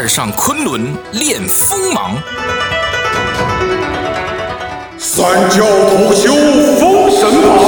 [0.00, 2.14] 二上昆仑练锋芒，
[4.96, 6.32] 三教同修
[6.78, 7.58] 封神榜，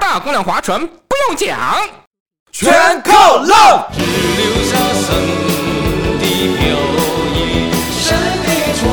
[0.00, 1.58] 大姑娘划船不用桨，
[2.52, 3.84] 全靠浪。
[3.96, 5.08] 留下神
[6.20, 6.62] 的飘
[7.34, 7.36] 逸，
[7.90, 8.46] 神的
[8.78, 8.86] 传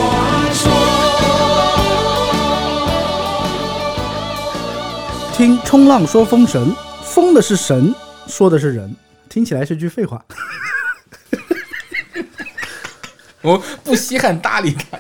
[0.56, 0.64] 说。
[5.38, 6.76] 听冲浪说封神，
[7.16, 7.96] 封的是神，
[8.28, 8.94] 说的是人，
[9.30, 10.22] 听起来是句废话。
[13.42, 15.00] 我不稀罕搭理他。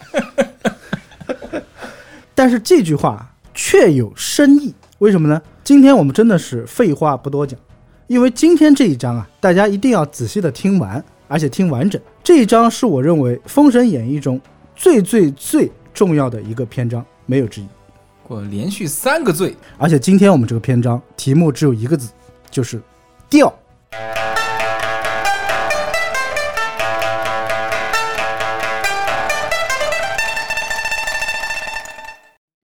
[2.34, 5.42] 但是这句话确有深意，为什么呢？
[5.62, 7.60] 今天我们真的是废话不多讲，
[8.08, 12.02] 因为今天这一章啊，大家一定要仔细的听完，而且听完整。
[12.24, 14.40] 这一章是我认为《封神演义》中
[14.74, 17.68] 最最最重要的一个篇章，没有之一。
[18.28, 22.10] 我连续三个罪，而且今天我们这个篇章题目只有一个字，
[22.50, 22.82] 就是
[23.30, 23.54] “调”。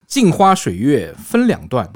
[0.08, 1.88] 镜花水月分两段，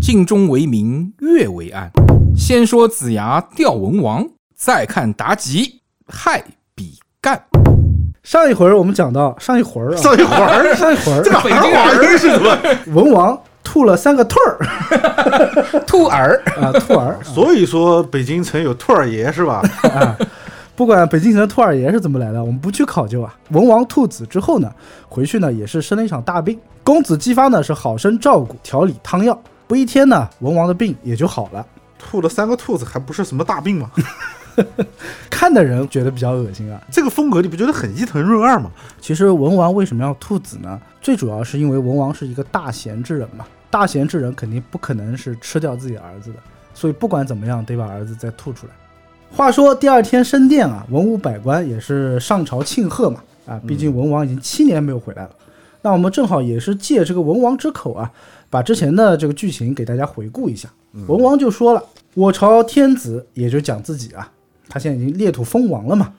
[0.00, 1.92] 镜中为明，月为暗。
[2.36, 7.46] 先说子牙吊文王，再看妲己害比干。
[8.24, 12.58] 上一回儿我们讲到，上一回儿啊，上一回儿，上一回儿，这个北京人是什么？
[12.86, 14.58] 文王吐了三个兔儿
[15.86, 17.18] 兔儿，啊，兔儿。
[17.22, 19.62] 所以说北京城有兔儿爷是吧？
[19.82, 20.16] 啊，
[20.74, 23.34] 不管北京城的兔儿爷是怎么来的，我们不去考究啊。
[23.50, 24.72] 文王兔子之后呢，
[25.06, 26.58] 回去呢也是生了一场大病。
[26.82, 31.64] 公子姬发呢是好生照顾调理汤药，不一天呢，文王的病也就好了。
[31.98, 33.90] 吐了三个兔子，还不是什么大病吗？
[35.30, 36.80] 看的人觉得比较恶心啊。
[36.90, 38.70] 这个风格你不觉得很伊藤润二吗？
[39.00, 40.80] 其实文王为什么要兔子呢？
[41.00, 46.38] 最主要是因为文王是一个大贤之人嘛，大贤之人肯定不可能是吃掉自己儿子的，
[46.74, 48.72] 所以不管怎么样得把儿子再吐出来。
[49.30, 55.30] 话说第二天升殿啊，文武百官也是上朝庆贺嘛，啊，毕竟文王已经七年没有回来了。
[55.82, 58.10] 那我们正好也是借这个文王之口啊，
[58.48, 60.68] 把之前的这个剧情给大家回顾一下。
[61.08, 61.82] 文王就说了
[62.14, 64.30] ：“我朝天子，也就讲自己啊，
[64.68, 66.12] 他现在已经裂土封王了嘛，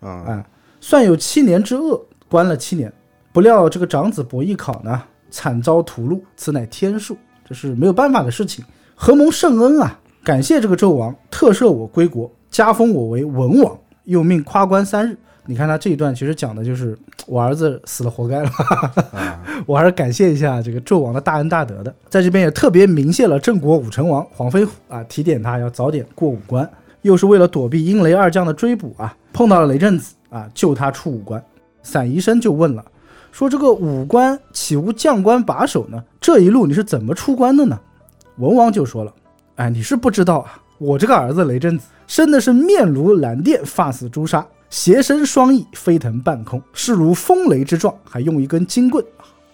[0.00, 0.46] 啊，啊，
[0.80, 2.92] 算有七年之恶，关了七年。
[3.32, 8.64] 不料这个长子伯邑考呢，惨遭屠戮，此乃天数，这是没有办法的事情。
[8.94, 15.16] 何蒙圣恩啊，感谢这个纣王特赦我归国，加封我为文王，又命夸关三日。
[15.46, 16.96] 你看他这一段其实讲的就是
[17.26, 18.50] 我儿子死了活该了，
[19.66, 21.94] 我还是感谢一下这个纣王的大恩大德的。
[22.08, 26.66] 在这边也特别鸣谢了郑国武成王黄飞虎啊，提点他要早点过五关，
[27.04, 31.42] 又是为了躲避阴雷二将的追捕啊，碰到了雷震子啊，救他出五关。
[31.82, 32.82] 散宜生就问了，
[33.30, 36.02] 说这个五关岂无将官把守呢？
[36.18, 37.78] 这一路你是怎么出关的呢？
[38.38, 39.12] 文王就说了，
[39.56, 49.04] 哎，你是不知道啊，我这个儿子雷震子生的是面如蓝靛，发似朱砂，斜身双翼，飞腾半空，势如风雷之状，还用一根金棍，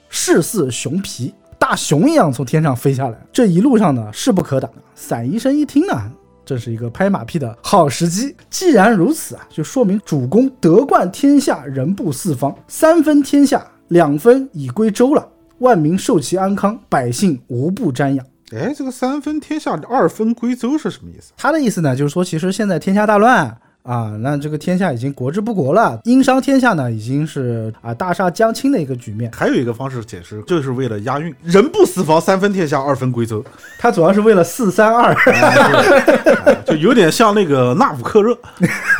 [0.08, 3.18] 势似熊皮，大熊一样从天上飞下来。
[3.32, 4.70] 这一路上呢，势不可挡。
[4.94, 6.08] 散宜生一听啊，
[6.50, 8.34] 这是一个拍马屁的好时机。
[8.50, 15.24] 既然如此啊，就说明主公德冠天下，人布四方，三分天下，两分已归周了，
[15.58, 18.26] 万民受其安康，百姓无不瞻仰。
[18.52, 21.32] 哎，这个三分天下，二分归周是什么意思？
[21.36, 29.30] 他的意思呢，就是说，其实现在天下大乱啊，那这个天下已经国之不国了，殷商天下呢已经是啊大厦将倾的一个局面。
[29.32, 33.44] 还有一个方式解释，就是为了押韵，人不私防，三分天下，二分归州，
[33.78, 38.38] 他主要是为了四三二哎就有点像那个纳福克热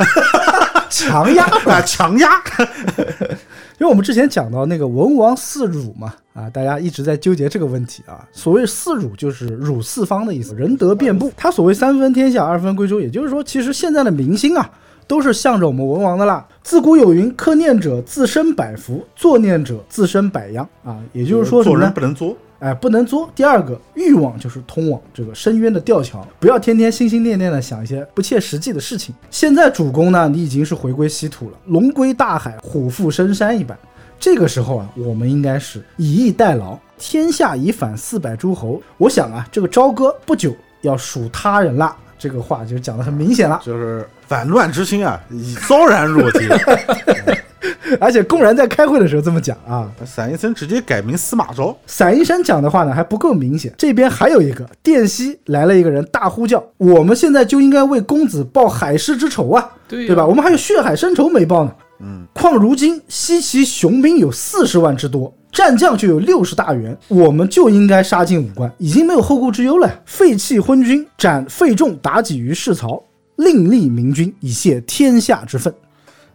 [0.89, 1.45] 强压。
[1.45, 2.29] 啊，强压。
[3.81, 8.23] 因为我们之前讲到那个文王四乳嘛，啊，大家一直在纠结这个问题啊。
[8.31, 11.31] 所谓四乳就是乳四方的意思，仁德遍布。
[11.35, 14.69] 他所谓三分天下，二分归周，也就是说，其实现在的明星啊，
[15.07, 16.47] 都是向着我们文王的啦。
[16.61, 20.99] 自古有云：克念者自身百福，作念者自身百殃啊。
[21.11, 21.75] 也就是说做？
[21.75, 23.27] 人不能作，哎，不能作。
[23.33, 29.13] 第二个欲望就是通往这个深渊的吊桥，不要天天心心念念的想一些不切实际的事情。
[29.31, 33.75] 现在主公呢，你已经是回归稀土了，龙归大海，虎赴深山一般。
[34.19, 38.79] 这个时候啊，我们应该是以逸待劳，天下已反四百诸侯。
[38.99, 41.97] 我想啊，这个朝歌不久要属他人啦。
[42.21, 46.47] 这个话就讲的很明显了，就是反乱之心啊，已昭然若揭。
[47.99, 49.91] 而且公然在开会的时候这么讲啊。
[50.05, 60.23] 散一生直接改名司马昭，散一山讲的话呢还不够明显，这边还有一个电西来了一个人大呼叫，我们现在就应该为公子报海誓之仇啊，对呀对吧？
[60.23, 61.73] 我们还有血海深仇没报呢。
[62.01, 70.01] 嗯，况如今西岐雄兵有四十万之多，战将就有六十大员，我们就应该杀进武关，已经没有后顾之忧了。
[70.05, 73.03] 废弃昏君，斩费仲，妲己于市曹，
[73.35, 75.73] 另立明君，以谢天下之愤。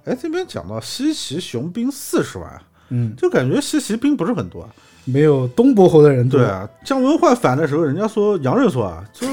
[0.04, 4.68] 哎，这边讲到西岐雄兵四十万，嗯，就感觉西岐兵不是很多啊。
[5.06, 6.38] 没有东伯侯的人多。
[6.38, 9.26] 对啊，姜文焕反的时候，人家说洋人说啊，就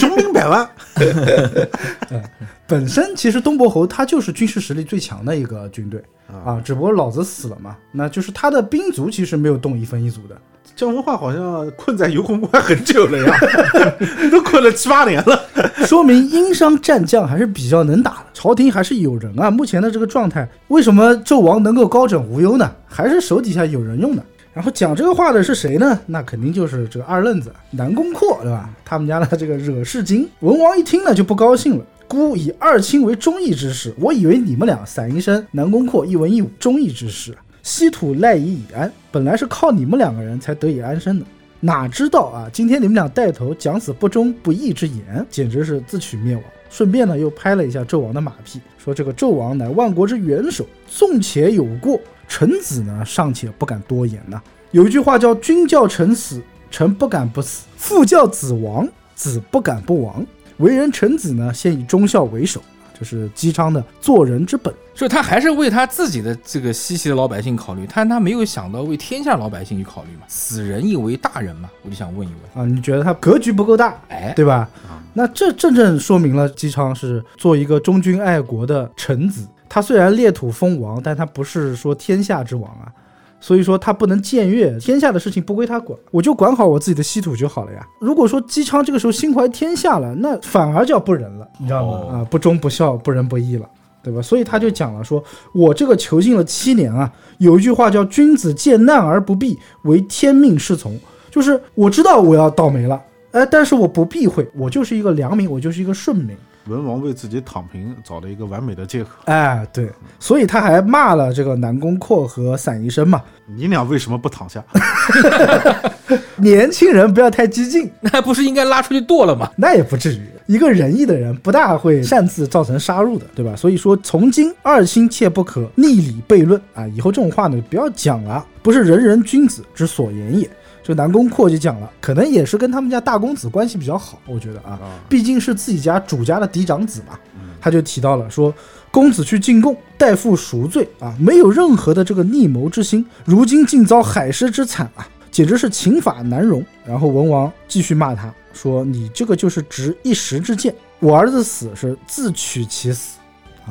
[0.00, 0.68] 雄兵百万，
[2.66, 6.02] 本身其实东伯侯他就是军事实力最强的一个军队
[6.44, 10.36] 啊，只不过老子死了嘛，那就是他的兵卒其实没有动一分一卒的。
[10.76, 13.36] 姜文焕好像困在游魂关很久了呀，
[14.32, 15.38] 都困了七八年了。
[15.84, 19.50] 说明殷商战将还是比较能打的，朝廷还是有人啊。
[19.50, 22.70] 目前的这个状态，为什么纣王能够高枕无忧呢？
[22.86, 24.22] 还是手底下有人用的。
[24.52, 25.98] 然后讲这个话的是谁呢？
[26.06, 28.68] 那肯定就是这个二愣子南宫阔，对吧？
[28.84, 30.28] 他们家的这个惹事精。
[30.40, 31.84] 文王一听呢就不高兴了。
[32.08, 37.32] 孤以二卿为忠义之士，我以为你们俩散医生、南宫阔一文一武忠义之士，
[37.62, 41.24] 稀土赖以以安，本来是靠你们两个人才得以安身的。
[41.60, 46.42] 哪知道啊，今天你们俩带头讲此不忠不义之言，简直是自取灭亡。
[46.68, 52.00] 顺便呢，又拍了一下纣王的马屁，说这个纣王乃万国之元首，纵且有过，
[52.30, 54.40] 臣子呢尚且不敢多言呐。
[54.70, 56.40] 有一句话叫“君叫臣死，
[56.70, 60.24] 臣不敢不死；父叫子亡，子不敢不亡。”
[60.58, 62.62] 为人臣子呢，先以忠孝为首，
[62.96, 64.72] 这是姬昌的做人之本。
[64.94, 70.22] 就他还是为他自己的这个西岐的老百姓考虑，但他没有想到为天下老百姓去考虑嘛。
[70.28, 74.68] 死人亦为大人嘛，我就想问一问，啊，你觉得他格局不够大，哎，对吧？
[75.14, 79.44] 那这正正说明了姬昌是做一个忠君爱国的臣子。
[79.70, 82.92] 他虽然列土封王，但他不是说天下之王啊，
[83.40, 87.86] 所以说他不能僭越，天下的事情不归他管，我就管好我自己的稀土就好了呀。
[88.00, 91.92] 如果说姬昌这个时候心怀天下了，那反而叫不仁了，你知道吗？
[91.92, 93.66] 哦啊，不忠不孝，不仁不义了。
[94.02, 94.22] 对吧？
[94.22, 95.22] 所以他就讲了说，
[95.52, 100.98] 我这个囚禁了七年啊，有一句话叫“君子见难而不避，为天命是从”，
[101.30, 102.98] 就是我知道我要倒霉了，
[103.32, 106.34] 哎，但是我不避讳，我就是一个良民，我就是一个顺民，
[106.66, 109.10] 文王为自己躺平找了一个完美的借口。
[109.24, 114.62] 哎，对，所以他还骂了这个南宫阔和散宜生嘛，你俩为什么不躺下？
[116.36, 119.50] 年轻人不要太激进，那不是应该拉出去剁了吗？
[119.56, 120.22] 那也不至于。
[120.46, 123.54] 一个仁义的人不大会擅自造成杀戮的，对吧？
[123.54, 126.84] 所以说，从今二心切不可逆理悖论啊！
[126.88, 130.50] 以后这种话呢，不要讲了，不是人人君子之所言也。
[130.90, 134.76] 这南宫阔就讲了，可能也是跟他们家大公子关系比较好，我觉得啊，
[135.08, 137.16] 毕竟是自己家主家的嫡长子嘛。
[137.60, 138.52] 他就提到了说，
[138.90, 146.60] 公子去进贡，代父赎罪啊，没有任何的这个逆谋之心，如今竟遭海尸之惨啊，简直是情法难容。
[146.84, 153.18] 然后文王继续骂他说：“你这个就是执一时之见，我儿子死是自取其死。”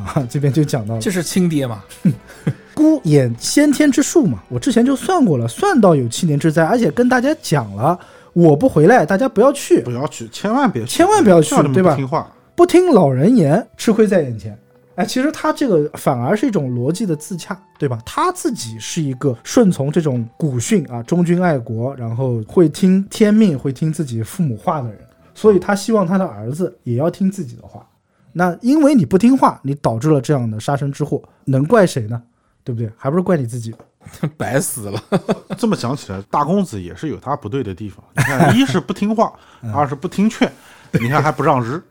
[0.06, 1.84] 啊， 这边就讲到了，这是亲爹嘛？
[2.74, 8.00] 孤眼先天之术嘛，我之前就算过了，算到有七年之灾，而且跟大家讲了，
[8.34, 14.58] 我不回来，大家不要去不，要去，千万别去，千万不要去对吧不听话，不听老人言，吃亏在眼前。
[14.96, 17.98] 哎，其实他这个反而是一种逻辑的自洽，对吧？
[18.06, 25.00] 他自己是一个顺从这种古训啊，忠君爱国，然后会听天命，会听自己父母话的人，
[25.34, 27.86] 所以他希望他的儿子也要听自己的话。
[28.40, 32.22] 那因为你不听话，你导致了这样的杀身之祸，能怪谁呢？
[32.64, 32.90] 对不对？
[32.96, 33.76] 还不是怪你自己。
[34.38, 35.04] 白死了。
[35.60, 38.02] 这么讲起来，大公子也是有他不对的地方。
[38.16, 39.34] 你看，一是不听话，
[39.76, 40.50] 二是不听劝，
[40.94, 41.84] 你看还不让日，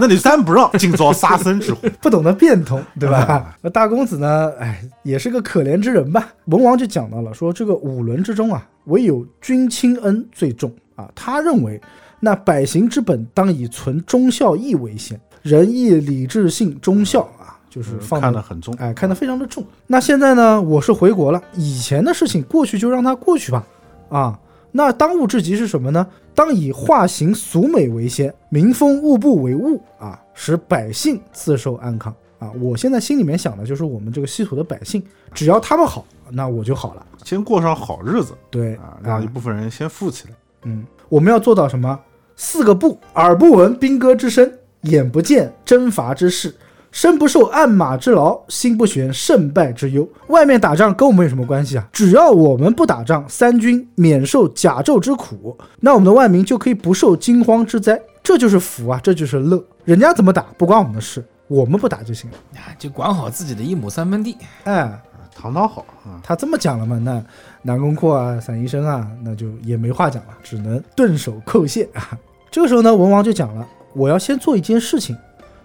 [0.00, 1.86] 那你三不让，尽遭杀身之祸。
[2.00, 3.54] 不懂得变通，对吧？
[3.60, 4.50] 那大公子呢？
[4.58, 6.32] 哎，也是个可怜之人吧。
[6.46, 11.06] 文王就讲到了，说这个五伦之中啊，唯有君亲恩最重啊。
[11.14, 11.78] 他认为，
[12.24, 19.62] 那百行之本当以存忠孝义为先，仁义礼智信忠孝啊，就是放得很重，哎，看得非常的重。
[19.86, 23.62] 那现在呢，我是回国了，以前的事情过去就让它过去吧。
[24.08, 24.40] 啊，
[24.72, 26.06] 那当务之急是什么呢？
[26.34, 32.50] 当以化形俗美为先，民风物不为物啊，使百姓自受安康啊。
[32.58, 35.04] 我现在心里面想的就是我们这个稀土的百姓，
[35.34, 37.06] 只要他们好，那我就好了。
[37.22, 40.34] 先过上好日子对啊，让一部分人先富起来。
[40.64, 42.00] 嗯，我们要做到什么？
[42.36, 44.50] 四个不：耳不闻兵戈之声，
[44.82, 46.54] 眼不见征伐之事，
[46.90, 50.08] 身不受鞍马之劳，心不悬胜败之忧。
[50.28, 51.88] 外面打仗跟我们有什么关系啊？
[51.92, 58.00] 只要我们不打仗，三军免受甲胄之苦，那我们的万民就可以不受惊慌之灾。
[58.22, 59.62] 这就是福啊，这就是乐。
[59.84, 62.36] 人家怎么打不关我们的事，我们不打就行了。
[62.56, 64.36] 啊，就管好自己的一亩三分地。
[64.64, 64.98] 哎，
[65.34, 67.22] 堂堂好啊，他这么讲了嘛，那
[67.66, 72.16] 南宫阔啊、散医生啊，那就也没话讲了，只能顿首叩谢啊。
[72.50, 75.16] 这个时候呢，文王就讲了，我要先做一件事情，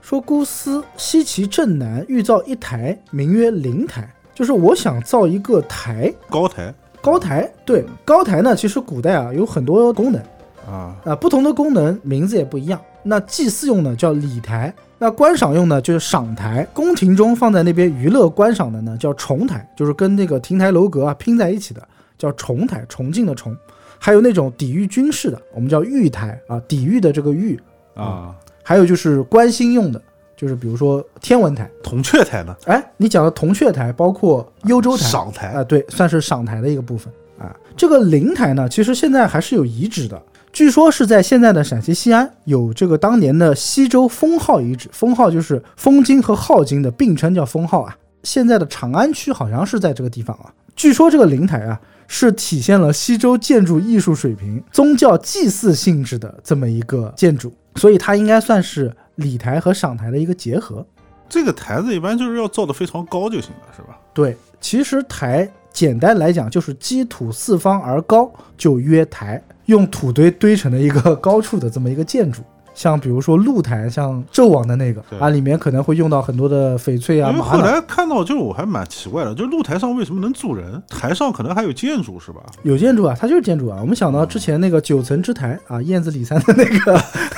[0.01, 7.51] 说姑思西岐镇南欲造一台，名曰灵台，就是我想造一个台，高台高台。
[7.65, 10.21] 对，高台呢，其实古代啊有很多功能
[10.65, 12.79] 啊，啊、不同的功能名字也不一样。
[13.03, 21.81] 那祭祀用的叫礼台，那观赏用的就是赏台，宫廷中放在那边娱乐观赏的呢叫重台，就是跟那个亭台楼阁啊拼在一起的，
[22.19, 23.57] 叫重台，崇敬的崇。
[23.97, 27.59] 还有那种抵御军事的，我们叫御台啊，抵御的这个御。
[27.95, 28.33] 啊，
[28.63, 30.01] 还有就是关心用的，
[30.37, 31.69] 就是比如说天文台。
[31.83, 37.53] 铜雀台呢，哎，你讲的铜雀台，包括幽州台、赏台啊、对，算是赏台的一个部分啊。
[37.75, 40.21] 这个灵台呢，其实现在还是有遗址的，
[40.53, 47.97] 据说是在现在的陕西西安有这个当年的西周封号遗址，封号就是封金和号金的并称，叫封号啊。
[48.23, 50.53] 现在的长安区好像是在这个地方啊。
[50.75, 60.83] 据说这个灵台啊，是体现了西周建筑艺术水平、宗教祭祀性质的这么一个建筑，所以它应该算是礼台和赏台的一个结合。
[61.29, 63.95] 这个台子一般就是要造的非常高就行了，是吧？
[64.11, 72.41] 对，其实台简单来讲就是基土四方而高，就曰台，用土堆堆成的一个高处的这么一个建筑。
[72.79, 77.59] 像比如说露台，像纣王的那个啊，里面可能会用到很多的翡翠啊、因为后。
[77.59, 80.81] 来看到，就是我还蛮奇怪的，就是露台上为什么能住人？
[80.87, 82.39] 台上可能还有建筑，是吧？
[82.63, 83.79] 有建筑啊，它就是建筑啊。
[83.81, 86.97] 我们想到之前那个九层之台啊，燕子李三的那个，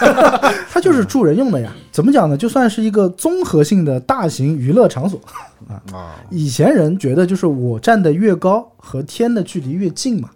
[0.70, 1.74] 它就是住人用的呀。
[1.92, 2.38] 怎么讲呢？
[2.38, 5.20] 就算是一个综合性的大型娱乐场所。
[5.68, 10.30] 啊，以前人觉得就是我站得越高，和天的距离越近嘛，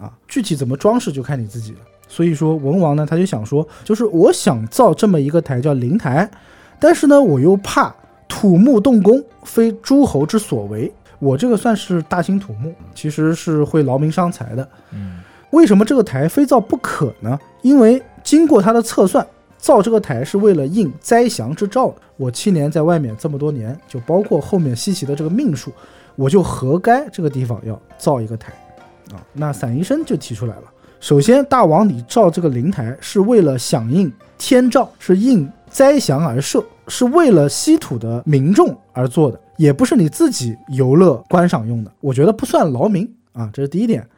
[0.00, 1.78] 啊，具体怎么装饰就看你自己了。
[2.12, 6.30] 所以说文王呢，他就想说，就是我想造这么一个台叫灵台，
[6.78, 7.94] 但是呢，我又怕
[8.28, 10.92] 土木动工，非诸侯之所为。
[11.18, 14.68] 我这个算是大兴土木，其实是会劳民伤财的。
[14.90, 15.20] 嗯，
[15.52, 17.38] 为什么这个台非造不可呢？
[17.62, 19.26] 因为经过他的测算，
[19.56, 21.94] 造这个台是为了应灾祥之兆。
[22.18, 25.72] 我七年在外面这么多年，就包括后面西岐的这个命数，
[26.14, 28.52] 我就活该这个地方要造一个台
[29.14, 29.16] 啊。
[29.32, 30.64] 那散医生就提出来了，
[31.02, 41.90] 首先大王你造这个灵台是为了响应天诏，是应灾祥而设，是为了稀土的民众而做的，也不是你自己游乐观赏用的。
[41.98, 44.08] 我觉得不算劳民啊，这是第一点。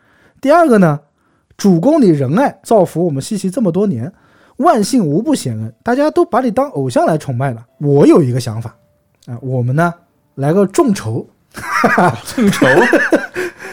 [0.43, 1.01] 第二个呢，
[1.57, 4.13] 主公你仁爱造福我们西岐这么多年，
[4.59, 7.65] 万幸无不显恩，大家都把你当偶像来崇拜了。
[7.79, 8.77] 我有一个想法
[9.25, 9.91] 啊，我们呢
[10.35, 11.27] 来个众筹，
[12.27, 12.67] 众筹，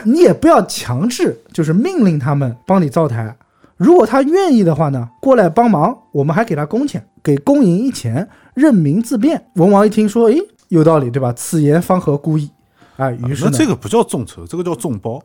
[0.04, 3.36] 你也不要强制，就是命令他们帮你造台。
[3.78, 9.44] 如果他愿意的话呢，过来帮忙，我们还给他工钱，给公银一钱，任民自便。
[9.56, 11.34] 文王一听说，诶，有道理，对吧？
[11.34, 12.50] 此言方合故意。
[12.98, 15.20] 哎，于是这个不叫众筹，这个叫众包。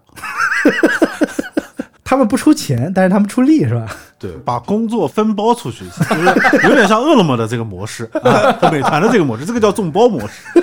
[2.03, 3.87] 他们不出钱，但是他们出力，是吧？
[4.19, 10.63] 对，把工作分包出去，就是有点像饿了么的这个模式啊，美团的这个模式，这个叫众包模式。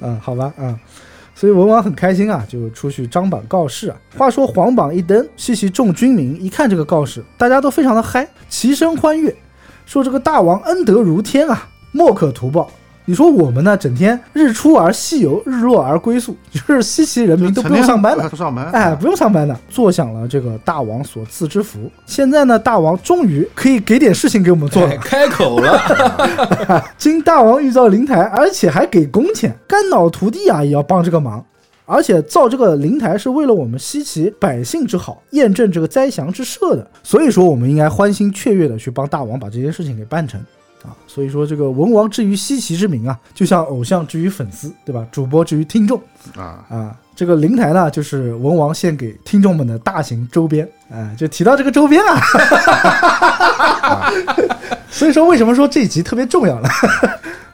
[0.00, 0.78] 嗯，好吧，嗯，
[1.42, 3.96] 所以文王很开心啊，就出去张榜告示啊。
[4.16, 9.34] 话说皇榜一登，西岐众军民一看这个告示，大家都非常的嗨，齐声欢悦，
[9.84, 12.70] 说这个大王恩德如天啊，莫可图报。
[13.04, 21.90] 你说我们呢，整天日出而西游，日落而归宿， 就是西岐人民都不用上班的，不上班，哎，不用上班的，坐享了这个大王所赐之福。
[22.06, 24.96] 现在呢，大王终于可以给点事情给我们做了哎。
[24.98, 31.44] 开口了， 经大王预造灵台，而且还给工钱，肝脑涂地啊也要帮这个忙。
[31.84, 36.86] 而且造这个灵台是为了我们西岐百姓之好，验证这个灾祥之社的。
[37.02, 40.40] 所以说，我们应该欢欣雀跃的去帮大王把这件事情给办成
[40.82, 40.96] 啊。
[41.06, 45.06] 所以说，这个文王之于西岐之名啊，就像偶像之于粉丝，对吧？
[45.10, 46.00] 主播之于听众
[46.36, 46.96] 啊，啊。
[47.14, 52.20] 这个灵台呢，就是文王献给听众们的大型周边，哎、就提到这个周边啊。
[54.90, 56.68] 所以说，为什么说这一集特别重要呢？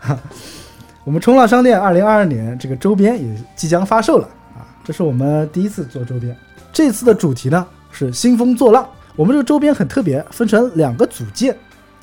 [1.04, 6.36] 我们冲浪商店二零二二年这个周边也即将发售了啊，这是我们第一次做周边。
[6.72, 11.56] 这次的主题呢是兴风作浪，我们这个周边很特别，分成两个组件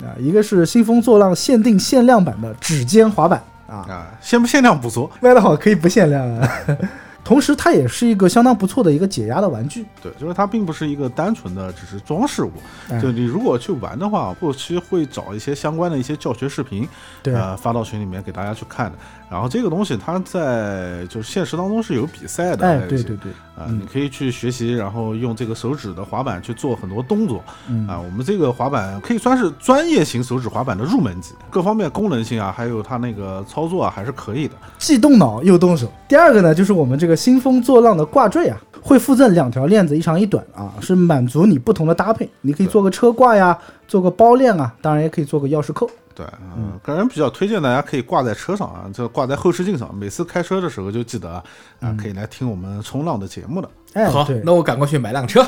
[0.04, 6.50] 啊，一个是兴风作浪限定限量版的指尖滑板啊，啊，限不限量不说，卖的好可以不限量啊。
[7.26, 9.84] 同时，它也是一个相当不错的一个解压的玩具。
[10.00, 12.52] 对，就是它并不是一个单纯的只是装饰物，
[12.92, 16.88] 哎就你如果去玩的话，后期会找一些相关的一些教学视频，
[17.24, 18.98] 对呃，发到群里面给大家去看的。
[19.32, 27.44] 然后这个东西它在就是现实当中是有比赛的，哎，对对对，啊、嗯你可以去学习，然后用这个手指的滑板去做很多动作。
[27.68, 34.54] 嗯啊，我们这个滑板可以算是专业型手指滑板的入门级，各方面功能性啊，还有它那个操作啊，还是可以的。
[34.78, 35.92] 既动脑又动手。
[36.08, 42.28] 第二个呢，就是我们这个个兴风作浪的挂坠啊，会附赠两条链子，一长一短啊，是满足你不同的搭配。
[42.42, 43.56] 你可以做个车挂呀，
[43.88, 45.90] 做个包链啊，当然也可以做个钥匙扣。
[46.14, 46.26] 对，
[46.56, 51.44] 嗯，个人比较推荐大家可以挂在车上啊，就挂在后视镜上，每次开车的时候就记得啊，
[51.82, 53.70] 啊可以来听我们冲浪的节目的。
[53.94, 55.46] 哎，好，，那我赶过去买辆车。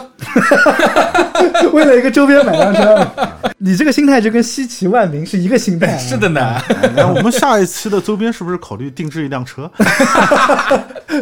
[1.71, 3.07] 为了一个周边买辆车，
[3.59, 5.97] 你这个心态就跟稀奇万民是一个心态、啊。
[6.03, 6.41] 是的呢，
[6.97, 9.71] 哎，我们下一期的周边是不是考虑定制一辆车？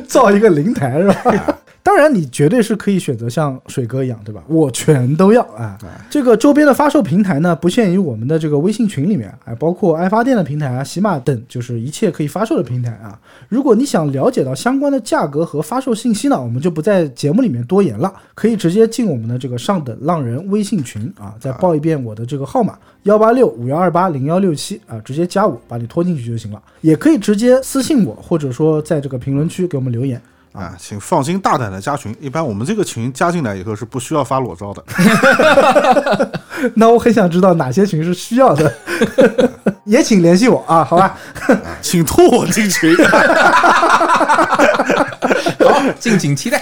[0.07, 1.59] 造一个灵台是吧？
[1.85, 4.43] 当然，你绝对是可以选择像水哥一样，对吧？
[4.47, 5.77] 我全都要啊！
[6.09, 13.19] 这个周边的发售平台呢，不限于我们的这个微信群里面，哎，包括爱发电的平台啊、喜马等，就是一切可以发售的平台啊。
[13.47, 26.59] 如果你想了解到相关的价格和发售信息呢，我们就不在节目里面多言了，可以直接进我们的这个上等浪人微信群啊，再报一遍我的这个号码幺八六五幺二八零幺六七啊，直接加我，把你拖进去就行了。
[26.81, 30.19] 也可以直接私信我，或者说在这个评论区给我们留言。
[30.55, 32.15] 啊，请放心大胆的加群。
[32.19, 34.83] 一般我们这个群加进来以后是不需要发裸照的。
[36.75, 38.73] 那我很想知道哪些群是需要的，
[39.85, 41.17] 也请联系我啊，好吧？
[41.81, 42.95] 请拖我进群。
[45.59, 46.57] 好，敬请期待。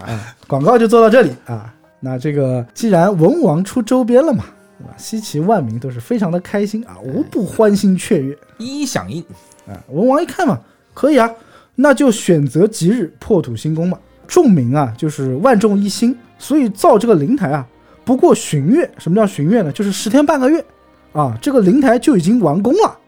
[0.00, 1.72] 啊广告就做到这里啊。
[2.00, 4.44] 那这个既然文王出周边了嘛，
[4.78, 4.92] 对吧？
[4.98, 9.24] 西岐万民都是非常的开心啊，无不欢欣雀跃一一响应，
[9.66, 9.72] 啊。
[9.88, 10.60] 文王一看嘛，
[10.92, 11.28] 可以啊，
[11.74, 13.98] 那就选择吉日破土兴工吧。
[14.26, 17.66] 众民啊，就是万众一心，所以造这个灵台啊，
[18.04, 18.90] 不过旬月。
[18.98, 19.70] 什么叫旬月呢？
[19.70, 20.64] 就是十天半个月
[21.12, 22.98] 啊，这个灵台就已经完工了。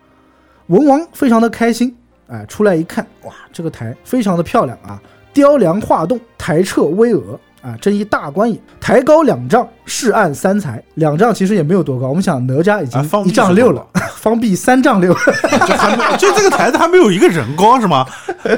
[0.67, 1.97] 文王非常的开心，
[2.27, 5.01] 哎，出来一看，哇，这个台非常的漂亮啊，
[5.33, 8.57] 雕梁画栋，台彻巍峨啊，真一大官也。
[8.81, 15.13] 台高两丈，势岸三才，两丈其实也没有多高，我们想哪吒已经一丈六了，方壁三丈六，
[15.67, 18.07] 就还没就这个台子还没有一个人高是吗？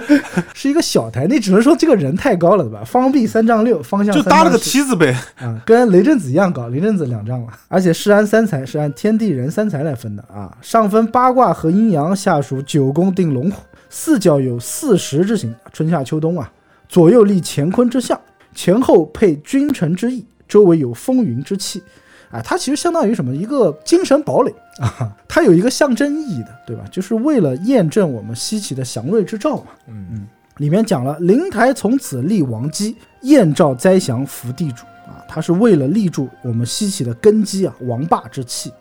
[0.52, 2.82] 是一个小台，你只能说这个人太高了，对吧？
[2.84, 5.16] 方壁三丈六，方向就搭了个梯子呗。
[5.40, 7.48] 啊，跟雷震子一样高，雷震子两丈了。
[7.68, 16.50] 而且世安三才是按天地人三才来分的啊，上分八卦和阴阳，下属九宫定龙虎，四角有四时之形，春夏秋冬啊，
[16.88, 18.20] 左右立乾坤之象，
[18.58, 21.80] 前后配君臣之意，周围有风云之气。
[22.28, 23.32] 啊，它其实相当于什么？
[23.32, 26.82] 一个精神堡垒啊，它有一个象征意义的，对吧？
[26.90, 29.66] 就是为了验证我们西岐的祥瑞之兆嘛。
[29.86, 38.72] 嗯嗯，里面讲了灵台从此立王基，燕赵灾祥福地主啊，它是为了立住我们西岐的根基啊，王霸之气。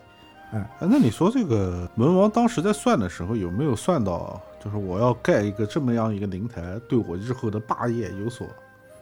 [0.50, 8.44] 哎，那你说这个文王当时在算的时候，有没有算到，就是我要盖一个这么样一个灵台，对我日后的霸业有所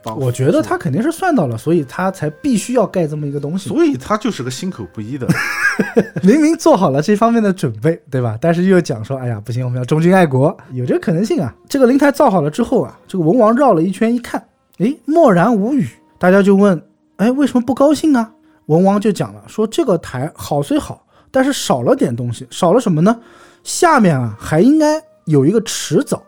[0.07, 0.17] 帮？
[0.17, 3.69] 我觉得他肯定是算到了，所以他才必须要盖这么一个东西。
[3.69, 5.27] 所以他就是个心口不一的。
[6.23, 8.39] 明明做好了这方面的准备，对吧？
[8.41, 11.53] 但是又讲说，哎呀，不行，我们要忠君爱国，有这个可能性啊。
[11.69, 14.43] 这个灵台造好了之后啊，这个文王绕了一圈一看，
[14.79, 15.89] 诶，默然无语。
[16.19, 16.81] 大家就问，
[17.17, 18.31] 哎，为什么不高兴啊？
[18.67, 23.17] 文王就讲了，说这个台好虽好，但是少了点东西，少了什么呢？
[23.63, 26.23] 下面啊还应该有一个池藻，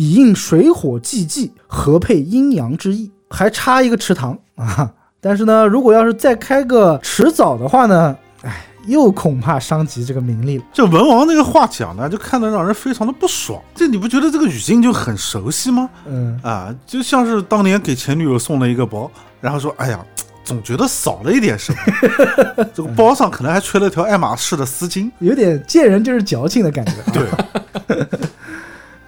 [0.00, 4.90] 以应水火既济，合配阴阳之意，还差一个池塘 啊。
[5.20, 10.64] 但是呢，如果要是再开个池沼的话呢，哎，又恐怕伤及这个名利了。
[10.72, 13.60] 这文王那个话讲的，就看得让人非常的不爽。
[13.74, 15.90] 这你不觉得这个语境就很熟悉吗？
[16.06, 20.02] 嗯，啊，就像是当年给前女友送了一个包，然后说：“哎呀，
[20.42, 21.78] 总觉得少了一点什么。
[22.72, 25.10] 这个包上可能还缺了条爱马仕的丝巾。
[25.18, 26.92] 有点见人就是矫情的感觉。
[27.12, 28.08] 对，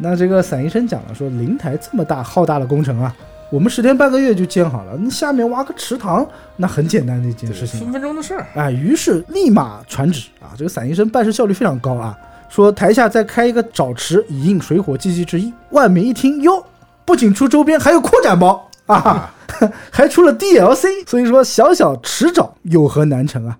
[0.02, 3.14] 那这个散医生讲了，说灵台这么大浩大的工程啊，
[3.50, 7.92] 我们十天半个月就建好了，那下面挖个池塘，那很简单的一件事情分。
[7.92, 8.44] 分钟的事儿。
[8.56, 15.52] 哎，于是立马传旨啊，这个散医生办事效率非常高啊，说台下再开一个沼池，以应水火济济之意。
[15.70, 16.64] 万民一听，哟，
[17.04, 19.32] 不仅出周边，还有扩展包啊，
[19.92, 23.56] 还出了 DLC，所以说小小池沼有何难成啊？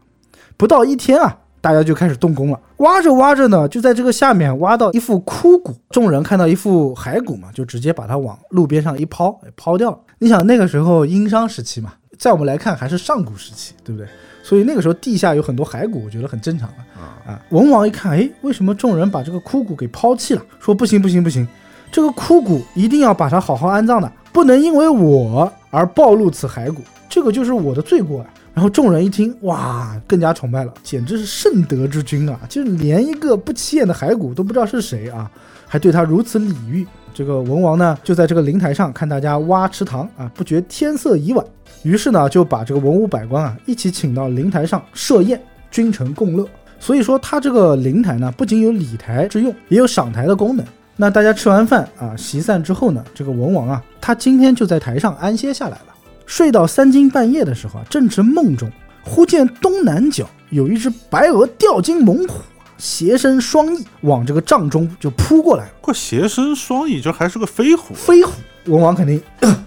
[0.56, 2.60] 不到一天啊，大家就开始动工了。
[2.78, 9.98] 挖着挖着呢，就在这个下面挖到一副枯骨，众人看到一副骸骨嘛，就直接把它往路边上一抛，抛掉了。
[10.18, 14.06] 你想那个时候殷商时期嘛，在我们来看还是上古时期，对不对？
[14.44, 17.40] 所以那个时候地下有很多骸骨，我觉得很正常的啊。
[17.50, 20.42] 文王一看，哎，为什么众人把这个枯骨给抛弃了？
[20.58, 21.46] 说不行不行不行，
[21.92, 28.26] 这个枯骨一定要把它好好安葬的，不能因为我而暴露此骸骨，这个就是我的罪过啊。
[28.54, 32.38] 然后众人一听，哇，更加崇拜了，简直是圣德之君啊！
[32.48, 35.30] 就连一个不起眼的骸骨都不知道是谁啊，
[35.66, 36.86] 还对他如此礼遇。
[37.14, 41.44] 这个文王呢，就在这个灵台上看大家挖池塘啊，不觉天色已晚，
[41.82, 46.46] 于是呢，就把这个文武百官啊一起请到灵台上设宴，君臣共乐。
[46.78, 55.91] 所以说，他这个灵台呢，不仅有礼台之用，也有赏台的功能那大家吃完饭啊，席散之后呢，这个文王啊，他今天就在台上安歇下来了。
[56.26, 58.70] 睡到三更半夜的时候啊，正值梦中，
[59.02, 65.70] 忽见东南角有一只白鹅吊睛猛虎啊，斜身双翼往这个帐中就扑过来了。
[65.80, 68.32] 过斜身双翼，这还是个飞虎，飞虎，
[68.66, 69.20] 文王肯定、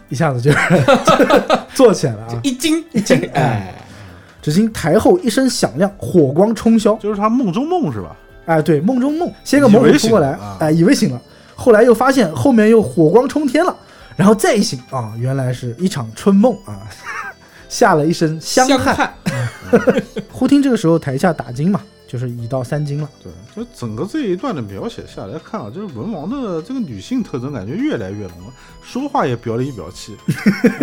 [0.09, 0.51] 一下子就
[1.73, 2.39] 坐起来了啊！
[2.43, 3.75] 一惊一惊，哎，
[4.41, 6.97] 只听台后一声响亮，火光冲霄。
[6.99, 8.15] 就是他梦中梦是吧？
[8.45, 11.21] 哎，对，梦中梦，先个猛虎扑过来哎，以为醒了，
[11.55, 13.75] 后来又发现后面又火光冲天了，
[14.15, 16.87] 然后再一醒啊，原来是一场春梦啊，
[17.69, 19.13] 吓了一身香香汗。
[20.31, 23.09] 忽 听这个时候台下打惊嘛，就是已到三惊了。
[23.21, 30.15] 对，就整个这一段的描写下来看啊，就是文王的这个女性特征感觉越来越浓了，说话也表里表气，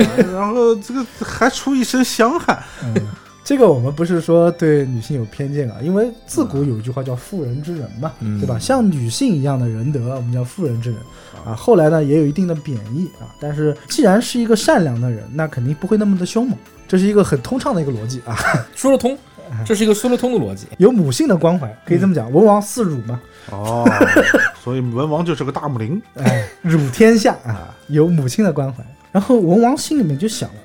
[0.05, 2.95] 啊 然后这个还出一身香汗，嗯，
[3.45, 8.57] 这个我们不是说对女性有偏见啊，因为自古有一句话叫“妇人之仁”嘛，嗯对吧？
[8.59, 11.01] 像女性一样的仁德，我们叫妇人之仁
[11.45, 11.53] 啊。
[11.55, 13.35] 后来呢，也有一定的贬义啊。
[13.41, 18.37] 但是既然是一个善良的人，那肯定不会那么的凶猛，这是一个很通畅的一个逻辑啊。
[18.77, 19.19] 说得通，
[19.67, 20.69] 这是一个说得通的逻辑。
[20.79, 23.85] 有母性的关怀，可以这么讲，文王似乳嘛，哦，
[24.63, 28.85] 所以文王就是个大母灵，哎，乳天下啊，有母亲的关怀。
[29.11, 30.61] 然后文王心里面就想了，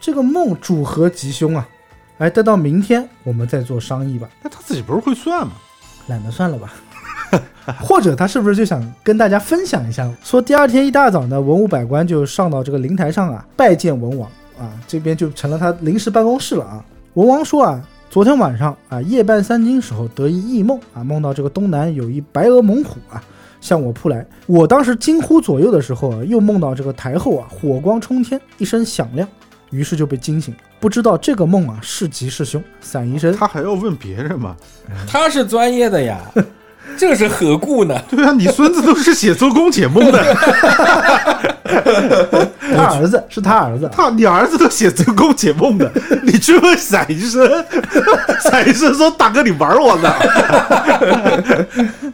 [0.00, 1.68] 这个梦主何吉凶啊？
[2.18, 4.28] 哎，待到明天我们再做商议吧。
[4.42, 5.52] 那他自己不是会算吗？
[6.08, 6.74] 懒得算了吧。
[7.78, 10.10] 或者他是不是就想跟大家分享一下？
[10.24, 14.28] 说第二天一大早呢，文武百官就上到这个灵台上啊，拜见文王
[14.58, 16.82] 啊，这边就成了他临时办公室了啊。
[17.14, 23.22] 文王说啊，昨天晚上啊，夜半三更时候得一异梦啊，梦到这个东南有一白额猛虎啊，
[23.60, 24.26] 向我扑来。
[24.46, 29.28] 我当时惊呼左右的时候啊，又梦到这个台后啊，火光冲天，一声响亮，
[29.70, 30.60] 于是就被惊醒了。
[30.80, 32.62] 不知道这个梦啊是吉是凶。
[32.80, 34.56] 伞医生他还要问别人吗？
[35.06, 36.20] 他是专业的呀，
[36.96, 38.00] 这是何故呢？
[38.08, 40.18] 对啊，你孙子都是写周公解梦的，
[42.74, 45.90] 他儿子是他儿子，他你儿子都写周公解梦的，
[46.22, 47.42] 你去问伞医生，
[48.40, 50.12] 伞医生说大哥你玩我呢，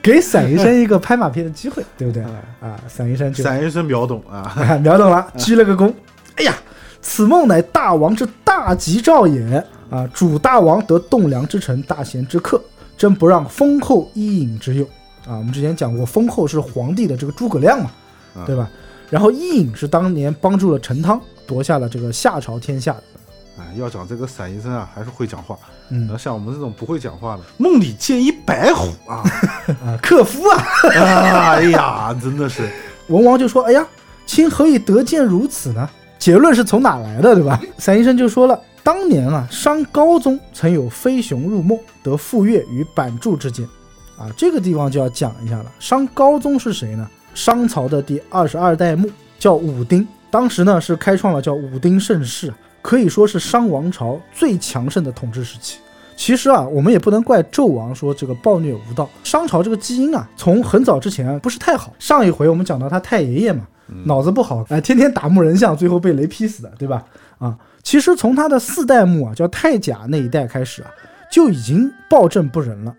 [0.03, 2.23] 给伞医生一个拍马屁的机会，对不对？
[2.61, 5.93] 啊，伞医生就伞医生秒懂啊，啊秒懂了，鞠了个躬。
[6.37, 6.53] 哎呀，
[7.05, 10.09] 此梦乃大王之大吉兆也啊！
[10.15, 12.61] 主大王得栋梁之臣，大贤之客，
[12.97, 14.89] 真不让封后伊尹之用
[15.27, 15.37] 啊！
[15.37, 17.91] 我们之前讲过，封后是皇帝的这个诸葛亮嘛，
[18.35, 18.69] 啊对吧？
[19.11, 23.03] 然后伊尹是当年帮助了陈汤夺下了这个夏朝天下的，
[23.59, 25.57] 哎，要讲这个散医生啊，还是会讲话。
[25.91, 29.23] 嗯像我们这种不会讲话的，梦里见一白虎啊，
[29.85, 30.65] 啊，克夫啊！
[31.53, 32.69] 哎呀，真的是，
[33.09, 33.87] 文王就说：“哎呀，
[34.25, 35.89] 卿何以得见如此呢？”
[36.19, 37.61] 结论是从哪来的，对吧？
[37.79, 43.67] 散医生就说了，当年啊，商高宗曾有飞熊入梦，得傅说与板柱之间。
[44.17, 45.67] 啊，这个地方就要讲一下了。
[45.79, 47.09] 商高宗是谁呢？
[47.35, 50.07] 商朝的第二十二代目，叫武丁。
[50.31, 55.79] 当时呢是开创了叫武丁盛世，可以说是商王朝最强盛的统治时期。
[56.17, 59.11] 其实啊，我们也不能怪纣王说这个暴虐无道。
[59.25, 61.93] 商朝这个基因啊，从很早之前不是太好。
[61.99, 63.67] 上一回我们讲到他太爷爷嘛，
[64.05, 67.05] 脑子不好，哎，天天打木人像，最后被雷劈死的，对吧？
[67.39, 70.91] 啊，其实从他的四代目啊，叫太甲那一代开始啊，
[71.31, 72.95] 就已经暴政不仁了。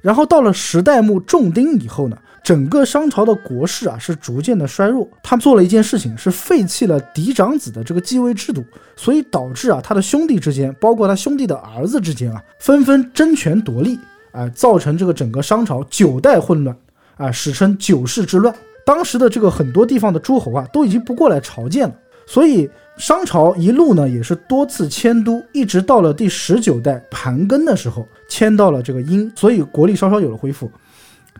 [0.00, 5.08] 然后到了十代目重丁以后呢，整个商朝的国势啊是逐渐的衰弱。
[5.22, 8.62] 他做了一件事情，是废弃了嫡长子的这个继位制度，
[8.96, 13.98] 所以导致啊他的兄弟之间，包括他兄弟的儿子之间啊，纷纷争权夺利，
[14.32, 16.76] 啊、造成这个整个商朝九代混乱，
[17.16, 18.54] 啊、史称九世之乱。
[18.84, 21.94] 当时的这个很多地方的诸侯啊，都已经不过来朝见了，
[22.26, 30.70] 所以商朝一路呢也是多次迁都，一直到了第十九代盘庚的时候，迁到了这个殷，所以国力稍稍有了恢复。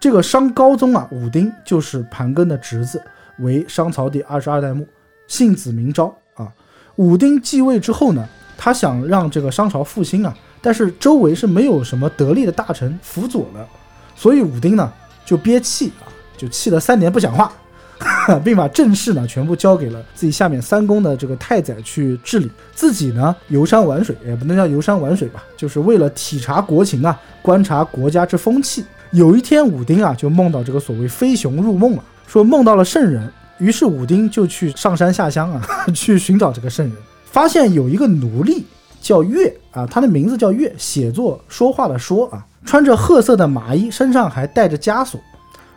[0.01, 3.01] 这个商高宗啊，武丁就是盘庚的侄子，
[3.39, 4.87] 为商朝第二十二代目，
[5.29, 6.53] 姓子名昭啊。
[6.97, 13.67] 武丁继位之后呢，他想让这个商朝复兴啊，但是周围是没有什么得力的大臣辅佐的，
[14.17, 14.93] 所以武丁呢
[15.25, 17.53] 就憋气啊，就气了三年不讲话，
[18.45, 28.85] 并把政事呢全部交给了自己下面三公的这个太宰去治理，自己呢游山玩水，也不能叫游山玩水吧，就是为了体察国情啊，观察国家之风气。
[29.13, 35.63] 有一天，武丁啊就梦到这个所谓飞熊入梦了，说梦到了圣人，于是武丁就去上山下乡啊，
[35.95, 38.67] 去寻找这个圣人，发现有一个奴隶
[39.01, 45.21] 叫月啊，他的名字叫月，写作说话的说啊，穿着褐色的麻衣，身上还带着枷锁。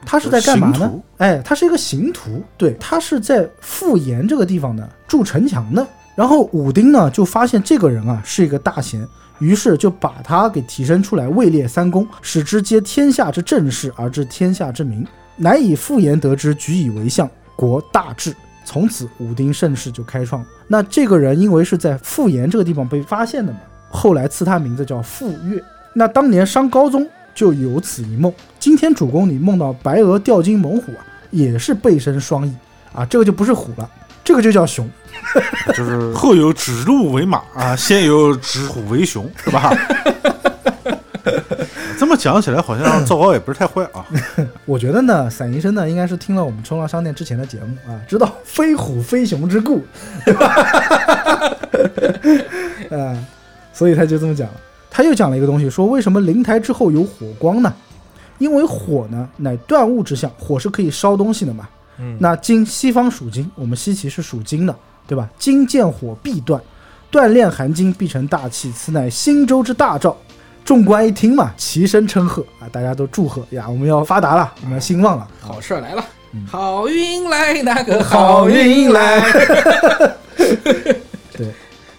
[0.05, 0.91] 他是在干嘛呢？
[1.17, 5.85] 哎，他是一个刑徒，对他是在富岩这个地方呢筑城墙的。
[6.15, 9.05] 然后武丁呢就发现这个人啊是一个大贤，
[9.39, 15.05] 于是就把他给提升出来，位列三公，使之接天下之政事而治天下之民。
[15.35, 18.35] 乃以复言得之，举以为相，国大治。
[18.65, 20.43] 从此武丁盛世就开创。
[20.67, 25.61] 那这个人因为是在复言这个地方被发现的嘛，后来赐他名字叫傅说。
[25.93, 28.33] 那当年商高宗就有此一梦。
[28.57, 32.55] 今天主公你梦到白鹅掉金猛虎啊，也是背身双翼
[32.91, 33.87] 啊，这个就不是虎了，
[34.23, 34.89] 这个就叫熊。
[35.75, 39.71] 就是后有指鹿为马啊， 先有指虎为熊，是吧？
[41.99, 44.03] 这么讲起来，好像赵高也不是太坏啊。
[44.65, 49.85] 我觉得呢，散医生呢应该是听了我们冲浪商店之前的节目啊，知道非虎非熊之故，
[50.25, 50.47] 对吧？
[52.97, 53.13] 啊，
[53.71, 54.55] 所以他就这么讲了。
[54.97, 57.71] 他又讲了一个东西，说为什么灵台之后有火光呢？
[58.39, 61.69] 因为火呢乃断物之象，火是可以烧东西的嘛。
[61.99, 65.29] 嗯那今西方属金，我们西岐是属金的，对吧？
[65.37, 66.59] 金见火必断，
[67.11, 70.17] 锻炼含金必成大器，此乃新州之大兆。
[70.65, 72.65] 众官一听嘛，齐声称贺啊！
[72.71, 75.27] 大家都祝贺呀，我们要发达了，我们要兴旺了。
[75.39, 76.03] 好事儿来了，
[76.49, 79.21] 好运来，那个好好运来。
[81.37, 81.51] 对，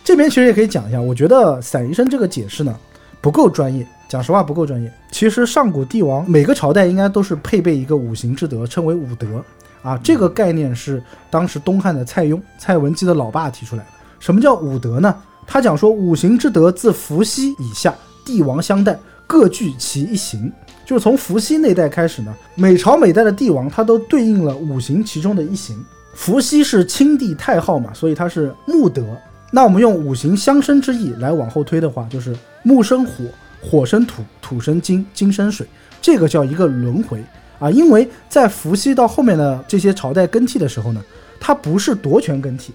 [0.03, 2.77] 这边其实也可以讲一下，我觉得散医生这个解释呢
[3.21, 4.93] 不够专业，讲实话不够专业。
[5.11, 9.43] 其实上古帝王每个朝代应该都是配备一个五行之德，称为五德
[9.83, 9.99] 啊。
[10.03, 13.89] 这个概念是当时东汉的蔡邕、蔡文姬的老爸提出来的。
[14.21, 15.15] 什么叫五德呢？
[15.47, 20.53] 他讲说五行之德自伏羲以下，帝王相待，各具其一行。
[20.85, 25.83] 就是从伏羲那代开始呢，每朝每代的帝王，他都对应了五行其中的一行。
[26.15, 29.05] 伏羲是清帝太昊嘛，所以他是木德。
[29.51, 33.25] 那我们用五行相生之意来往后推的话，就是木生火，
[33.63, 35.67] 火生土，土生金，金生水，
[36.03, 37.25] 这个叫一个轮回
[37.59, 37.71] 啊。
[37.71, 41.03] 因为在伏羲到后面的这些朝代更替的时候呢，
[41.41, 42.73] 它不是夺权更替，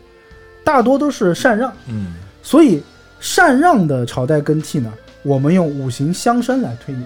[0.64, 2.82] 大多都是禅让，嗯，所以
[3.20, 7.04] 禅让的朝代更替呢，我们用五行相生来推演。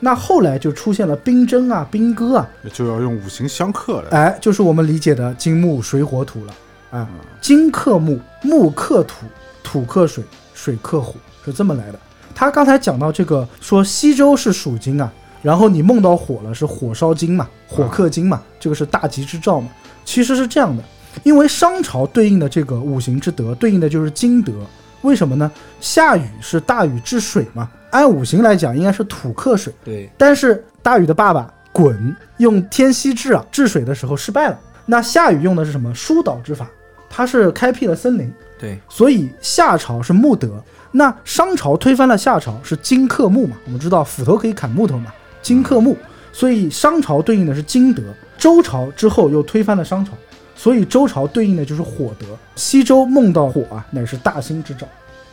[0.00, 4.08] 那后来就出现了兵争啊、兵戈啊，就要用五行相克了。
[4.10, 6.54] 哎，就是我们理解的金木水火土了
[6.92, 7.08] 啊。
[7.40, 9.26] 金克木，木克土，
[9.64, 10.22] 土克水，
[10.54, 11.98] 水克火，是这么来的。
[12.34, 19.68] 他刚才讲到这个，说西周是属金啊，然后你梦到火了，是火烧金嘛，火克金嘛，这个是大吉之兆嘛。
[20.04, 20.82] 其实是这样的，
[21.24, 24.52] 因为商朝对应的这个五行之德，对应的就是金德。
[25.02, 25.50] 为什么呢？
[25.80, 34.58] 夏禹是大禹治水嘛，按五行来讲应该是土克水，对，但是大禹的爸爸鲧用天锡治啊治水的时候失败了。
[34.86, 36.68] 那夏禹用的是什么疏导之法？
[37.14, 40.50] 他是开辟了森林，对，所以夏朝是木德。
[40.90, 43.56] 那商朝推翻了夏朝，是金克木嘛？
[43.66, 45.96] 我们知道斧头可以砍木头嘛，金克木，
[46.32, 48.02] 所以商朝对应的是金德。
[48.38, 50.12] 周朝之后又推翻了商朝，
[50.56, 52.26] 所以周朝对应的就是火德。
[52.56, 54.86] 西周梦到火啊，乃是大兴之兆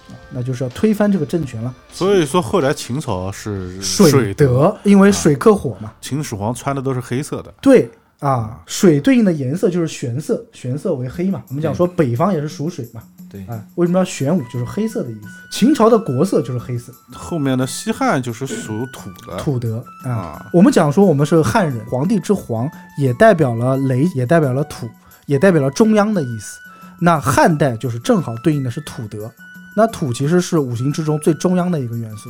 [0.09, 1.73] 啊，那就是要推翻这个政权了。
[1.91, 5.91] 所以说后来秦朝是水德，德，因为水克火嘛。
[5.99, 7.53] 秦始皇穿的都是黑色的。
[7.61, 11.41] 对啊，水对应的颜色就是玄色，玄色为黑嘛。
[11.47, 13.01] 我们讲说北方也是属水嘛，
[13.31, 14.41] 对啊，为什么要玄武？
[14.51, 15.27] 就是黑色的意思。
[15.51, 19.37] 秦朝的国色就是黑色，后面的西汉就是属土的。
[19.37, 20.11] 土德啊。
[20.11, 24.89] 啊，我们讲说我们是汉人，皇帝之皇也代表了雷，也代表了土，
[25.25, 26.59] 也代表了中央的意思。
[26.99, 29.31] 那汉代就是正好对应的是土德，
[29.77, 32.29] 那土其实是五行之中最中央的一个元素。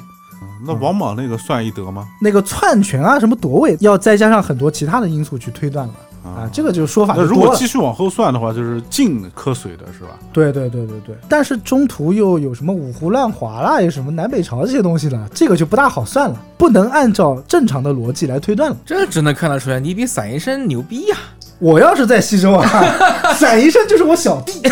[0.66, 2.08] 那王莽那个算一德吗？
[2.22, 7.50] 那个篡权啊，什么夺位，要再加上很多其他的因素去推断了啊，这个就是说法那如就多了。
[7.50, 10.20] 果继续往后算的话，就是晋科水的是吧？
[10.34, 18.78] 对对对对对，但是中途又有什么五胡乱华啦，有什么南北朝这些东西了，这个就不大好算了，不能按照正常的逻辑来推断了。
[18.86, 21.18] 这只能看得出来你比散医生牛逼呀、
[21.60, 22.68] 我要是在西周啊，
[23.36, 24.62] 散医生就是我小弟。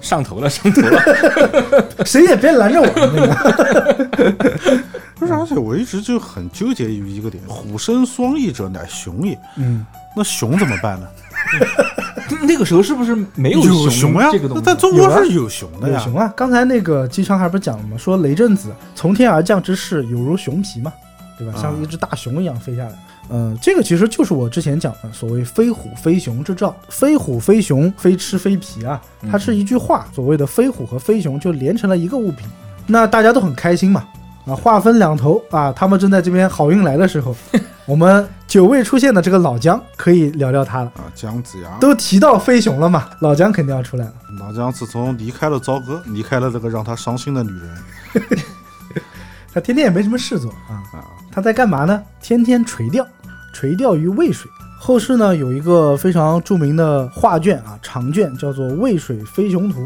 [0.00, 1.02] 上头了，上头了。
[2.06, 4.82] 谁也别拦着我那个。
[5.18, 9.38] 不是，而且我一直就很纠结于一个点：虎生双翼者，乃熊也。
[9.56, 11.06] 嗯，那熊怎么办呢？
[12.42, 14.62] 那个时候是不是没有有熊呀，这个东西？
[14.64, 15.98] 那在中国是有熊的呀。
[15.98, 16.32] 有熊啊！
[16.36, 17.96] 刚才那个姬昌还不是讲了吗？
[17.96, 20.92] 说雷震子从天而降之势，有如熊皮嘛，
[21.38, 21.52] 对吧？
[21.56, 22.92] 啊像一只大熊一样飞下来。
[23.28, 30.06] 呃，这个其实就是我之前讲的所谓“飞虎飞熊”之兆，“飞虎飞熊，非吃非皮”啊，它是一句话。
[30.12, 32.46] 所谓的“飞虎”和“飞熊”就连成了一个物品，
[32.86, 34.04] 那大家都很开心嘛。
[34.44, 37.34] 啊，话分两头啊，他们正在这边好运来的时候，
[37.86, 40.86] 我们久未出现的这个老姜可以聊聊他了。
[40.96, 44.12] 啊，姜子牙，都提到飞熊了嘛，老姜肯定要出来了。
[44.40, 47.70] 老姜自从离开了朝歌，离开了这个让他伤心的女人
[49.54, 52.02] 他天天也没什么事做啊，啊，他在干嘛呢？
[52.20, 53.04] 天天垂钓，
[53.54, 54.50] 垂钓于渭水。
[54.78, 59.80] 后世呢有一个非常著名的画卷啊，长卷叫做《渭水飞熊图》，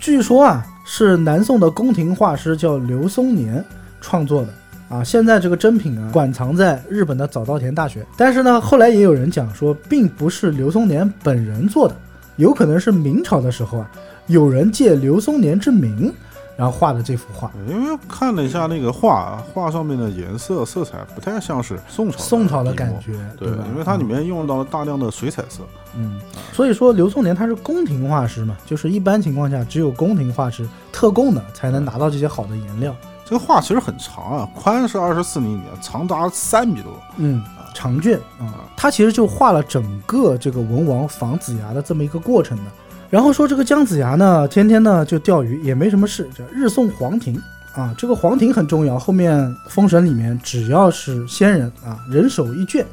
[0.00, 3.62] 据说啊是南宋的宫廷画师叫刘松年
[4.00, 4.48] 创作的。
[4.88, 8.06] 啊，现在这个真品啊，馆藏在日本的早稻田大学。
[8.16, 11.94] 但是呢，后来也有人讲说，并不是刘松年本人做的，
[12.36, 13.90] 有可能是明朝的时候啊，
[14.28, 16.10] 有人借刘松年之名，
[16.58, 17.48] 然后画的这幅画。
[17.68, 23.64] 因为看了一下那个画，画上面的颜色色彩不太像是宋朝宋朝的感觉，对，吧？
[23.70, 25.62] 因为它里面用到了大量的水彩色。
[25.94, 26.20] 嗯，
[26.52, 32.94] 所以说刘松年他是宫廷画师嘛，就是一般情况下只有宫廷画师特供的才能拿到这些好的颜料。
[33.24, 36.92] 这个画其实很长啊，宽是二十四厘米，长达三米多。
[37.18, 37.42] 嗯，
[37.74, 42.64] 长卷啊，他其实就画了整个这个文王访子牙的这么一个过程的。
[43.10, 47.40] 然后说这个姜子牙呢，天天呢就钓鱼，也没什么事，就日送黄庭
[47.74, 47.94] 啊。
[47.96, 52.84] 这个黄庭很重要，后面封神里面只要是仙人啊，人手一卷，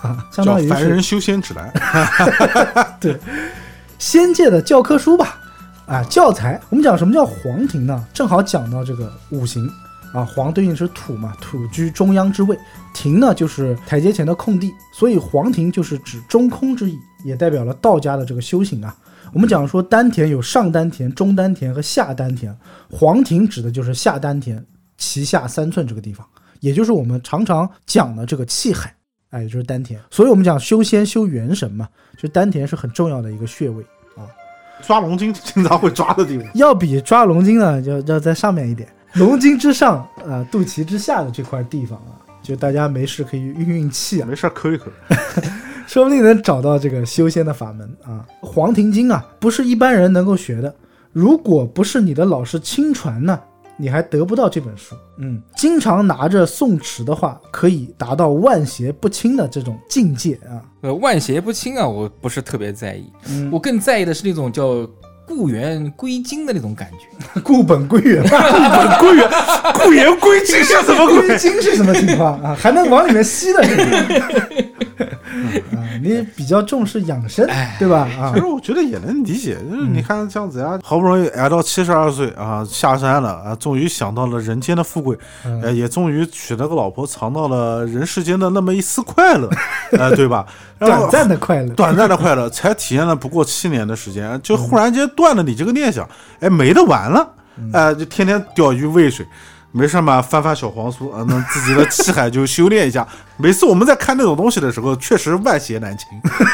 [0.00, 1.72] 啊，相当于凡人修仙指南。
[3.00, 3.18] 对
[3.98, 5.40] 仙界的教科书吧，
[5.86, 6.60] 啊，教材。
[6.70, 8.04] 我们讲什么叫黄庭呢？
[8.14, 9.68] 正好讲到这个五行
[10.12, 12.56] 啊，黄对应是土嘛，土居中央之位，
[12.92, 18.94] 庭呢就是台阶前的空地，所以黄庭就是指中空之意，也代表了道家的这个修行啊。
[19.34, 22.56] 我们讲说丹田有上丹田、中丹田和下丹田，
[22.88, 24.64] 黄庭指的就是下丹田
[24.96, 26.24] 脐下三寸这个地方，
[26.60, 28.94] 也就是我们常常讲的这个气海。
[29.30, 33.82] 哎，也就是丹田，所以我们讲修仙修元神嘛，就丹田是很重要的一个穴位
[34.16, 34.22] 啊。
[34.80, 36.46] 抓龙筋经常会抓的地方。
[36.54, 44.88] 要比抓龙筋呢，要要在上面一点，龙筋之上，呃，肚脐之下的这块地方啊，就大家没事可以运运气啊，没事儿抠一抠。
[45.86, 48.24] 说不定能找到这个修仙的法门啊。
[48.40, 50.74] 黄庭经啊，不是一般人能够学的，
[51.12, 53.38] 如果不是你的老师亲传呢，
[53.76, 54.94] 你还得不到这本书。
[55.18, 60.62] 嗯，经常拿着诵持的话，可以达到万邪不侵的这种境界啊。
[60.80, 64.86] 呃，万邪不侵啊，我不是特别在意，嗯，我更在意的是那种叫
[65.26, 67.40] 故园归经的那种感觉。
[67.40, 68.22] 固本归元，
[69.00, 69.30] 归元，
[69.78, 71.26] 固元归经是什么鬼？
[71.28, 72.54] 归经是什么情况啊？
[72.58, 74.48] 还能往里面吸的是吧？
[75.72, 77.46] 啊，你比较重视养生，
[77.78, 78.08] 对吧？
[78.18, 89.48] 啊其实，我觉得也能理解，就是你看姜子牙好不容易挨到七十二岁啊，下山了啊，终于享到了人间的富贵，嗯呃，也终于娶了个老婆，尝到了人世间的那么一丝快乐，
[89.92, 90.46] 呃， 对吧？
[90.78, 96.06] 短暂的快乐，短暂的快乐，才体验了不过七年的时间，就忽然间断了你这个念想，
[96.40, 97.26] 哎，没得玩了，
[97.72, 99.24] 哎、就天天钓鱼喂水。
[99.76, 103.04] 没事嘛，翻翻小黄书啊，那自己的气海就修炼一下。
[103.36, 106.06] 每次我们在看那种东西的时候，确实万邪难侵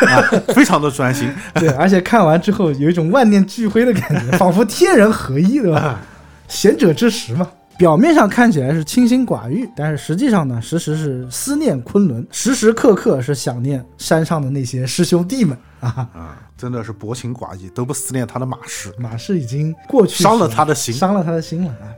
[0.08, 0.22] 啊，
[0.56, 1.30] 非常的专心。
[1.56, 6.00] 对，而且看完之后有一种万念俱灰的感觉，仿佛天人合一，对吧？
[6.48, 7.46] 贤者之石嘛。
[7.76, 16.08] 表面上看起来是清心寡欲，但是实际上呢，时时是思念昆仑，时时刻刻是想念山上的那些师兄弟们啊。
[16.14, 20.94] 啊，真的是薄情寡义，都不思念他的马氏，马氏已经过去伤了他的心。
[20.94, 21.88] 伤了他的心了啊，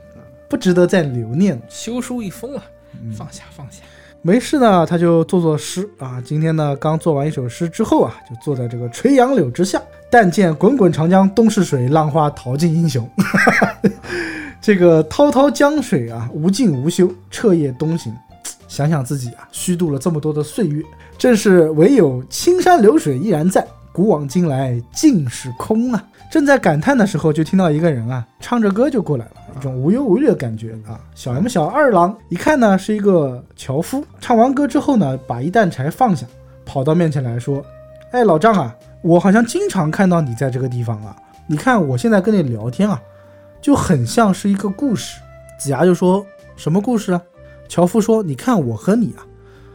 [0.53, 1.61] 不值得再留念了。
[1.67, 2.63] 修书一封了，
[3.01, 3.79] 嗯放下放下。
[4.21, 6.21] 没事呢，他就做做诗啊。
[6.23, 13.09] 今天呢，刚做完一首诗之后啊，就坐在这个垂杨柳之下，但见滚滚长江东逝水，浪花淘尽英雄。
[14.61, 18.13] 这个滔滔江水啊，无尽无休，彻夜东行。
[18.67, 20.83] 想想自己啊，虚度了这么多的岁月，
[21.17, 26.03] 正是唯有青山流水依然在，古往今来尽是空啊。
[26.31, 30.99] 正在感叹的时候，就听到一个人啊，唱着歌就过来了，一种无忧无虑的感觉啊。
[31.13, 34.03] 小 M 小二郎一看呢，是一个樵夫。
[34.19, 36.25] 唱完歌之后呢，把一担柴放下，
[36.65, 37.63] 跑到面前来说
[38.11, 41.15] ：“哎，老丈啊，我好像经常看到你在这个地方啊。
[41.45, 42.99] 你看我现在跟你聊天啊，
[43.61, 45.21] 就很像是一个故事。”
[45.59, 46.25] 子牙就说
[46.57, 47.21] ：“什么故事啊？”
[47.69, 49.21] 樵夫说：“你看我和你啊，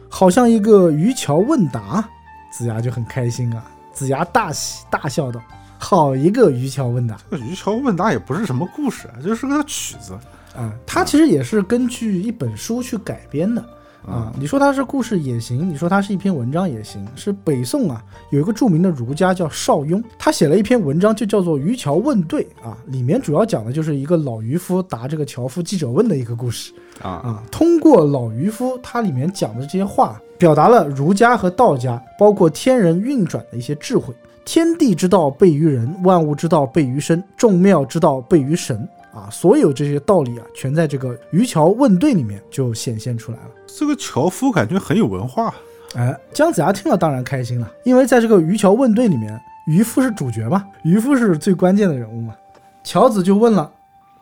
[0.09, 2.03] 好像一个渔樵问答。”
[2.51, 3.63] 子牙就很开心啊，
[3.99, 5.41] 子牙大喜大笑道
[5.77, 10.17] ：“好一个渔樵问答这个渔樵问答也不是什么故事，啊，就是个曲子。
[10.55, 10.73] 啊！
[10.85, 13.61] 它其实也是根据一本书去改编的
[14.05, 14.33] 啊。
[14.39, 17.05] 你说它是故事也行，你说它是一篇文章也行。
[17.15, 26.73] 是北宋啊，有一个著名的儒家叫邵雍，他写了一篇文章，就叫做《渔樵问对》啊，里面主要讲的就是一个老渔夫答这个樵夫记者问的一个故事。
[27.01, 34.13] 啊，啊，通过老渔夫他里面讲的这些话，表达了儒家和道家，包括天人运转的一些智慧。
[34.45, 38.87] 天地之道备于人，万物之道备于身，众妙之道备于神。
[39.11, 43.49] 啊，所有这些道理啊，全在这个渔樵问对里面就显现出来了。
[43.65, 45.53] 这个樵夫感觉很有文化。
[45.95, 52.35] 哎，姜子牙听了当然开心了，因为在这个渔樵问对里面，渔夫是主角嘛，渔夫是最关键的人物嘛。
[52.83, 53.69] 樵子就问了，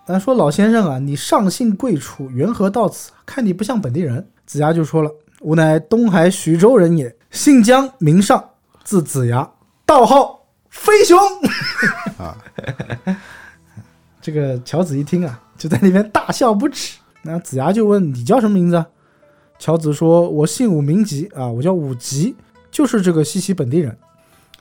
[0.08, 3.12] 呃，说老先生啊，你上姓贵楚，缘何到此？
[3.26, 4.26] 看你不像本地人。
[4.46, 8.42] 子牙就说了，吾乃东海徐州人也，姓姜，名尚，
[8.86, 9.52] 字子牙，
[9.86, 11.20] 道号飞熊。
[12.18, 12.38] 啊，
[14.22, 16.98] 这个乔子一听啊，就在那边大笑不止。
[17.22, 18.88] 那子牙就问你叫什么名字啊？
[19.60, 22.34] 乔子说：“我姓武，名吉啊，我叫武吉，
[22.72, 23.98] 就是这个西岐本地人。”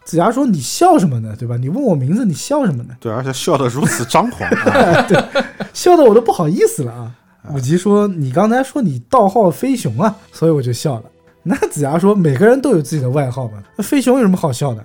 [0.07, 1.35] 子牙说：“你笑什么呢？
[1.37, 1.57] 对吧？
[1.57, 2.95] 你问我名字，你笑什么呢？
[3.01, 5.07] 对，而且笑得如此张狂啊！
[5.75, 7.13] 笑得我都不好意思了啊！”
[7.53, 11.03] 武吉说：“你刚才说你道号飞熊啊，所以我就笑了。”
[11.43, 14.85] 那子牙说：“每个人都有自己的外号嘛，那飞熊有什么好笑的？”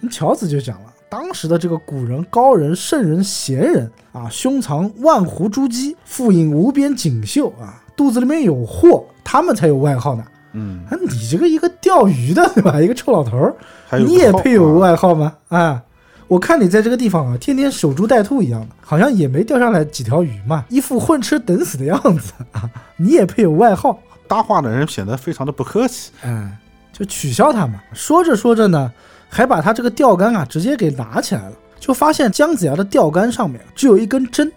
[0.00, 10.24] 那乔子就讲了，当时的这个古人、高人、圣人、贤人啊，胸藏万斛珠玑，腹隐无边锦绣啊，肚子里面有货，他们才有外号呢。
[10.52, 12.80] 嗯，啊，你这个一个钓鱼的，对吧？
[12.80, 13.54] 一个臭老头儿，
[13.98, 15.34] 你也配有啊外号吗？
[15.48, 15.82] 啊，
[16.28, 23.98] 我看你在这个地方啊，天天守株待兔一样的，好像也没钓上来几条鱼嘛，一副混吃等死的样子啊， 你也配有外号？
[24.26, 26.12] 搭话的人显得非常的不客气。
[26.22, 26.56] 哎，
[26.92, 27.80] 就取笑他嘛。
[27.92, 28.92] 说着说着呢，
[29.28, 34.48] 还把他这个钓竿啊直接给拿起来了，就发现姜子牙的钓竿上面只有一根针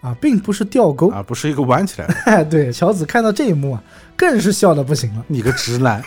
[0.00, 1.10] 啊，并不是钓钩。
[1.10, 3.82] 啊，不是一个弯起来的，哎， 对，乔子看到这一幕啊，
[4.20, 6.02] 更是笑的不行了，你个直男，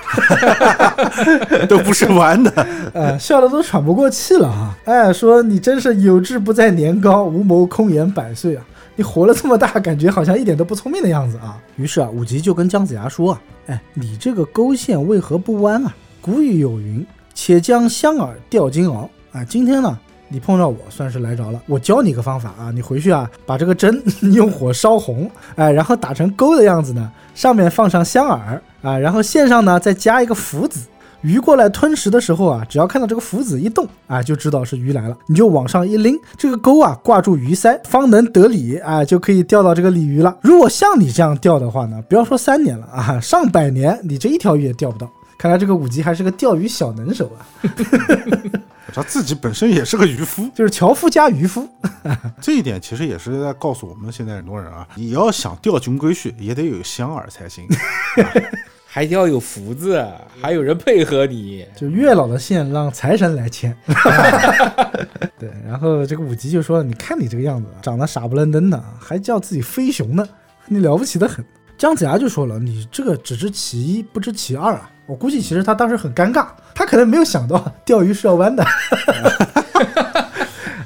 [1.68, 2.68] 都不是玩的。
[2.94, 4.78] 呃，笑的都喘不过气了啊！
[4.86, 8.64] 哎，说你真是有志不在年高，无谋空言百岁啊！
[8.96, 11.58] 你活了这么大，感觉好像一点都不聪明的样子啊！
[11.76, 15.92] 于是啊，武吉就跟姜子牙说啊，哎，你这个钩线为何不弯啊？
[16.22, 17.04] 古语有云
[17.34, 19.98] ：“且将香饵钓金鳌。”啊，今天呢，
[20.34, 24.02] 你碰到我算是来着了，我教你个方法啊，你回去啊，把这个针
[24.34, 30.88] 用火烧红，哎，然后打成钩的样子呢，上面放上香饵啊，然后线上呢再加一个福子。
[31.22, 40.36] 鱼过来吞食的时候啊，只要看到这个福子一动啊，就知道是鱼来了，你就往上一拎，这个钩啊挂住鱼鳃，方能得鲤啊，就可以钓到这个鲤鱼了。
[40.42, 45.08] 如果像你这样钓的话呢，不要说三年了啊，上百年你这一条鱼也钓不到。
[45.38, 47.44] 看来这个武吉还是个钓鱼小能手啊，
[48.92, 51.68] 他自己本身也是个渔夫， 就是樵夫加渔夫。
[52.42, 57.68] 这一点其实也是在告诉我们现在很多人啊，你要想钓金龟婿，也得有香饵才行。
[58.86, 60.06] 还要有福字，
[60.40, 61.66] 还有人配合你。
[61.76, 63.76] 就月老的线让财神来牵。
[65.40, 70.28] 对，然后这个武吉就说：“你看你这个样子，长得傻不愣登的，还叫自己飞熊呢，
[70.68, 71.44] 你了不起的很。”
[71.84, 78.64] 姜子牙就说了：“你这个只知其一，不知其二啊！”我估计其实他当时很尴尬，他可能没有想到钓鱼是要弯的。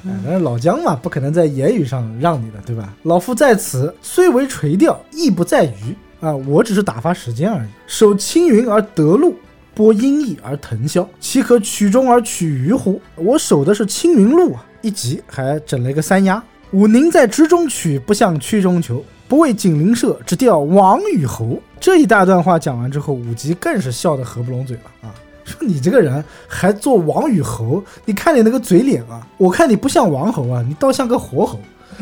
[0.02, 2.92] 哎但是老姜嘛，不可能在言语上让你的，对吧？
[3.04, 7.68] 老夫在此虽为垂钓，亦不在鱼啊，我只是打发时间而已。
[7.86, 9.36] 守青云而得路，
[9.76, 13.00] 播阴翳而腾霄，岂可曲中而取鱼乎？
[13.14, 14.66] 我守的是青云路啊！
[14.82, 16.42] 一集还整了一个三押。
[16.72, 19.04] 吾宁在直中取，不向曲中求。
[19.28, 21.60] 不为锦鳞社，只钓王与侯。
[21.78, 25.14] 这一大段话讲完之后，武吉更是笑得合不拢嘴了啊！
[25.44, 31.60] 说你这个人还做王与侯，你看你那个嘴脸啊，我看你不像王侯啊，你倒像个活猴。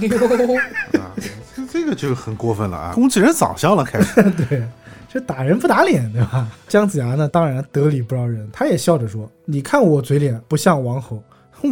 [0.98, 1.10] 啊，
[1.54, 4.22] 这这个就很过分了啊，攻击人长相了，开始。
[4.48, 4.62] 对，
[5.08, 6.46] 这打人不打脸，对吧？
[6.68, 11.22] 姜子牙呢，当然得理不饶人，他也笑着说：“你看我嘴脸不像王侯，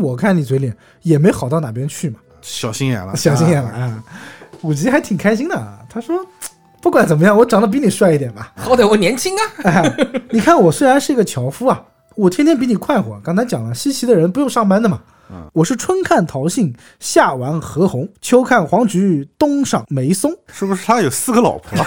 [0.02, 2.18] 我看你嘴脸也没好到哪边去嘛。
[2.40, 3.80] 小心眼了，小心眼了啊！
[3.80, 4.05] 啊！”
[4.64, 6.16] 武吉还挺开心的啊，他说
[6.80, 8.50] ：“不管怎么样，我长得比你帅一点吧。
[8.56, 9.42] 好歹我年轻啊！
[9.64, 9.96] 哎，
[10.30, 11.82] 你看我虽然是一个樵夫啊，
[12.16, 13.20] 我天天比你快活。
[13.22, 15.00] 刚才讲了，西岐的人不用上班的嘛。
[15.30, 20.30] 嗯我是春看桃杏，夏玩荷红，秋看黄菊，冬赏梅松。
[20.52, 21.78] 是不是他有四个老婆？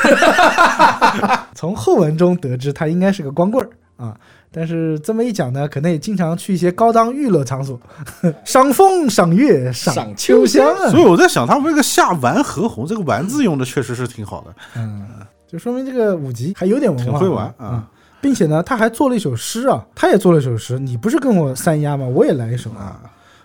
[1.54, 3.70] 从后文中得知他应该是个光棍儿
[4.04, 4.16] 啊。
[4.58, 7.80] 但是这么一讲呢，可能也经常去一些高档娱乐场所，
[8.44, 10.90] 赏风、赏月、赏赏秋秋香啊。
[10.90, 15.06] 所以我在想，他们这个下玩荷红这个玩字用的确实是挺好的，嗯，
[15.48, 17.84] 就说明这个五级还有点文化，挺会玩啊嗯。
[18.20, 20.80] 并且呢，他还做了一首诗啊，他也做了一首诗。
[20.80, 22.08] 你不是跟我三押吗？
[22.08, 23.00] 我也来一首啊，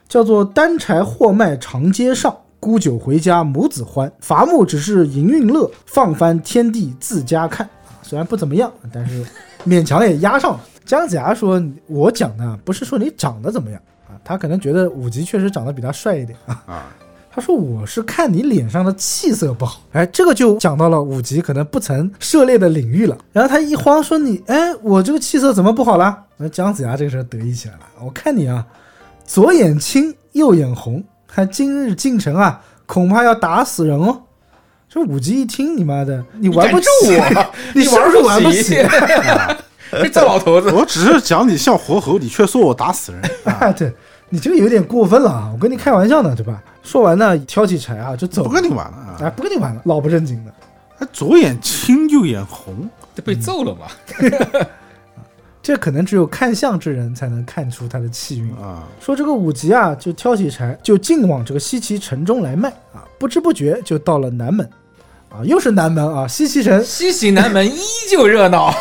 [0.08, 4.10] 叫做“单柴货卖长街上，沽酒回家母子欢。
[4.20, 9.22] 伐木只是营运乐，放翻天地自家看。”啊，虽然不怎么样，但是
[9.66, 10.60] 勉强也押上了。
[10.92, 16.62] 姜子牙说：“我讲的不是说你长得怎么样啊，他可能觉得武吉确实长得比他帅一点啊。
[16.66, 16.86] 啊，
[17.32, 23.16] 他说：“我是看你脸上的气色不好。”哎，这个就讲到了武吉可能不曾涉猎的领域了。
[23.32, 27.80] 然后他一慌说：“你，哎，我这个气色怎么不好了？”那姜子牙这个时候得意起来了。
[28.04, 28.62] 我看你啊，
[29.24, 34.24] 左眼青，右眼红，还今日进城啊，恐怕要打死人哦。
[34.90, 36.86] 这武吉一听，你妈的，你玩不起
[37.16, 38.76] 我 你是不是玩不起？
[40.02, 43.22] 这这老头子，我只是讲你像活猴，你却说我打死人。
[43.44, 43.92] 啊，对
[44.30, 45.50] 你这个有点过分了啊！
[45.52, 46.62] 我跟你开玩笑呢，对吧？
[46.82, 49.16] 说完呢，挑起柴啊就走，不跟你玩了啊！
[49.20, 50.52] 哎，不跟你玩了，老不正经的。
[50.98, 53.86] 他左眼青右眼红，这被揍了嘛？
[55.62, 58.50] 这可能只有看相之人才能看出他的气运。
[58.56, 64.68] 啊，说这个武吉啊，就挑起柴，就进往这个西岐城中来卖啊，不知不觉就到了南门。
[65.32, 67.80] 啊，又是南门啊，西岐城西岐南门依
[68.10, 68.72] 旧热闹。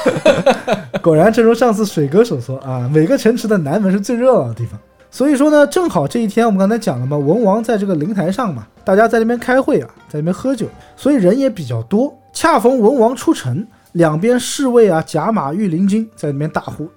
[1.02, 4.80] 果然，正如上次水哥所说啊，每个城池的南门是最热闹的地方。
[5.10, 12.14] 所以说呢，正好这一天我们刚才讲了嘛，文王在这个灵台上嘛，大家在那边开会啊，在那边喝酒，所以人也比较多。
[12.34, 16.90] 恰逢文王出城，两边侍卫啊、甲马、御林军在那边大呼：“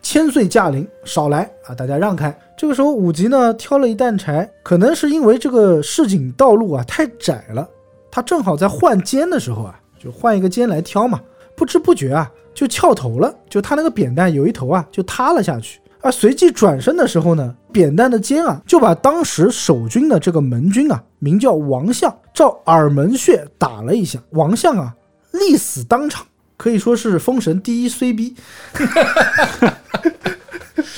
[0.00, 1.74] 千岁驾临，少来啊！
[1.74, 7.68] 大家让开。”这个时候，武吉呢挑了一担柴，可能是因为这个市井道路啊太窄了，
[8.10, 11.20] 他正好在换肩的时候啊，就换一个肩来挑嘛，
[11.56, 15.80] 不知不觉啊就翘头了，就他那个扁担有一头啊就塌了下去。
[16.00, 24.94] 而随即转身的时候呢，扁担的肩啊就把当时守军的这个门军啊，名叫王相，照耳门穴打了一下，王相啊
[25.32, 26.24] 立死当场，
[26.56, 28.34] 可以说是封神第一衰逼。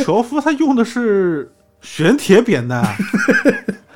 [0.04, 1.50] 樵夫他用的是
[1.80, 2.96] 玄铁扁担，啊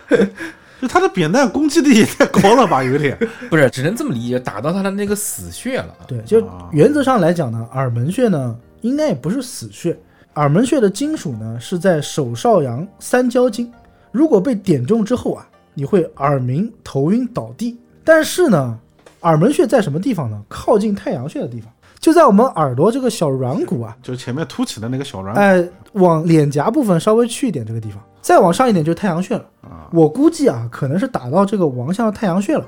[0.84, 3.18] 就他的扁担攻击力也太高了吧，有点。
[3.48, 5.94] 不是，只能这么理解，打到他的那个死穴了。
[6.06, 9.96] 对，就啊原则上来讲呢，耳门穴呢应该也不是死穴，
[10.34, 13.72] 耳门穴的金属呢是在手少阳三焦经，
[14.12, 17.78] 如果被点中之后啊，你会耳鸣、头晕、倒地。
[18.04, 18.78] 但是呢，
[19.22, 20.38] 耳门穴在什么地方呢？
[20.50, 29.44] 靠近太阳穴的地方，就在我们耳朵这个小软骨啊，就是前面凸起的那个小软哎，往脸颊部分稍微去一点这个地方，再往上一点就是太阳穴了。
[29.60, 32.64] 啊我估计啊，可能是打到这个王相的太阳穴了。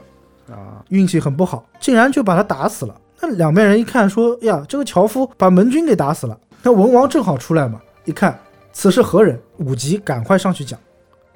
[0.51, 2.95] 啊，运气很不好，竟然就把他打死了。
[3.23, 8.39] 那两边人一看说：“呀，这个樵夫把门军给打死了。”那文王正好出来嘛，一看
[8.71, 9.41] 此是何人？
[9.57, 10.79] 武吉赶快上去讲，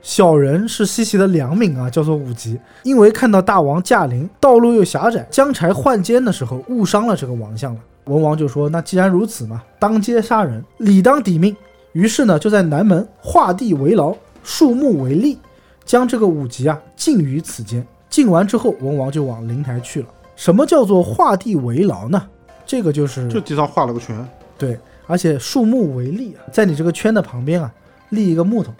[0.02, 7.80] 小人是西岐的良民啊，叫做武吉，因为看到大王驾临，道路又狭窄，将柴换肩的时候误伤了这个王相了。
[8.04, 11.56] 文王就说：“那既然如此嘛，当街杀人，理当抵命。”
[11.92, 15.38] 于是呢，就在南门画地为牢，树木为例，
[15.84, 17.86] 将这个武吉啊禁于此间。
[18.08, 20.08] 禁完之后，文王就往灵台去了。
[20.36, 22.22] 什么叫做画地为牢呢？
[22.64, 27.72] 这个就是就地上画了个圈，对，而且树木为立啊，在你这个圈的旁边啊
[28.10, 28.72] 立一个木头，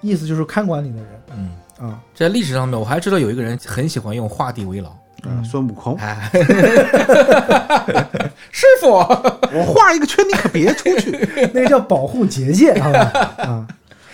[0.00, 1.06] 意思就是看管你的人
[1.36, 1.50] 嗯，
[1.84, 2.00] 啊。
[2.14, 4.90] 在历史上面，我还知道有一个人很喜欢用画地为牢。
[5.24, 6.30] 嗯，孙悟空，哎，
[8.50, 11.10] 师傅，我画一个圈，你可别出去。
[11.54, 13.00] 那个叫保护结界，好吧？
[13.38, 13.66] 啊，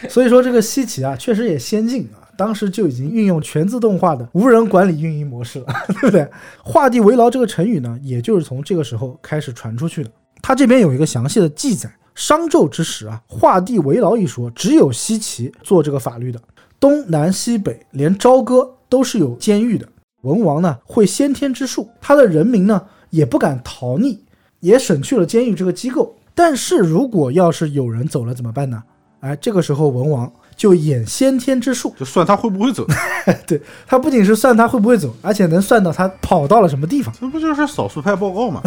[0.08, 6.28] 所以说这个西岐啊，确实也先进啊，当时就已经运用全自动化的无人管理运营模式了， 对不对？
[6.62, 10.10] 画地为牢这个成语呢，也就是从这个时候开始传出去的。
[10.42, 16.38] 它这边有一个详细的记载，商纣之时啊，画地为牢一说，只有西岐做这个法律的，
[16.78, 19.88] 东南西北连朝歌都是有监狱的。
[20.22, 24.18] 文王呢会先天之术，他的人民呢也不敢逃匿，
[24.60, 26.14] 也省去了监狱这个机构。
[26.34, 28.82] 但是如果要是有人走了怎么办呢？
[29.20, 32.86] 哎，这个时候文王就演先天之术，就算他会不会走，
[33.48, 38.62] 对他不仅是算他会不会走，而且能算到他跑到了什么地方，这不就是少数派报告吗？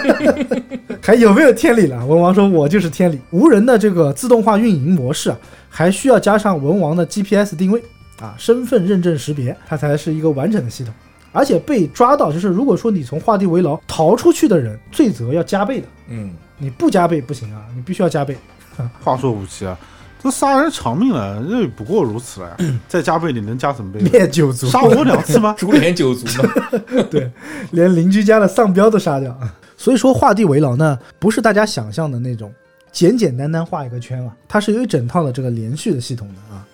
[1.02, 2.06] 还有没有天理了？
[2.06, 5.38] 文王说：“我就是天理。”无人的这个自动化运营模式啊，
[5.68, 7.82] 还需要加上文王的 GPS 定位
[8.20, 10.92] 啊、身份认证识别，它才是一个完整的系统。
[11.32, 15.86] 而且被抓到，就是如果说你从画地为牢逃出去的人，罪责要加倍的。
[16.08, 18.36] 嗯，你不加倍不行啊，你必须要加倍。
[19.00, 19.78] 话说武吉啊，
[20.20, 22.56] 这杀人偿命了，这不过如此了呀。
[22.88, 24.00] 再加倍，你能加什么倍？
[24.00, 25.54] 灭九族，杀我两次吗？
[25.58, 26.50] 株连九族嘛。
[27.08, 27.30] 对，
[27.70, 29.38] 连邻居家的丧彪都杀掉。
[29.76, 32.52] 所以说画地为牢呢，不是大家想象的那种
[32.90, 36.66] 简简单单画一个圈啊，它是有一整套的这个连续的系统的啊。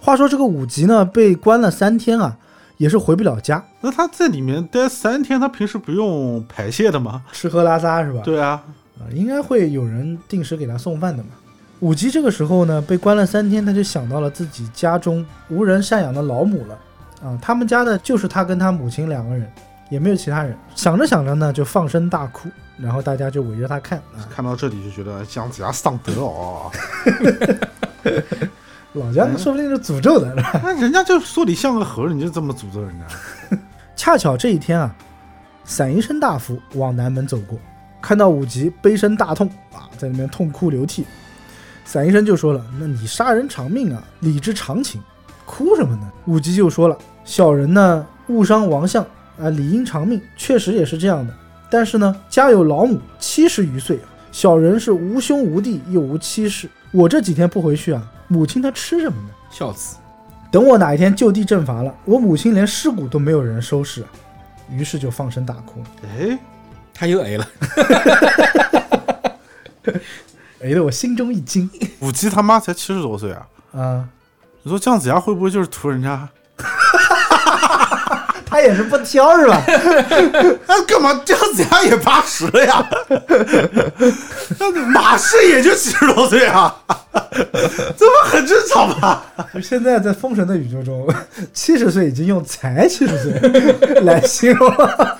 [0.00, 2.36] 话说这个武吉呢，被关了三天啊，
[2.78, 7.22] 也是回不了家，那他在里面待三天，他平时不用排泄的吗？
[7.32, 8.20] 吃喝拉撒是吧？
[8.24, 8.62] 对啊，
[8.98, 11.30] 啊，应该会有人定时给他送饭的嘛。
[11.80, 16.78] 武吉这个时候呢，被关了三天，他就想到了自己家中无人赡养的老母了。
[17.22, 19.50] 啊，他们家的就是他跟他母亲两个人，
[19.90, 20.56] 也没有其他人。
[20.74, 22.48] 想着想着呢，就放声大哭，
[22.78, 24.24] 然后大家就围着他看啊。
[24.34, 26.70] 看到这里就觉得姜子牙丧德哦，
[29.10, 30.34] 老姜说不定是诅咒的。
[30.62, 33.56] 那人家就说你像个猴儿，你就这么诅咒人家？
[33.96, 34.94] 恰巧这一天啊，
[35.64, 37.58] 散医生大夫往南门走过，
[38.00, 41.04] 看到武吉悲声大痛啊，在那边痛哭流涕。
[41.84, 45.02] 散医生就说了：“那你杀人偿命啊，理之常情，
[45.44, 49.04] 哭什么呢？”武吉就说了：“小人呢误伤王相
[49.40, 51.34] 啊，理应偿命，确实也是这样的。
[51.68, 53.98] 但是呢，家有老母七十余岁，
[54.30, 59.28] 小人是无兄无弟又无妻室，我这几天不回去啊，母亲她吃什么呢？
[59.50, 59.96] 孝子，
[60.50, 64.08] 等我哪一天就地正法了，我母亲连尸骨都没有人收拾啊。”
[64.70, 66.38] 于是就放声大哭，哎，
[66.94, 67.48] 他又 A 了。
[70.62, 71.68] A 的我心中一惊
[71.98, 73.48] 武吉他妈才七十多岁啊！
[73.72, 74.08] 啊！
[74.62, 76.28] 你说姜子牙会不会就是图人家？
[78.50, 79.62] 他也是不挑是吧？
[80.66, 82.90] 那干嘛姜子牙也八十了呀？
[84.58, 86.74] 那马氏也就七十多岁啊，
[87.32, 89.22] 这不很正常吗？
[89.54, 91.08] 就现在在封神的宇宙中，
[91.52, 93.32] 七十岁已经用才七十岁
[94.02, 95.16] 来形容了。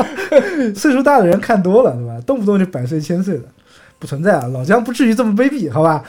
[0.75, 2.21] 岁数大的人看多了，对吧？
[2.27, 3.45] 动不动就百岁千岁的，
[3.99, 4.47] 不存在啊。
[4.53, 6.03] 老姜不至于这么卑鄙，好吧？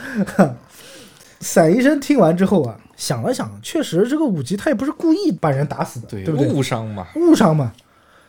[1.40, 6.54] 散医生听完之后啊，想了想，确实这个武吉他也不是故意把人打死的，对对不对？
[6.54, 7.74] 误伤嘛，误伤嘛，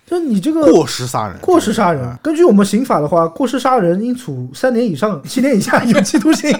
[0.07, 6.51] 就你这个过失杀人，过失杀人，根据我们刑法的话，过失杀人应处三年以上七年以下有期徒刑，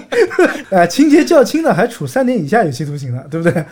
[0.69, 3.65] 呃， 情节较轻的还处三年以下有期徒刑呢，对不对？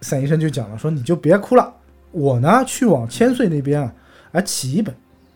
[0.00, 1.72] 散医生就讲了，说你就别哭了，
[2.10, 3.92] 我呢去往千岁那边啊，
[4.32, 4.92] 啊起一本，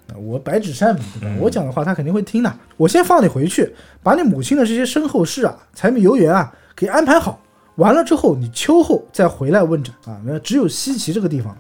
[0.09, 1.37] 啊我白纸善名，对吧？
[1.39, 2.53] 我讲的话他肯定会听的。
[2.77, 7.41] 我先放你回去，把你母亲的这些身后事啊、柴米油盐啊给安排好，
[7.79, 10.21] 完了之后你秋后再回来问诊啊。
[10.25, 11.57] 那只有西岐这个地方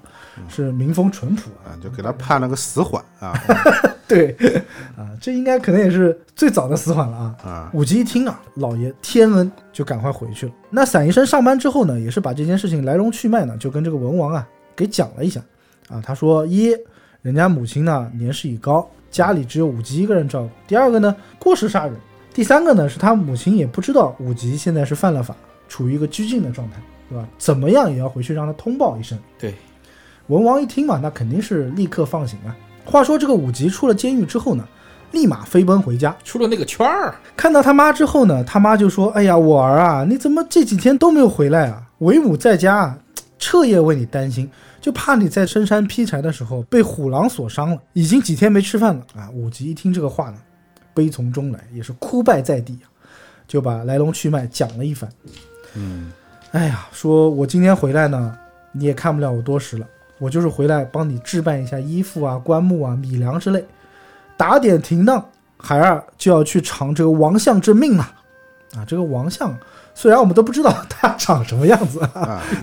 [0.49, 3.33] 是民风淳朴啊，啊，就给他判了个死缓啊
[4.09, 4.35] 对，
[4.97, 7.37] 啊，这应该可能也是最早的死缓了啊。
[7.45, 7.71] 啊！
[7.75, 10.53] 武吉一听啊，老爷天恩，就赶快回去了。
[10.71, 15.41] 那散医生上班之后呢，也是把这件事情来龙去脉呢，就跟这个文王啊给讲了一下
[15.89, 16.01] 啊。
[16.05, 16.75] 他说：一，
[17.21, 21.95] 人家母亲呢年事已高，家里只有武吉一个人照顾；第二个呢，过失杀人；
[22.33, 25.37] 第三个呢，是他母亲也不知道武吉现在是犯了法，
[25.69, 26.77] 处于一个拘禁的状态，
[27.09, 27.29] 对吧？
[27.39, 29.19] 怎么样也要回去让他通报一声。
[29.39, 29.55] 对，
[30.27, 32.57] 文王一听嘛，那肯定是立刻放行啊。
[32.85, 34.67] 话说这个武吉出了监狱之后呢，
[35.13, 41.83] 立马飞奔回家，出了那个圈儿，看到他妈之后呢，他妈就说：“哎呀，我儿啊，你怎么这几天都没有回来啊？
[41.99, 42.99] 为母在家啊，
[43.39, 44.51] 彻夜为你担心，
[44.81, 50.39] 就怕你在深山劈柴的时候被虎狼所伤了，已经几天没吃饭了啊。”武吉一听这个话呢，
[50.95, 52.89] 悲从中来，也是哭拜在地啊，
[53.47, 55.11] 就把来龙去脉讲了一番。
[55.75, 56.13] 嗯，
[56.53, 58.37] 哎呀，说我今天回来呢，
[58.73, 59.87] 你也看不了我多时了，
[60.19, 63.65] 我就是回来帮你置办一下衣服啊、棺木啊、米粮之类，
[64.37, 65.25] 打点停当，
[65.57, 68.15] 孩儿就要去尝这个王相之命了。
[68.77, 69.57] 啊，这个王相
[69.95, 72.01] 虽然我们都不知道他长什么样子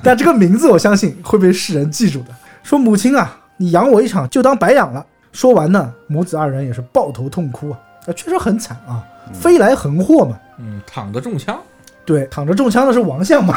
[0.04, 2.28] 但这个名字我相信会被世人记住的。
[2.62, 5.06] 说母亲啊，你养我一场就当白养了。
[5.32, 9.04] 说完呢，母子二人也是抱头痛哭啊，啊，确实很惨啊，
[9.34, 10.38] 飞来横祸嘛。
[10.60, 11.60] 嗯，躺着中枪，
[12.06, 13.56] 对，躺着中枪的是王相嘛？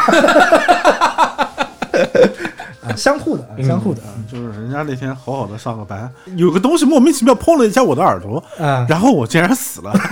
[2.83, 9.93] 啊，相互的，啊，相互的就是人家那天好好的上个班，有个东西莫名其妙碰了一下我的耳朵，啊，然后我竟然死了。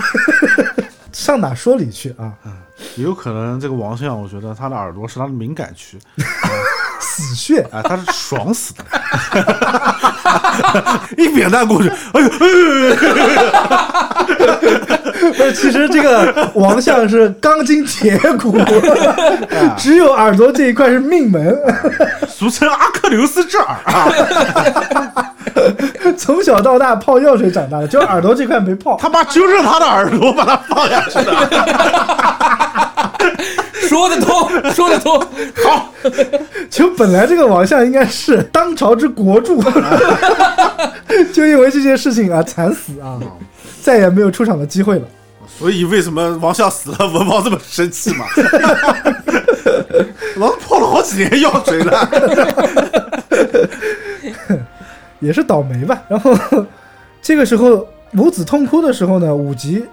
[1.11, 2.31] 上哪说理去啊？
[2.95, 5.97] 也有可能这个王相，我觉得他的耳朵是他的敏感区，
[7.01, 8.83] 死穴，啊，他是爽死的，
[11.17, 12.29] 一扁担过去，哎呦，
[15.37, 18.57] 不是，其实这个王相是钢筋铁骨，
[19.77, 21.55] 只有耳朵这一块是命门，
[22.27, 24.09] 俗称阿克琉斯之耳啊，
[26.17, 28.97] 从小到大泡药水长大的，就耳朵这块没泡。
[28.99, 31.31] 他妈就是他的耳朵把他放下去的，
[33.87, 35.19] 说得通，说得通。
[35.63, 35.93] 好，
[36.69, 39.63] 就本来这个王相应该是当朝之国柱，
[41.33, 43.19] 就因为这件事情啊惨死啊，
[43.81, 45.05] 再也没有出场的机会了。
[45.57, 48.25] 所以为什么王相死了，文王这么生气嘛？
[50.37, 52.09] 老子泡了好几年药水了，
[55.19, 55.99] 也是倒霉吧。
[56.07, 56.35] 然后
[57.21, 59.83] 这个时候母子痛哭的时候呢，武吉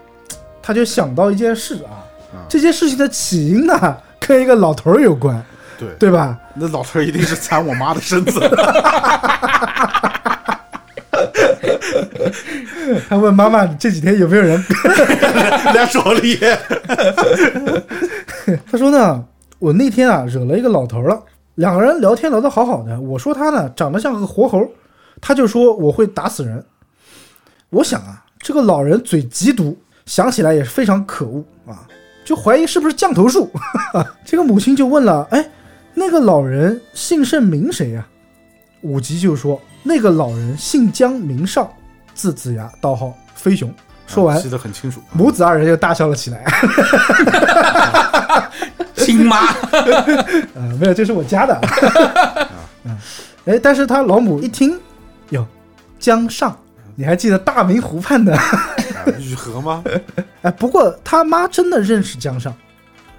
[0.62, 2.05] 他就想到一件事啊，
[2.49, 5.43] 这件事情的起因呢跟一个老头儿有关，
[5.79, 6.39] 对对吧？
[6.55, 8.39] 那老头儿一定是缠我妈的身子，
[13.09, 14.62] 他问妈妈这几天有没有人？
[15.74, 16.39] 来找你。
[18.70, 19.24] 他说呢，
[19.59, 21.22] 我那天啊惹了一个老头了，
[21.57, 24.66] 两个人聊天聊得好好的，我说他呢长得像个活猴，
[25.20, 26.64] 他就说我会打死人。
[27.70, 29.76] 我想啊，这个老人嘴极毒，
[30.07, 31.89] 想起来也是非常可恶啊，
[32.24, 33.51] 就怀疑是不是降头术。
[34.24, 35.51] 这个母亲就问了，哎，
[35.95, 38.07] 那个老人姓甚名谁呀、
[38.82, 41.68] 武吉就说，那个老人姓姜名尚，
[42.15, 43.73] 字子牙，道号飞熊。
[44.07, 45.03] 说完，记得很清楚。
[45.12, 46.45] 母子二人就大笑了起来。
[48.97, 49.39] 亲妈，
[50.55, 51.61] 啊，没有，这是我家的。
[52.85, 52.97] 嗯，
[53.47, 54.79] 哎，但是他老母一听，
[55.31, 55.47] 哟，
[55.99, 56.57] 江上，
[56.95, 58.37] 你还记得大明湖畔的？
[58.37, 58.71] 啊
[59.19, 59.83] 雨禾吗？
[60.43, 62.55] 哎，不过他妈真的认识江上，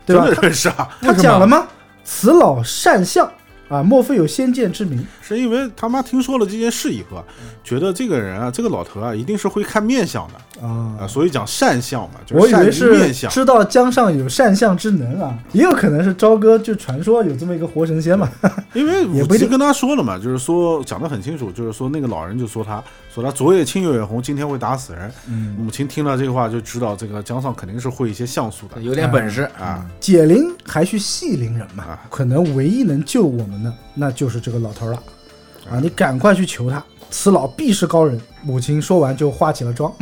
[0.06, 0.26] 对吧？
[0.26, 0.89] 真的认识啊？
[1.02, 1.68] 他讲了吗？
[2.04, 3.30] 此老善相
[3.68, 5.05] 啊，莫非有先见之明？
[5.22, 7.24] 是因为他妈听说了这件事以后啊，
[7.63, 13.32] 觉得这个人啊，这个老头啊，一定是会看面相的啊啊，所以讲善相嘛，就我以为是善于面是相。
[13.32, 18.30] 知道江上有善相之能啊，也有可能是朝歌就传说有这么一个活神仙嘛。
[18.74, 22.84] 因为 也不一定武吉跟他说了嘛，就是说讲得很清楚，就是说那个老人就说他
[23.14, 25.12] 说他昨夜青又眼红，今天会打死人。
[25.28, 29.86] 嗯，母亲听了这个话就知道这个江上肯定是会一些相术的有点本事啊。
[29.99, 34.97] 解铃还须系铃人嘛啊，可能唯一能救我们的，那就是这个老头了
[35.70, 35.80] 啊！
[35.82, 36.84] 你赶快去求他，
[37.18, 38.20] 此老必是高人。
[38.43, 39.89] 母亲说完就化起了妆。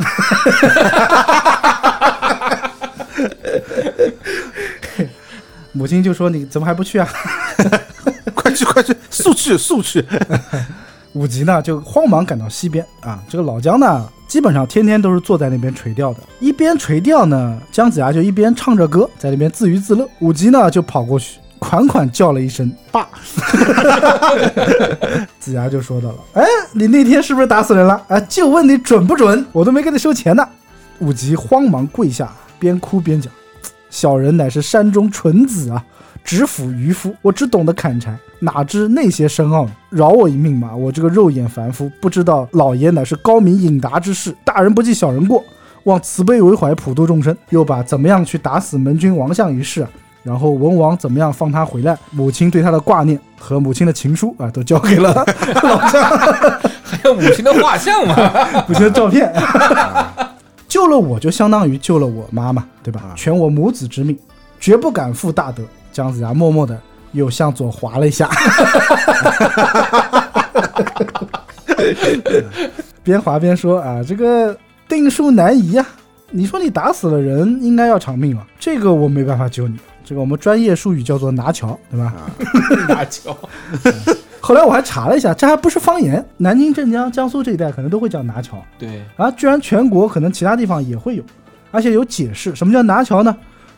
[5.70, 7.08] 母亲就说：“你怎么还不去啊
[8.34, 10.04] 快去快去，速去速去！？”
[11.14, 13.22] 武吉呢就慌忙赶到西边啊。
[13.28, 20.08] 这个老姜呢，基本上天天都是坐在那边垂钓的，一边垂钓呢，姜子牙就一边唱着歌在那边自娱自乐。
[20.18, 23.08] 武吉呢就跑过去，款款叫了一声“爸”，
[25.40, 28.00] 子牙就说到了：“哎，你那天是不是打死人了？
[28.06, 29.44] 啊，就问你准不准？
[29.50, 30.46] 我都没给你收钱呢。”
[31.00, 33.32] 武吉慌忙跪下，边哭边讲
[33.88, 35.82] ：“小人乃是山中纯子啊，
[36.22, 39.66] 只辅渔夫，我只懂得砍柴，哪知那些深奥？
[39.88, 40.76] 饶我一命嘛！
[40.76, 45.42] 我这个肉眼凡夫，不知道老爷乃是高明隐达之士，大人不计小人过，
[45.84, 47.34] 望慈悲为怀，普度众生。
[47.48, 49.90] 又把怎么样去打死门军王相一事啊，
[50.24, 55.24] 然后文王怎么样放他回来，母亲对他的挂念和母亲的情书啊，都交给了
[55.62, 56.02] 老姜。
[56.82, 58.14] 还有母亲的画像嘛？
[58.66, 59.32] 母亲的照片。
[60.66, 63.00] 救了我就相当于救了我妈妈，对吧？
[63.04, 64.18] 啊全我母子之命，
[64.58, 65.62] 绝不敢负大德。
[65.92, 66.76] 姜子牙默默的
[67.12, 68.28] 又向左滑了一下，
[73.04, 74.56] 边滑边说啊，这个
[74.88, 75.86] 定数难移啊。
[76.30, 79.76] 你说你打死了人，应该要偿命啊，这个我没办法救你。
[80.04, 82.12] 这个我们专业术语叫做拿桥，对吧？
[82.88, 83.36] 拿桥，
[84.40, 88.62] 后来我还查了一下，这还不是方言，南京、镇江、江苏这一带可能都会叫拿桥。
[88.78, 91.24] 对，啊，居然全国可能其他地方也会有，
[91.70, 92.54] 而且有解释。
[92.54, 93.34] 什么叫拿桥呢？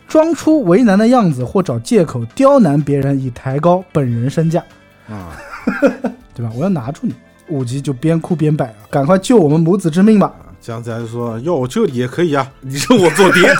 [0.08, 4.62] 装出为难的样子，或找借口刁难别人，以抬高本人身价，
[5.08, 5.36] 啊，
[6.34, 6.50] 对吧？
[6.56, 7.14] 我要拿住你。
[7.48, 10.34] 武吉就边哭边拜，赶快救我们母子之命吧！
[10.60, 13.42] 姜子牙就说要我救你也可以啊，你认我做爹。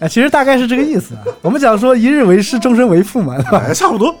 [0.00, 1.20] 哎，其实大概是这个意思啊。
[1.42, 3.62] 我们讲说一日为师，终身为父嘛，对吧？
[3.68, 4.14] 哎，差不多。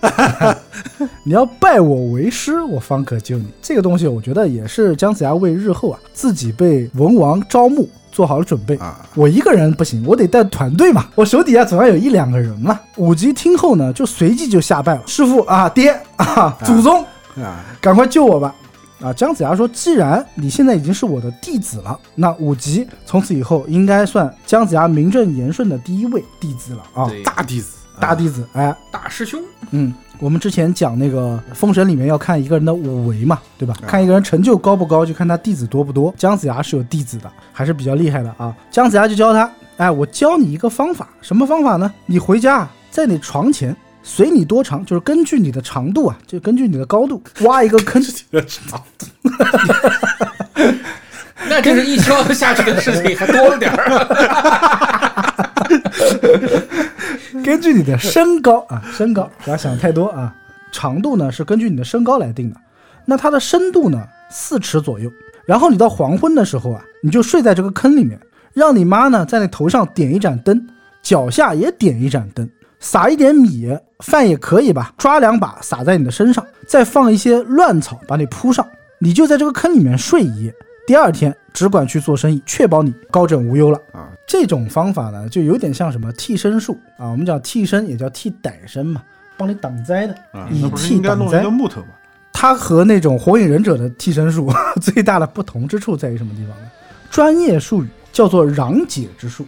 [1.24, 3.46] 你要拜我为师，我方可救你。
[3.62, 9.00] 这个东西，我觉得也是姜子牙为日后啊自己被文王招募做好了准备啊。
[9.14, 12.78] 我一个人不行，我得带团队嘛，我手底下总要有一两个人嘛。
[12.96, 17.02] 武吉听后呢，就随即就下拜了，师傅啊，爹啊，祖宗，
[17.36, 18.54] 啊，赶快救我吧！
[19.00, 28.46] 啊，姜子牙说：“既然你现在已经是我的弟子了，那武吉从此以后应该算姜子牙名正言顺的第一位弟子了啊，大弟子，大弟子。
[28.52, 29.40] 哎，大师兄，
[29.70, 33.74] 嗯，我们之前讲那个《封神》里面要看一个人的五维嘛，对吧？
[33.82, 36.12] 啊看一个人成就高不高，就看他弟子多不多。
[36.18, 38.54] 姜子牙是有弟子的，还是比较厉害的啊。
[38.70, 41.90] 姜子牙就教他，哎，我教你一个方法，什么方法呢？
[42.04, 43.74] 你回家啊在你床前。
[44.02, 48.02] 随你多长，就是根据你的长度啊，就根据你的高度 挖一个坑，
[51.48, 53.76] 那这是一敲下去的事情还多了点儿。
[57.44, 60.34] 根据你的身高啊，身高不要想太多啊。
[60.72, 62.56] 长度呢是根据你的身高来定的，
[63.04, 65.10] 那它的深度呢四尺左右。
[65.44, 68.20] 然后你到黄昏的时候啊，你就睡在这个坑里面，
[68.52, 70.64] 让你妈呢在你头上点一盏灯，
[71.02, 72.48] 脚下也点一盏灯，
[72.80, 73.68] 撒一点米
[74.00, 78.66] 饭也可以吧，抓两把撒在你的身上，再放一些乱草把你铺上，
[78.98, 80.54] 你就在这个坑里面睡一夜。
[80.86, 83.78] 第二天只管去做生意，确保你高枕无忧了。
[83.92, 89.02] 啊，这种方法呢，就有点像什么替身术啊，我们讲替身也叫替胆身嘛，
[89.36, 91.42] 帮你挡灾的，啊，以替挡灾。
[91.44, 91.88] 木头吗？
[92.32, 94.50] 它和那种火影忍者的替身术
[94.80, 96.68] 最大的不同之处在于什么地方呢？
[97.10, 99.44] 专业术语叫做攘解之术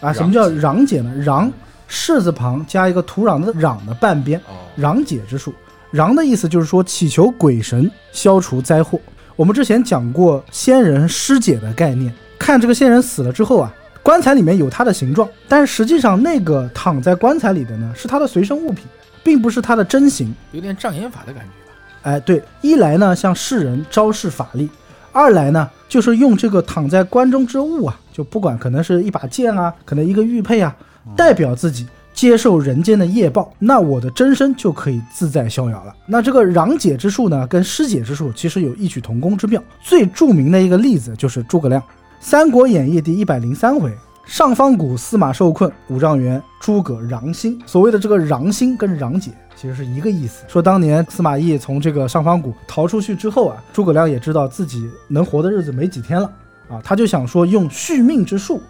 [0.00, 0.12] 啊。
[0.12, 1.14] 什么叫攘解呢？
[1.24, 1.50] 攘
[1.94, 4.40] 士字旁加一个土壤的壤的半边，
[4.78, 5.52] 壤，解之术。
[5.92, 8.98] 壤的意思就是说祈求鬼神消除灾祸。
[9.36, 13.70] 我们之前讲过仙人尸解的概念，看这个仙人死了之后啊，
[14.02, 18.86] 棺材里面有他的形状，但实际上那个躺在棺材里的呢是他的随身物品，
[19.22, 20.34] 并不是他的真形。
[20.52, 21.76] 有点障眼法的感觉吧？
[22.04, 24.70] 哎，对，一来呢向世人昭示法力，
[25.12, 30.74] 二来呢就是用这个躺在棺中之物啊，就不管可能是一把剑啊，可能一个玉佩啊，
[31.16, 35.94] 代表自己接受人间的业报，那我的真身就可以自在逍遥了。
[36.06, 39.62] 那这个攘解之术呢，跟尸解之术其实有异曲同工之妙。
[39.82, 41.80] 最著名的一个例子就是诸葛亮，
[42.20, 43.90] 《三国演义》第一百零三回，
[44.26, 47.58] 上方谷司马受困，五丈原诸葛穰兴。
[47.66, 50.44] 所谓的这个穰兴跟攘解其实是一个意思。
[50.46, 56.30] 说当年司马懿从这个上方谷逃出去之后啊，诸葛亮也知道自己能活的日子没几天了
[56.68, 58.60] 啊，他就想说用续命之术。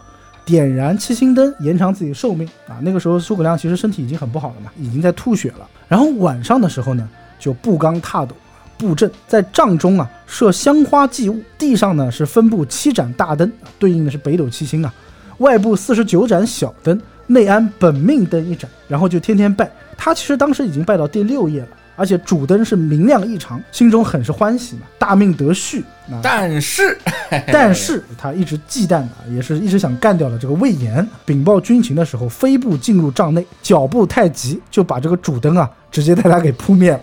[0.45, 2.79] 点燃七星灯，延长自己寿命啊！
[2.83, 5.69] 那个时候诸葛亮其实身体已经很不好了嘛，已经在吐血了。
[5.89, 8.35] 然后晚上的时候呢，就步罡踏斗，
[8.77, 14.93] 布阵在帐中啊设香花祭物，地上呢是分布七盏大灯，对应的是北斗七星啊，
[15.39, 19.71] 外部四十九盏小灯，内安本命灯一盏，然后就天天拜。
[19.97, 25.85] 他其实当时已经拜到第六夜了，而且主灯是明亮异常，心中很是欢喜嘛，大命得续。
[26.11, 26.99] 啊但是，
[27.47, 31.07] 但是他一直忌惮的，也是一直想干掉了这个魏延。
[31.25, 37.01] 禀报军情的时候，飞步进入帐内，脚步太急，就把这个主灯啊直接带他给扑灭了。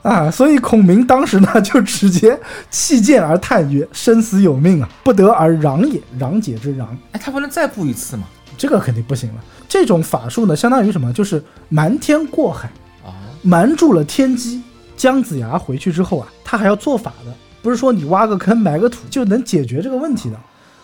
[0.02, 2.38] 啊，所以孔明当时呢就直接
[2.70, 6.00] 弃剑而叹曰：“生死有命啊，不得而攘也。
[6.20, 8.24] 攘解之攘，哎，他不能再布一次吗？
[8.56, 9.36] 这个肯定不行了。
[9.74, 11.12] 这种法术呢，相当于什么？
[11.12, 12.70] 就是瞒天过海，
[13.04, 13.10] 啊，
[13.42, 14.62] 瞒住了天机。
[14.96, 20.36] 姜子牙回去之后啊，他还要做法的，不是说你挖个坑埋个土就能解决这个问题的。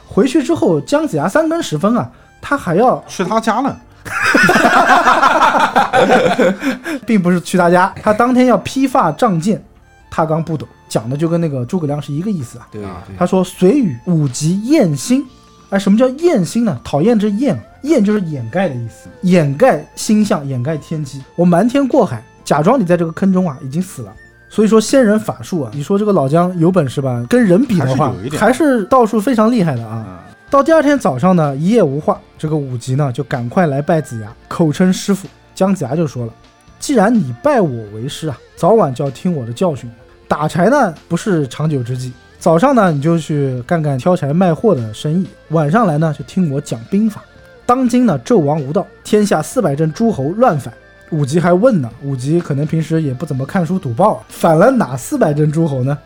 [0.09, 2.11] 回去之后，姜子牙三更时分啊，
[2.43, 3.77] 他还要，去他家呢，
[7.07, 9.65] 并不是去他家，他当天要披发仗剑，
[10.11, 12.67] 踏罡不斗，讲的就跟那个诸葛亮是一个意思啊。
[12.73, 15.25] 对对，他说：“随与五级厌心。”
[15.71, 16.77] 哎，什么叫厌心呢？
[16.83, 21.23] 讨厌这厌，厌就是掩盖的意思，掩盖星象，掩盖天机。
[21.35, 24.13] 我瞒天过海，假装你在这个坑中啊已经死了。
[24.49, 27.25] 所以说仙人法术啊，你说这个老姜有本事吧？
[27.29, 29.95] 跟人比的话还是道术非常厉害的啊。
[29.95, 35.29] 啊，到第二天早上呢，一夜无话，这个武吉呢就赶快来拜子牙，口称师傅。
[35.55, 36.33] 姜子牙就说了
[36.81, 39.89] ：“既然你拜我为师啊，早晚就要听我的教训。
[40.27, 47.23] 打柴呢不是长久之计，早上呢你就去干干挑柴卖货的生意，晚上来呢就听我讲兵法。
[47.71, 50.75] 当今呢纣王无道，天下四百镇诸侯乱反。”
[51.13, 55.97] 武吉还问呢，武吉可能平时也不怎么看书读报，反了哪四百镇诸侯呢？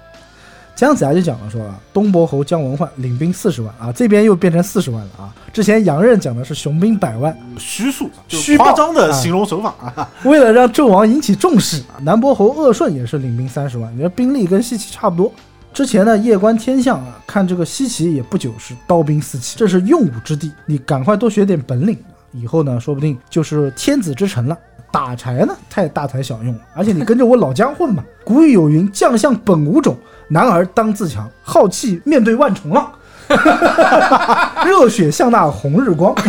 [0.77, 5.33] 姜子牙就讲了说啊，东伯侯姜文焕领兵四十万啊，这边又变成四十万了啊。
[5.55, 15.33] 之前杨任讲的是雄兵百万，虚数，虚报夸张的啊形容手法啊，为了让纣王引起重视，南伯侯鄂顺也是领兵三十万，你说兵力跟西岐差不多。
[15.75, 21.99] 之前呢，夜观天象啊，看这个西岐也不久是刀兵四起，这是用武之地，你赶快多学点本领，
[22.31, 24.57] 以后呢，说不定就是天子之臣了。
[24.93, 28.05] 打柴呢，太大材小用了，而且你跟着我老姜混嘛。
[28.25, 29.97] 古语有云：“将相本无种，
[30.29, 31.29] 男儿当自强。
[31.43, 32.89] 好气面对万重浪，
[34.65, 36.15] 热血像那红日光。”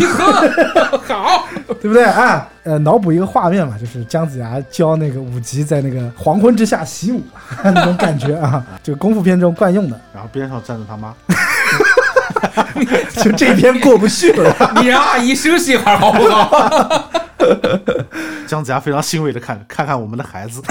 [1.08, 1.48] 好，
[1.82, 2.48] 对不对啊？
[2.64, 7.22] 呃，脑补一个画面嘛，就是姜子牙教那个武吉在那个黄昏之下习武
[7.64, 11.14] 那种感觉啊，这个功夫片中惯用的，然后边上站着他妈，
[13.22, 14.56] 就这篇过不去了。
[14.82, 17.10] 你让阿姨休息一会儿好不好？
[18.48, 20.62] 姜子牙非常欣慰的看看看我们的孩子，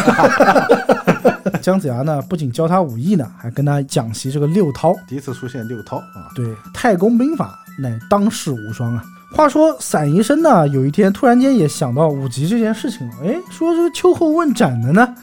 [1.61, 4.95] 姜子牙呢，不仅教他武艺呢，还跟他讲习这个六韬。
[5.09, 9.03] 第一次出现六韬啊，对，太公兵法乃当世无双啊。
[9.33, 15.15] 话说散宜生呢，有一天突然间也想到武吉这件事情了，哎，说这个秋后问斩的呢，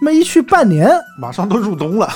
[0.00, 2.08] 这么一去半年，马上都入冬了，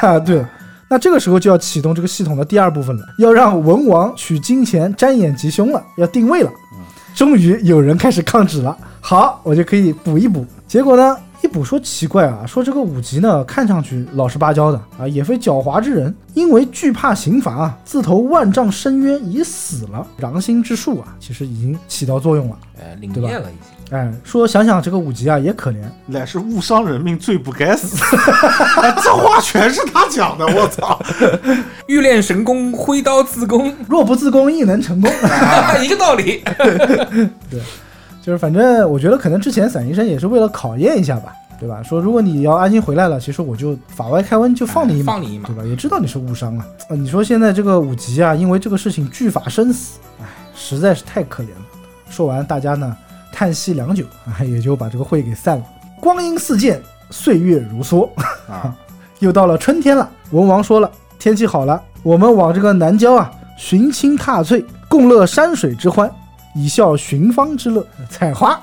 [0.00, 0.46] 啊， 对，
[0.88, 6.50] 那这个时候就要启动这个系统的第二部分了，要让文王取金钱瞻眼吉凶了，要定位了。
[7.14, 10.44] 终于有人开始抗旨了，好，我就可以补一补。
[10.66, 20.06] 结果呢，一补说奇怪啊，说这个武吉呢，看上去老实巴交的啊，也非狡猾之人，因为惧怕刑罚啊，自投万丈深渊已死了。
[20.18, 22.58] 禳心之术啊，其实已经起到作用了。
[22.78, 23.71] 呃，领对吧业了已经。
[23.92, 25.76] 哎，说想想这个五级啊，也可怜，
[26.06, 28.02] 乃是误伤人命，罪不该死。
[28.80, 30.98] 哎这话全是他讲的，我操！
[31.86, 35.12] 欲练神功，挥刀自宫，若不自宫，亦能成功。
[35.84, 36.42] 一个道理。
[37.50, 37.60] 对
[38.22, 41.30] 就是反正我觉得可能之前散医生也是为了考验一下吧，
[41.60, 41.82] 对吧？
[41.82, 45.62] 说如果你要安心回来了，其实我就法外开恩，就放你一马，放你一马对吧？
[45.64, 46.64] 也知道你是误伤了。
[46.88, 50.24] 呃，你说现在这个五级啊，因为这个事情惧法生死，哎，
[50.54, 51.66] 实在是太可怜了。
[52.08, 52.96] 说完，大家呢
[53.42, 55.64] 叹息良久，啊， 也就把这个会给散了。
[56.00, 56.80] 光阴似箭，
[57.10, 58.08] 岁月如梭，
[58.48, 58.72] 啊，
[59.18, 60.08] 又到了春天了。
[60.30, 60.88] 文王说了，
[61.18, 66.08] 天气好了，我们往这个南郊啊寻青踏翠，共乐山水之欢，
[66.54, 67.84] 以笑寻芳之乐。
[68.08, 68.56] 采花。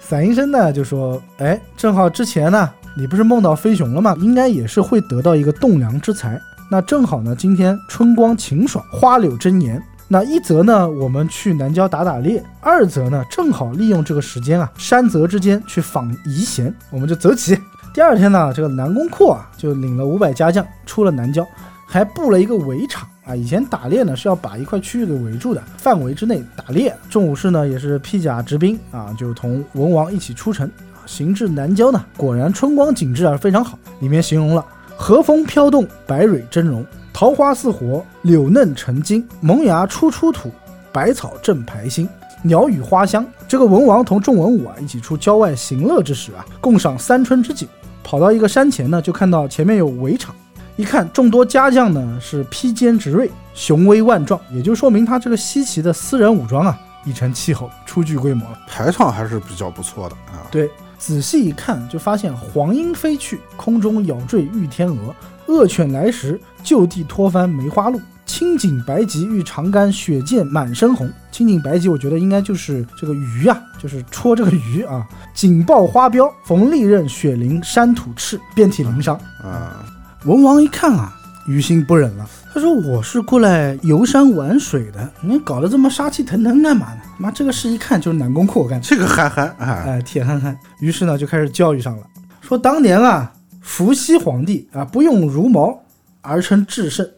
[0.00, 4.16] 散医生呢就说：“哎，正好之前呢，你不是梦到飞熊了吗？
[4.18, 6.36] 应该也是会得到一个栋梁之才。
[6.68, 9.80] 那正好呢，今天春光晴爽，花柳争妍。
[10.12, 17.58] 那一则呢，我们去南郊打打猎；二则呢，正好利用这个时间啊，山泽之间去访遗贤，我们就走起。
[17.94, 21.46] 第二天呢，这个南宫阔啊，就领了五百家将出了南郊，
[21.86, 23.34] 还布了一个围场啊。
[23.34, 26.94] 以前打猎呢是要把一块区域给围住的，范围之内打猎。
[27.08, 30.70] 众武士呢也是披甲执兵啊，就同文王一起出城，
[31.06, 33.78] 行至南郊呢，果然春光景致啊非常好。
[34.00, 34.62] 里面形容了
[34.94, 40.50] 和风飘动，百蕊峥嵘，桃花似火，柳嫩成金，萌芽初出土，
[40.90, 42.08] 百草正排新。
[42.42, 47.68] 鸟语花香，这个文王同众文武啊一起出郊外行乐之时啊，共赏三春之景。
[48.02, 50.34] 跑到一个山前呢，就看到前面有围场，
[50.74, 58.58] 一看众多家将呢是披坚执锐，雄威万状，也就说明他这个西岐的私人武装啊已成气候，初具规模了。
[58.66, 60.42] 排场还是比较不错的啊。
[60.50, 60.68] 对，
[61.02, 65.12] 仔细一看就发现黄莺飞去，空中咬坠玉天鹅，
[65.48, 68.00] 恶犬来时就地拖翻梅花鹿。
[68.24, 71.10] 青颈白鲫遇长杆，血溅满身红。
[71.32, 75.04] 青颈白鲫，我觉得应该就是这个鱼啊，就是戳这个鱼啊。
[75.34, 79.16] 颈爆花标，逢利刃，血淋山土赤，遍体鳞伤。
[79.42, 79.84] 啊，
[80.24, 81.12] 文王一看啊，
[81.48, 82.24] 于心不忍了，
[82.54, 87.00] 他说：“我是过来游山玩水的，你搞得这么杀气腾腾干嘛呢？
[87.16, 90.54] 妈，这个事一看就是南宫阔干的。”这个憨憨哎，哎，铁憨憨。
[90.78, 92.02] 于是呢，就开始教育上了，
[92.42, 93.32] 说当年啊，
[93.62, 95.82] 伏羲皇帝啊，不用茹毛
[96.20, 97.08] 而称至圣，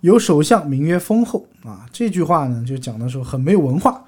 [0.00, 1.84] 有首相名曰封后啊。
[1.92, 4.00] 这句话呢，就讲的时候很没有文化。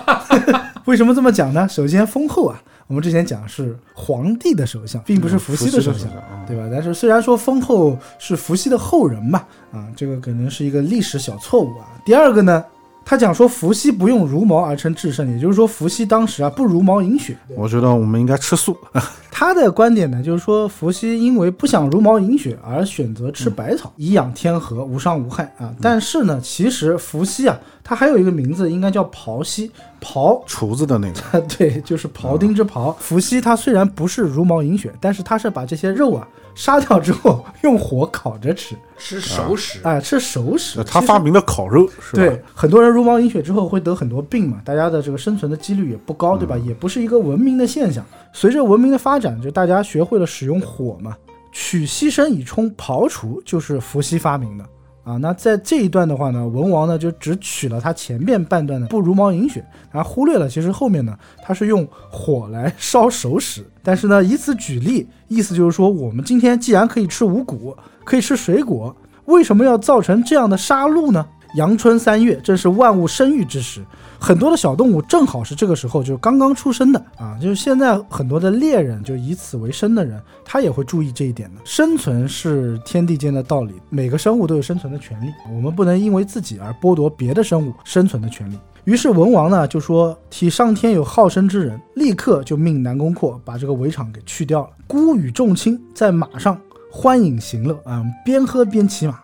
[0.84, 1.66] 为什么这么讲呢？
[1.66, 6.10] 首先，封后啊，我们之前讲是皇帝的首相，并不是伏羲的首相。
[6.10, 6.68] 啊对吧？
[6.70, 11.86] 但是虽然说封后是伏羲的后人吧，啊，这个可能是一个历史小错误啊。
[12.04, 12.64] 第二个呢，
[13.08, 17.38] 他讲说伏羲不用茹毛而称至圣，也就是说伏羲当时啊不茹毛饮血。
[17.54, 18.76] 我觉得我们应该吃素。
[19.30, 25.72] 他的观点呢，就是说伏羲因为不想茹毛饮血而选择吃百草，以养天和，无伤无害啊。
[25.80, 29.70] 但是呢，其实伏羲啊，他还有一个名字，应该叫庖羲。
[30.00, 32.92] 庖厨子的那个， 对，就是庖丁之庖。
[32.98, 36.26] 伏羲他虽然不是茹毛饮血，但是他是把这些肉啊
[36.56, 40.82] 杀掉之后用火烤着吃，吃熟食，哎，吃熟食。
[40.82, 42.22] 他发明的烤肉是吧？
[42.24, 46.56] 对，很多人茹毛饮血之后会得很多病嘛，大家的这个生存的几率也不高，对吧？
[46.56, 48.04] 也不是一个文明的现象。
[48.32, 51.16] 随着文明的发展，就大家学会了使用火嘛，
[51.52, 54.64] 取牺牲以充刨除就是伏羲发明的
[55.06, 55.16] 啊。
[55.16, 63.64] 那在这一段的话呢，文王呢就只取了他前面半段的不如毛饮血，然后忽略了其实后面呢他是用火来烧熟食。
[63.82, 68.94] 但是呢，以此举例，意思就是说，我们今天既然可以吃五谷，可以吃水果，
[69.26, 71.24] 为什么要造成这样的杀戮呢？
[71.56, 73.82] 阳春三月，正是万物生育之时，
[74.20, 77.36] 很多的小动物正好是这个时候就刚刚出生的啊。
[77.40, 81.60] 就是现在很多的猎人，就以此为生的人，他也会注意这一点的。
[81.64, 88.58] 生存是天地间的道理，每个生物都有生存的权利，我们不能因为自己而剥夺别的生物生存的权利。
[88.84, 94.70] 于是文王呢就说：“体上天有好生之人，立刻就命南宫阔把这个围场给去掉了。
[94.86, 96.56] 孤与众卿在马上
[96.92, 99.18] 欢饮行乐啊，边喝边骑马。”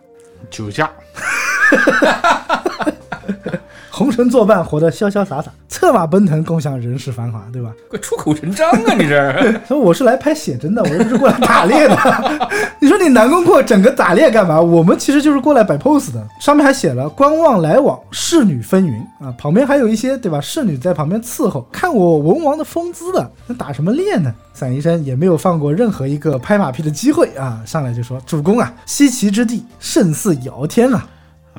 [0.51, 0.91] 酒驾，
[3.95, 7.71] 红尘作伴，活得潇潇洒洒， 策马奔腾，共享人世繁华，对吧？
[7.91, 8.95] 快出口成章啊！
[8.99, 11.97] 你这所以 我是来拍写真的，我又不是过来打猎的。
[12.81, 14.59] 你说你南宫阔整个打猎干嘛？
[14.59, 16.27] 我们其实就是过来摆 pose 的。
[16.41, 20.41] 上面还写了“观望来往，侍女纷纭”啊，旁边还有一些对吧？
[20.41, 23.31] 侍女在旁边伺候，看我文王的风姿的。
[23.47, 24.33] 那打什么猎呢？
[24.55, 27.61] 伞医生也没有放过任何一个拍马屁的机会啊！
[27.67, 31.07] 上来就说：“主公啊，西岐之地胜似尧天啊！”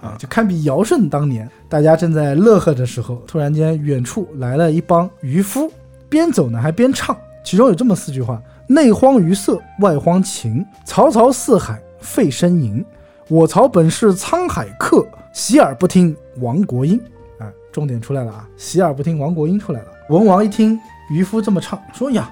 [0.02, 1.50] 啊，就堪比尧舜当年。
[1.70, 5.72] 大家正在乐呵的时候，突然间远处来了一帮渔夫，
[6.10, 12.84] 边走呢还边唱，其中有这么四句话：内荒于色，外荒情，曹操四海废呻吟。
[13.30, 17.00] 我曹本是沧海客，洗耳不听亡国音。
[17.40, 18.48] 啊，重点出来了啊！
[18.58, 19.88] 洗耳不听亡国音出来了。
[20.10, 20.80] 文王一听
[21.10, 22.32] 渔夫这么唱，说呀，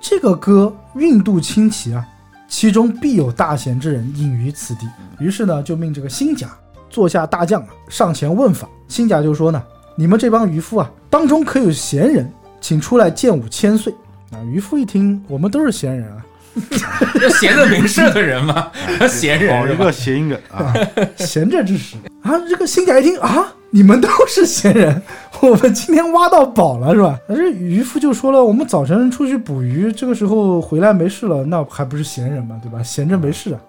[0.00, 2.06] 这个歌韵度清奇啊，
[2.46, 4.86] 其中必有大贤之人隐于此地。
[5.18, 6.50] 于是呢，就命这个辛甲
[6.88, 8.68] 坐下大将啊，上前问法。
[8.88, 9.62] 辛甲就说呢，
[9.96, 12.30] 你们这帮渔夫啊，当中可有贤人，
[12.60, 13.92] 请出来见武千岁。
[14.30, 16.24] 啊，渔夫一听，我们都是闲人啊，
[17.14, 18.70] 这闲着没事的人嘛？
[19.08, 20.74] 闲人好一个谐音梗啊！
[21.16, 22.38] 闲着之时啊。
[22.48, 25.02] 这个辛甲一听啊，你们都是闲人，
[25.40, 27.18] 我们今天挖到宝了是吧？
[27.26, 32.60] 但是渔夫就说了，我们早晨出去捕鱼，这个时候回来没事了，那还不是闲人吗？
[32.62, 32.82] 对吧？
[32.82, 33.60] 闲着没事啊。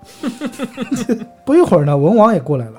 [1.45, 2.74] 不一会儿呢，文王也过来了，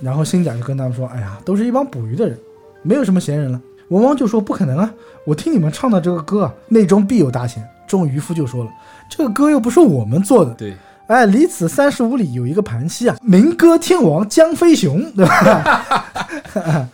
[0.00, 2.38] 然后新甲就跟他们说：“哎呀，都是一帮捕鱼的人，
[2.82, 4.94] 没有什么闲人了。”文王就说：“不可能啊，
[5.24, 8.70] 我听你们唱的这个歌啊，内中必有大贤。”众渔夫就说了
[9.10, 10.76] ：“这个歌又不是我们做的，对，
[11.06, 16.88] 哎，离此三十五里有一个盘溪啊，民歌天王江飞雄，对吧？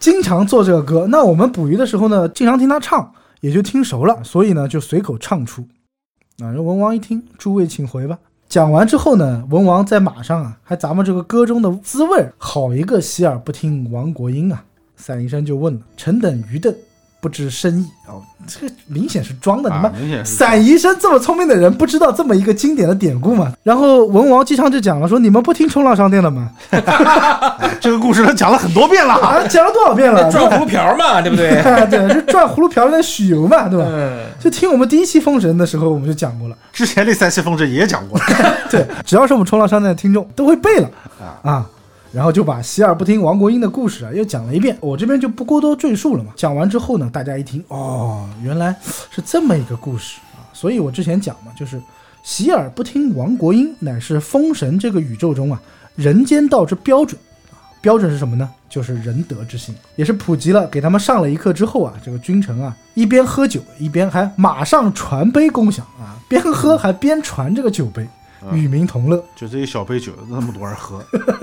[0.00, 5.60] 经常做这个歌，那我们捕鱼的时候呢，经常听他唱，也就听熟了，所以呢，就随口唱出。
[6.38, 8.18] 啊，这文王一听，诸位请回吧。
[8.52, 14.62] 讲完之后呢，文王在马上啊，还咱们这个歌中的滋味儿，好一个洗耳不听亡国音啊！
[14.94, 16.76] 散宜生就问了：“臣等愚钝，
[17.22, 23.52] 不知深意。”哦，这个明显是装的，你啊们散宜生这么聪明的人，不知道这么一个经典的典故吗？
[23.62, 26.50] 然后文王姬昌就讲了说：“你们不听冲浪商店的吗？
[27.80, 29.14] 这个故事他讲了很多遍了。
[29.14, 30.30] 啊，讲了多少遍了？
[30.30, 31.56] 转葫芦瓢嘛， 对不对？
[31.60, 33.86] 啊，对，就转葫芦瓢的许由嘛，对吧？
[33.88, 36.56] 嗯，就听我们第一期封神的时候，我们就讲过了。
[36.72, 38.24] 之前那三期封神也讲过了，
[38.68, 40.90] 对，只要是我们冲浪商店的听众都会背了
[41.42, 41.64] 啊。
[42.12, 46.32] 然后就把洗耳不听亡国音的故事啊又讲了一遍，我这边就不过多赘述了嘛。
[46.36, 48.76] 讲完之后呢，大家一听，哦，原来
[49.10, 50.44] 是这么一个故事啊。
[50.52, 51.80] 所以我之前讲嘛，就是
[52.22, 55.60] 洗耳不听亡国音，乃是封神这个宇宙中啊
[55.96, 57.18] 人间道之标准
[57.50, 57.56] 啊。
[57.80, 58.48] 标准是什么呢？
[58.68, 68.06] 就是仁德之心，也是普及了，给他们上了一课之后啊，这个君臣啊一边喝酒一边还马上传杯共享啊，边喝还边传这个酒杯，
[68.52, 69.24] 与民同乐。
[69.36, 70.98] 就这一小杯酒，那么多人喝，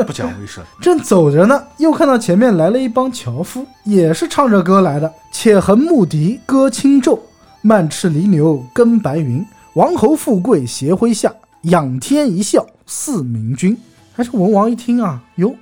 [0.05, 0.63] 不讲卫生。
[0.81, 5.13] 正走着呢，又看到前面来了一帮樵夫，也是唱着歌来的。
[5.31, 7.21] 且横牧笛歌轻骤，
[7.61, 9.45] 慢赤犁牛耕白云。
[9.73, 11.31] 王侯富贵斜麾下，
[11.61, 13.77] 仰天一笑似明君。
[14.13, 15.55] 还是文王一听啊，哟，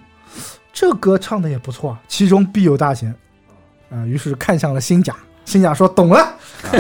[0.74, 3.14] 这歌唱的也不错啊，其中必有大贤
[3.92, 4.04] 啊。
[4.06, 5.16] 于是看向了新甲，
[5.46, 6.36] 新甲说懂了，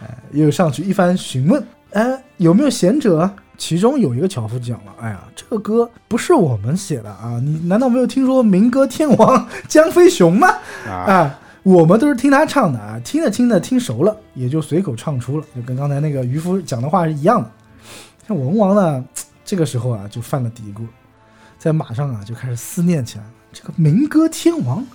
[0.00, 1.62] 哎又上去一番询问，
[1.92, 3.34] 哎，有没有贤者啊？
[3.56, 10.48] 其中有一个樵夫讲了，哎呀，这个歌不是我们写的啊，你难道没有听说民歌天王江飞雄吗？
[10.86, 17.50] 啊，啊， 我们都是听他唱的啊，听着听着听熟了，也就随口唱出了，就跟刚才那个渔夫讲的话是一样的。
[18.28, 19.04] 像文王呢，
[19.44, 20.82] 这个时候啊就犯了嘀咕，
[21.58, 24.86] 在马上啊就开始思念起来了，这个民歌天王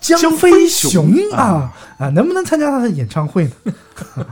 [0.00, 3.74] 江江飞飞熊熊啊啊，能不能参加他的演唱会呢？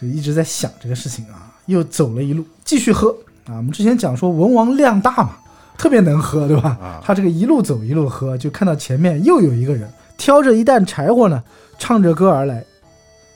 [0.00, 3.10] 就一直在想这个事情啊，又走了一路，继续喝
[3.46, 3.56] 啊。
[3.56, 5.30] 我们之前讲说文王量大嘛，
[5.76, 6.76] 特别能喝，对吧？
[6.80, 11.42] 啊他这个一路走一路喝，就看到前面又有一个人挑着一担柴火呢，
[11.78, 12.64] 唱着歌而来。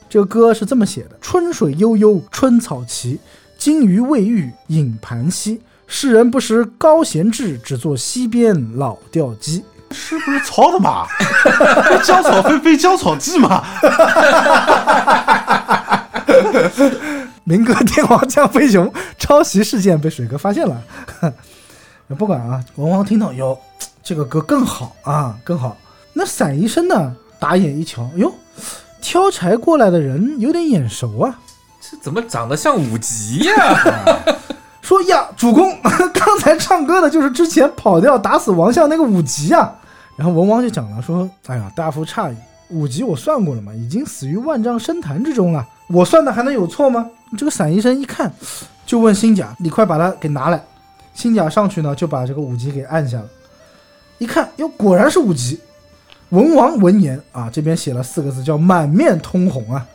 [0.09, 3.19] 这个歌是这么写的：春水悠悠，春草齐，
[3.57, 5.59] 金鱼未遇影盘溪。
[5.85, 9.63] 世人不识高贤志，只做溪边老钓鸡。
[9.91, 11.05] 是不是曹的马？
[12.03, 13.63] 江草飞飞，江草记嘛。
[17.43, 20.81] 民歌天王江飞熊抄袭事件被水哥发现了。
[22.17, 23.57] 不管啊，文王听到哟，
[24.03, 25.75] 这个歌更好啊，更好。
[26.13, 28.31] 那伞医生呢，打眼一瞧，哟，
[29.01, 31.39] 挑柴过来的人有点眼熟啊，
[31.81, 33.79] 这怎么长得像武吉呀？
[34.81, 35.75] 说呀，主公，
[36.13, 39.73] 刚才唱歌的就是之前跑掉打死王相那个武吉啊。
[40.15, 42.35] 然后文王就讲了，说，哎呀，大夫诧异，
[42.69, 47.07] 武吉我算过了嘛，已经死于万丈深潭之中了，我算的还能有错吗？
[47.37, 48.31] 这个伞医生一看，
[48.85, 50.63] 就问新甲，你快把它给拿来。
[51.13, 53.27] 新甲上去呢，就把这个五级给按下了，
[54.17, 55.59] 一看，哟，果然是五级。
[56.29, 59.85] 文王闻言啊，这边写了四个字，叫满面通红啊。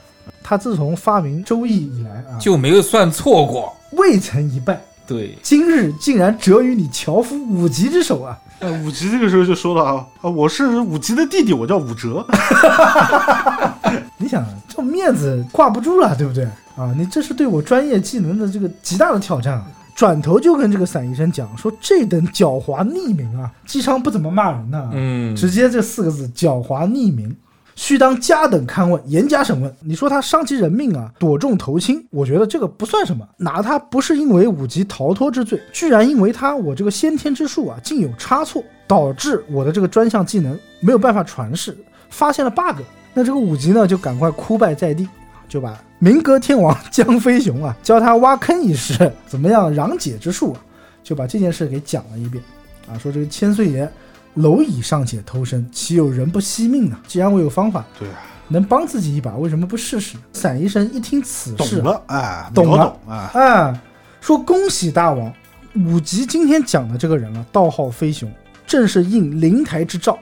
[0.42, 3.74] 他自从发明周易以来啊，就没有算错过。
[3.92, 4.80] 未曾一败。
[5.06, 8.38] 对，今日竟然折于你樵夫武吉之手啊！
[8.60, 12.24] 哎，武吉这个时候就说了啊，啊我是武吉的弟弟，我叫武哲。
[14.18, 16.44] 你想，这面子挂不住了，对不对
[16.76, 16.92] 啊？
[16.96, 19.66] 你这是对我专业技能的这个极大的挑战啊！
[19.94, 27.34] 转头就跟这个伞医生讲说，这等狡猾匿名啊，姬昌不怎么骂人呢、嗯，直接这四个字狡猾匿名，
[27.74, 29.72] 须当加等勘问，严加审问。
[29.80, 33.26] 你说他伤及人命啊，躲重投轻，我觉得这个不算什么。
[33.36, 41.76] 拿他不是因为五级逃脱之罪，居然因为他我这个先天之术啊，竟有差错，导致我的这个专项技能没有办法传世，
[42.08, 42.82] 发现了 bug。
[43.18, 45.08] 那这个武吉呢，就赶快哭拜在地，
[45.48, 50.60] 就把民歌天王江飞熊啊，教他挖坑一事，怎么样攘解之术啊，
[51.02, 52.40] 就把这件事给讲了一遍。
[52.88, 53.92] 啊，说这个千岁爷
[54.36, 56.96] 蝼蚁尚且偷生，岂有人不惜命呢？
[57.08, 60.22] 既然我有方法对啊，能帮自己一把，为什么不试试呢？
[60.32, 63.30] 散医生一听此事，懂了，哎，懂了秒懂啊。
[63.34, 63.82] 啊，
[64.20, 65.34] 说恭喜大王，
[65.74, 68.32] 五吉今天讲的这个人啊，道号飞熊，
[68.64, 70.16] 正是应灵台之兆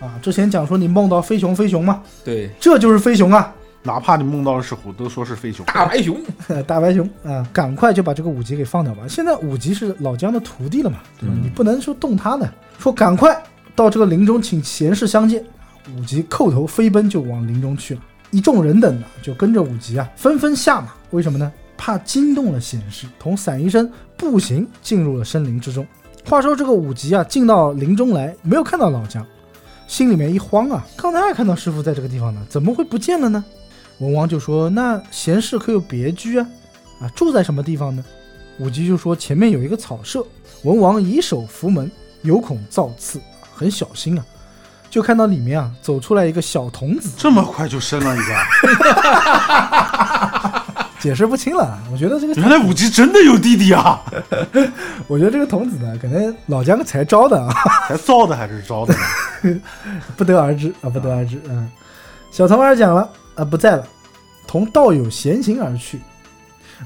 [0.00, 0.18] 啊。
[0.22, 2.02] 之前讲说你梦到飞熊，飞熊吗？
[2.24, 5.64] 对，这就是飞熊啊，哪怕你梦到的是虎，都说是飞熊。
[5.66, 6.16] 大白熊。
[6.66, 9.02] 大白熊啊，赶快就把这个五级给放掉吧。
[9.08, 11.34] 现在五级是老姜的徒弟了嘛，对吧？
[11.36, 13.40] 嗯你不能说动他的，说赶快
[13.74, 15.44] 到这个林中请贤士相见。
[15.96, 18.00] 五级叩头飞奔就往林中去了，
[18.30, 20.88] 一众人等呢就跟着五级啊，纷纷下马。
[21.10, 21.50] 为什么呢？
[21.78, 25.86] 怕惊动了贤士，同伞医生步行进入了森林之中。
[26.26, 29.24] 话说这个五级啊，进到林中来，没有看到老姜，
[29.88, 33.44] 心里面一慌啊，刚才还看到师傅在这个地方呢，怎么会不见了呢？
[33.98, 36.46] 文王就说：“那贤士可有别居啊？
[37.00, 38.04] 啊，住在什么地方呢？”
[38.60, 40.24] 武吉就说前面有一个草舍，
[40.62, 41.90] 文王以手扶门，
[42.22, 43.20] 有恐造次，
[43.52, 44.24] 很小心啊。
[44.90, 48.34] 就看到里面啊走出来一个小童子，这么快就生了一个，
[51.00, 51.78] 解释不清了。
[51.92, 54.02] 我觉得这个，原来武吉真的有弟弟啊！
[55.06, 57.52] 我觉得这个童子呢，可能老姜才招的啊，
[57.88, 58.94] 才造的还是招的
[59.42, 59.60] 呢？
[60.16, 61.40] 不得而知啊，不得而知。
[61.48, 61.70] 嗯，
[62.30, 63.86] 小童儿讲了啊，不在了，
[64.46, 66.00] 同道友闲行而去。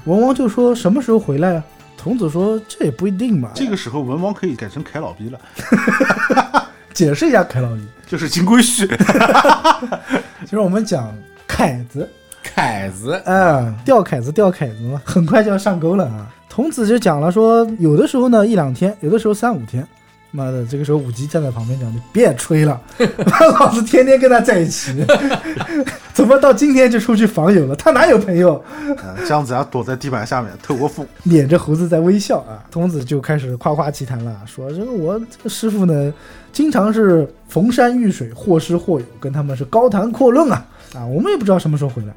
[0.05, 1.63] 文王就说什么时候回来啊？
[1.97, 3.51] 童子说这也不一定嘛。
[3.55, 5.39] 这个时候文王可以改成凯老逼了，
[6.93, 8.87] 解释一下凯老逼，就是金龟婿。
[10.41, 11.15] 其实我们讲
[11.47, 12.09] 凯子，
[12.53, 16.31] 凯子，嗯，钓凯子，钓凯子嘛，很快就要上钩了啊。
[16.47, 19.85] 童子就讲了说，有的时候呢一两天，有的时候三五天。
[20.35, 22.81] 妈的，这个时候武吉站在旁边讲：“你别吹了，
[23.59, 25.05] 老子天天跟他在一起，
[26.11, 27.75] 怎么到今天就出去访友了？
[27.75, 28.55] 他哪有朋友？”
[28.97, 32.65] 啊姜子牙躲在地板下面透过风，捻着胡子在微笑啊。
[32.71, 36.11] 童子就开始夸夸其谈了，说这个我这个师傅呢，
[36.51, 40.65] 经常是逢山遇水，或师或友，跟他们是高谈阔论啊
[40.95, 42.13] 啊，我们也不知道什么时候回来。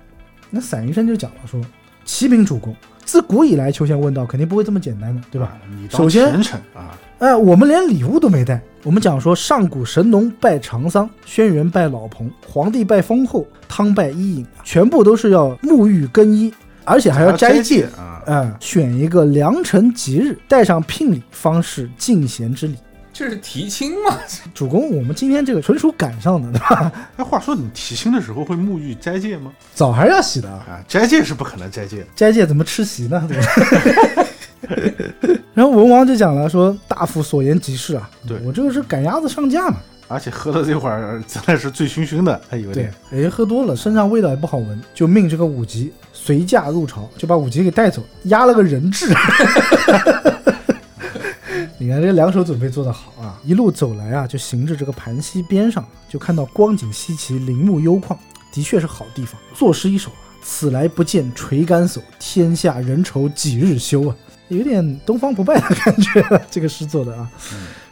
[0.51, 1.61] 那散医生就讲了说，
[2.05, 2.75] 启禀主公，
[3.05, 5.59] 自古以来求贤问道肯定不会这么简单的，对吧？
[5.91, 8.61] 首先虔诚啊，哎，我们连礼物都没带。
[8.83, 16.55] 我们讲说，上古神农拜长桑，轩辕拜老彭，皇帝拜封后，汤拜伊尹，全部都是要沐浴更衣，
[16.85, 17.85] 而且还要斋戒。
[17.97, 18.23] 啊。
[18.29, 22.75] 嗯，选一个良辰吉日，带上聘礼，方是进贤之礼。
[23.19, 24.19] 这是提亲吗？
[24.53, 26.93] 主公，我们今天这个纯属赶上的，对吧？
[27.17, 29.51] 哎，话说你提亲的时候会沐浴斋戒吗？
[29.75, 32.05] 澡还是要洗的啊，啊，斋戒是不可能斋戒。
[32.15, 33.27] 斋戒怎么吃席呢？
[33.27, 34.27] 对吧？
[35.55, 39.77] 然后文王就讲了，说大夫所言极是啊，对我这个是赶鸭子上架嘛。
[40.09, 49.07] 而且喝了这会儿真的是醉醺醺的，还有对点。，哎，喝多了，身上味道也不好闻，就命这个武吉随驾入朝，就把武吉给带走，押了个人质。
[51.87, 53.39] 你看这两手准备做得好啊！
[53.45, 58.17] 一路走来啊，就行至这个盘溪边上，就看到光景稀奇，林木幽旷，
[58.51, 59.41] 的确是好地方。
[59.55, 64.17] 作诗一首啊：“此来不见垂竿叟，天下人愁几日休啊！”
[64.51, 67.31] 有点东方不败的感觉，这个诗做的啊。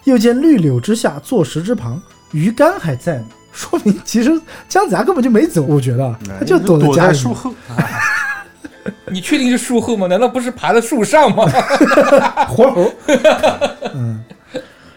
[0.03, 2.03] 又见绿柳之下，坐石之旁，
[2.33, 4.31] 鱼竿还在呢，说明其实
[4.69, 7.07] 姜子牙根本就没走，我觉得他就躲在家里面。
[7.07, 7.55] 在树后，
[9.11, 10.06] 你确定是树后吗？
[10.06, 11.44] 难道不是爬在树上吗？
[12.48, 12.90] 活猴。
[13.94, 14.23] 嗯，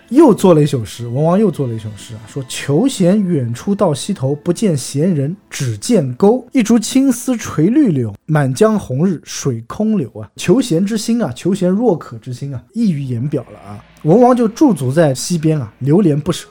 [0.10, 6.46] 又做了一首诗，文王又做了一首诗啊，说求贤远出到溪头，不见贤人，只见钩。
[6.52, 10.30] 一株青丝垂绿柳，满江红日水空流啊。
[10.36, 13.84] 求贤之心啊，求贤若渴之心啊，溢于言表了啊。
[14.04, 16.48] 文王就驻足在溪边啊，流连不舍。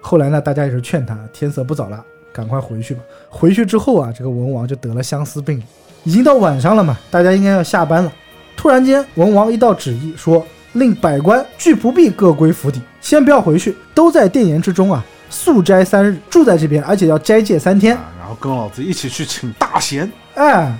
[0.00, 3.00] 后来呢，大家也是劝他，天色不早了，赶快回去吧。
[3.30, 5.62] 回去之后啊，这个文王就得了相思病。
[6.04, 8.12] 已经到晚上了嘛，大家应该要下班了。
[8.56, 17.96] 突然间，文王一道旨意说，令百官俱不必各归府邸，先不要回去，都在殿檐之中啊，宿斋三日，住在这边，而且要斋戒三天。
[17.96, 20.10] 啊，然后跟老子一起去请大贤。
[20.34, 20.72] 哎，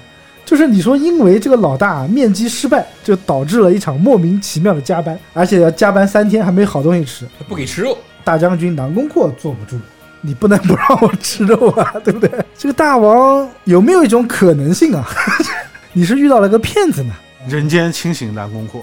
[0.45, 7.27] 就是你说，因为这个老大面基失败，就导致了一场莫名其妙的加班，而且要加班三天，还没好东西吃。
[7.49, 9.79] 不给吃肉，大将军南宫阔坐不住，
[10.27, 12.31] 你不能不让我吃肉啊，对不对？
[12.57, 15.07] 这个大王有没有一种可能性啊？
[15.93, 17.13] 你是遇到了个骗子呢？
[17.47, 18.81] 人间清醒南宫阔，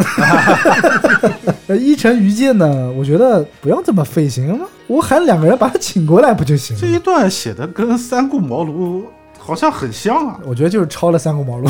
[1.65, 4.67] 呃， 一城愚见呢，我觉得不用这么费心吗？
[4.85, 6.99] 我喊两个人把他请过来不就行这一？
[6.99, 9.01] 段写的跟三顾茅庐
[9.39, 10.37] 好像很像啊。
[10.45, 11.67] 我觉得就是抄了三顾茅庐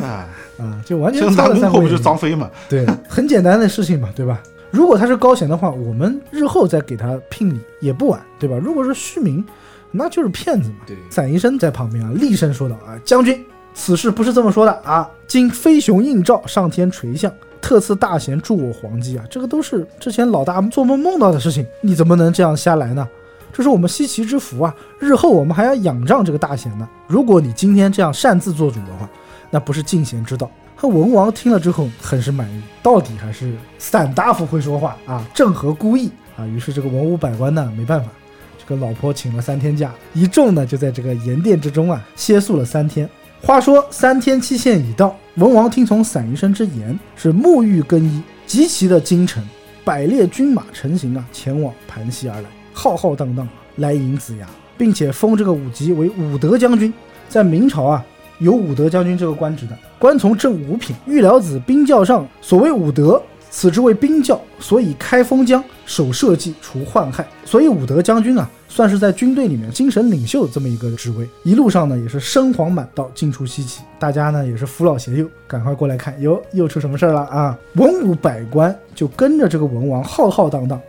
[0.00, 0.28] 啊，
[0.60, 2.14] 啊，就完全像抄了南宫阔不就三顾茅庐。
[2.14, 2.48] 张飞嘛？
[2.68, 4.38] 对，很简单的事情嘛，对吧？
[4.70, 8.56] 如果他是高贤的话，我们日后再给他聘礼也不晚，对吧？
[8.62, 9.44] 如果是虚名，
[9.90, 10.76] 那就是骗子嘛。
[10.86, 13.42] 对散医生在旁边啊，厉声说道：“啊，将军，
[13.72, 15.08] 此事不是这么说的啊！
[15.26, 17.32] 今飞熊应召，上天垂象，
[17.62, 23.08] 特赐大贤助我皇姬啊，这个都是之前老大做梦梦到的事情，你怎么能这样瞎来呢？
[23.50, 24.74] 这是我们西岐之福啊！
[24.98, 26.86] 日后我们还要仰仗这个大贤呢。
[27.06, 29.08] 如果你今天这样擅自做主的话，
[29.50, 30.50] 那不是进贤之道。”
[30.86, 36.46] 文王听了之后很是满意，到底还是散大夫会说话啊，正合孤意啊。
[36.46, 38.08] 于是这个文武百官呢，没办法，
[38.56, 43.08] 这个老婆请了三天假，一众呢就在这个盐殿之中啊歇宿了三天。
[43.42, 49.42] 话说三天期限已到，文王听从散医生之言，是沐浴更衣，极其的精诚，
[49.84, 54.46] 百列军马成行啊，前往盘溪而来，浩浩荡荡来迎子牙，
[54.76, 56.92] 并且封这个武吉为武德将军。
[57.28, 58.04] 在明朝啊，
[58.38, 62.26] 有武德将军这个官职的，官从正五品，御辽子兵教上。
[62.40, 63.20] 所谓武德，
[63.50, 67.26] 此之谓兵教，所以开封疆，守社稷，除患害。
[67.44, 71.28] 所以武德将军啊，算是在军队里面精神领袖这么一个职位。
[71.42, 77.58] 一路上呢也是声黄满道，尽出稀奇，大家呢也是扶老携幼，赶快过来看，哟，又出什么事儿了啊？
[77.74, 80.80] 文武百官就跟着这个文王浩浩荡荡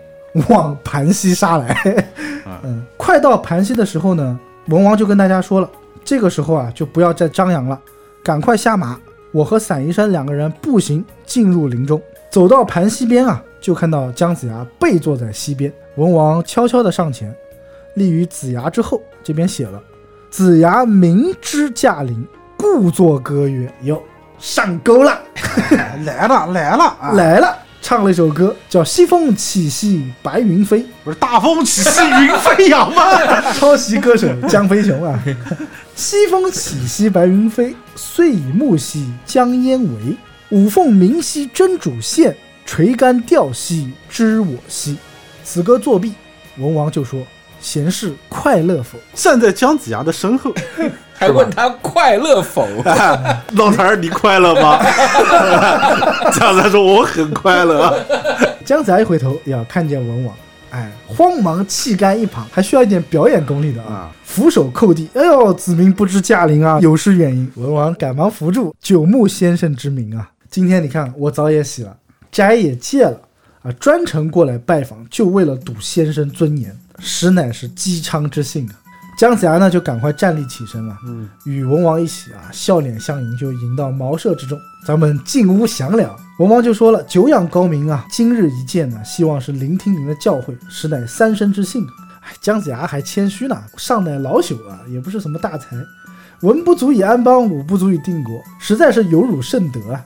[0.49, 2.05] 往盘溪杀来。
[2.63, 5.69] 嗯，快到盘溪的时候呢，文王就跟大家说了，
[6.09, 7.79] 这个时候啊就不要再张扬了，
[8.23, 8.99] 赶快下马。
[9.31, 15.71] 我和散宜山两个人步行进入林中，走到盘溪边啊，就看到姜子牙背坐在溪边。
[15.97, 17.31] 文王悄悄地上前，
[17.93, 18.99] 立于子牙之后。
[19.23, 19.79] 这边写了
[20.31, 22.27] ：“子牙明知驾临，
[22.57, 24.01] 故作歌曰：‘哟，
[24.39, 25.15] 上钩了，
[26.03, 27.11] 来了来了啊！
[27.11, 33.01] 来了！’唱了一首歌，叫《西风起兮白云飞》，不是大风起兮云飞扬吗？
[33.53, 35.19] 抄袭歌手江飞雄啊。
[35.95, 40.15] 西风起兮白云飞，岁以木兮江烟为。
[40.49, 42.35] 五凤鸣兮真主现，
[42.65, 44.97] 垂竿钓兮知我兮。
[45.43, 46.13] 此歌作弊，
[46.57, 47.21] 文王就说
[47.59, 50.53] ：“贤士快乐否站在姜子牙的身后，
[51.13, 52.67] 还问他快乐否？
[53.55, 54.79] 老头儿你快乐吗？
[56.33, 57.97] 姜子牙说我很快乐。？”
[58.65, 60.35] 姜子牙一回头，呀，看见文王，
[60.69, 64.11] 哎，慌忙弃干一旁，还需要一点表演功力的啊啊！
[64.23, 67.51] 俯首叩地，哎呦，子民不知驾临啊，有失远迎。
[67.55, 70.29] 文王赶忙扶住，九牧先生之名啊！
[70.49, 71.97] 今天你看，我澡也洗了，
[72.31, 73.19] 斋也戒了
[73.63, 78.73] 啊，专程过来拜访，就为了赌先生尊严，实乃是姬昌之幸啊！
[79.17, 84.57] 姜子牙呢，就赶快站立起身了，嗯，与文王一起啊，笑脸相迎，就迎到茅舍之中。
[84.85, 86.15] 咱们进屋详聊。
[86.39, 91.85] 文王就说了：“久仰高明啊，今日一见呢，希望是聆听您的教诲，实乃三生之幸。”
[92.23, 95.75] 哎，姜子牙还谦虚呢，尚乃老朽啊，也不是什么大才，
[96.41, 100.05] 文不足以安邦，武不足以定国，实在是有辱圣德啊。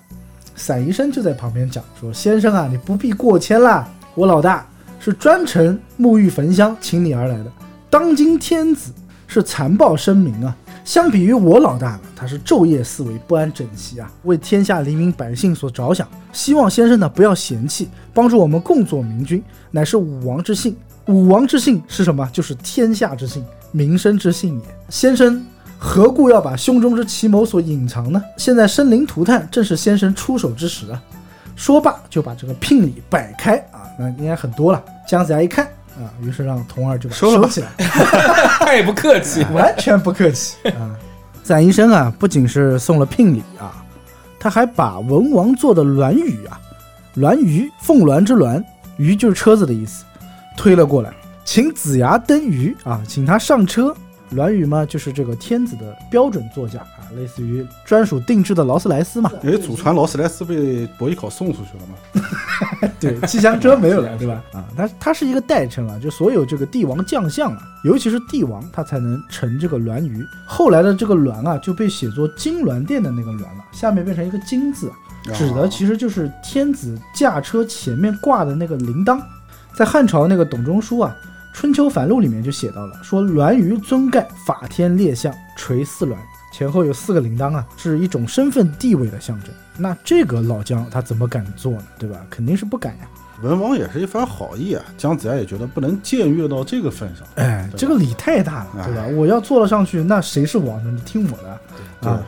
[0.56, 4.66] 散宜生就在旁边讲说：“先生啊，你不必过谦啦，我老大
[5.04, 7.52] 是专程沐浴焚香请你而来的。
[7.90, 8.94] 当今天子
[9.28, 10.56] 是残暴声名啊，
[10.86, 16.08] 相比于我老大呢，他是昼夜思维，不安枕席啊，为天下黎民百姓所着想。
[16.32, 20.74] 希望先生呢不要嫌弃，帮助我们共做明君，乃是武王之幸。
[21.08, 22.26] 武王之幸是什么？
[22.32, 23.44] 就是天下之幸，
[23.74, 24.66] 民生之幸也。
[24.88, 25.46] 先生
[25.78, 28.24] 何故要把胸中之奇谋所隐藏呢？
[28.38, 31.04] 现在生灵涂炭，正是先生出手之时啊！
[31.58, 33.64] 说罢就把这个聘礼摆开，
[33.98, 34.84] 那应该很多了。
[35.08, 35.66] 姜子牙一看
[35.96, 37.68] 啊，于是让童儿就把它收起来。
[38.60, 39.46] 太不客气。
[39.54, 40.96] 完全不客气啊！
[41.44, 43.84] 攒医生啊，不仅是送了聘礼啊，
[44.40, 46.60] 他还把文王做的銮舆啊，
[47.16, 48.64] 銮舆凤鸾之鸾，
[48.98, 50.06] 舆就是车子的意思，
[50.58, 51.12] 推了过来，
[51.44, 53.94] 请子牙登舆啊，请他上车。
[54.34, 59.32] 銮舆嘛，就是这个天子的标准座驾啊，类似于专属定制的劳斯莱斯嘛。
[59.44, 62.90] 因为祖传劳斯莱斯被伯邑考送出去了嘛。
[63.00, 64.42] 对，气象车没有了，对吧？
[64.54, 70.26] 啊，它它是一个代称啊，就所有这个帝王将相啊，尤其是帝王，他才能乘这个銮舆。
[70.48, 74.92] 后来的这个銮啊，就被写作金銮殿的那个銮了，下面变成一个金字，
[75.34, 79.20] 指的其实就是天子驾车前面挂的那个铃铛。
[79.76, 81.16] 在汉朝那个董仲舒啊，
[81.54, 86.16] 《春秋繁露》里面就写到了，说銮舆尊盖，法天列相，垂四銮。
[86.52, 89.50] 前后有四个铃铛啊，是一种身份地位的象征。
[89.78, 91.84] 那这个老姜他怎么敢做呢？
[91.98, 92.18] 对吧？
[92.30, 93.08] 肯定是不敢呀。
[93.42, 97.26] 文王也是一番好意啊，姜子牙也觉得不能僭越到这个份上。
[97.36, 99.06] 哎，这个礼太大了，对吧？
[99.16, 100.92] 我要坐了上去，那谁是王呢？
[100.92, 101.60] 你听我的
[102.02, 102.22] 对啊！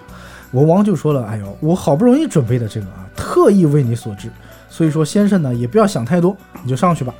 [0.51, 4.29] 文王就说了：“哎呦，我好不容易准备的这个啊，特意为你所制，
[4.69, 7.13] 所以说先生呢也不要想太多，你就上去吧。”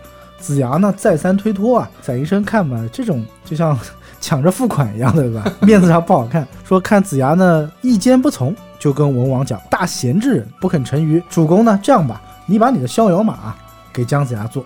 [0.46, 3.78] 子牙呢再三推脱啊，载医生看吧，这种就像
[4.22, 5.44] 抢着付款一样的，对吧？
[5.62, 6.48] 面子上不好看。
[6.64, 13.58] 说看子牙呢意见不从，就跟文王讲：“大贤之人不肯成于主公呢，这样吧，你把你的逍遥马啊
[13.92, 14.64] 给姜子牙坐，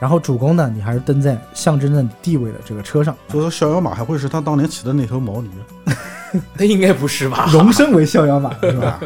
[0.00, 5.48] 然后主公呢，你还是登在象征着你地位的这个车上，就说逍遥马还会是他当年骑的那头毛驴？
[6.56, 7.48] 那应该不是吧？
[7.54, 8.98] 荣升为逍遥马，是吧？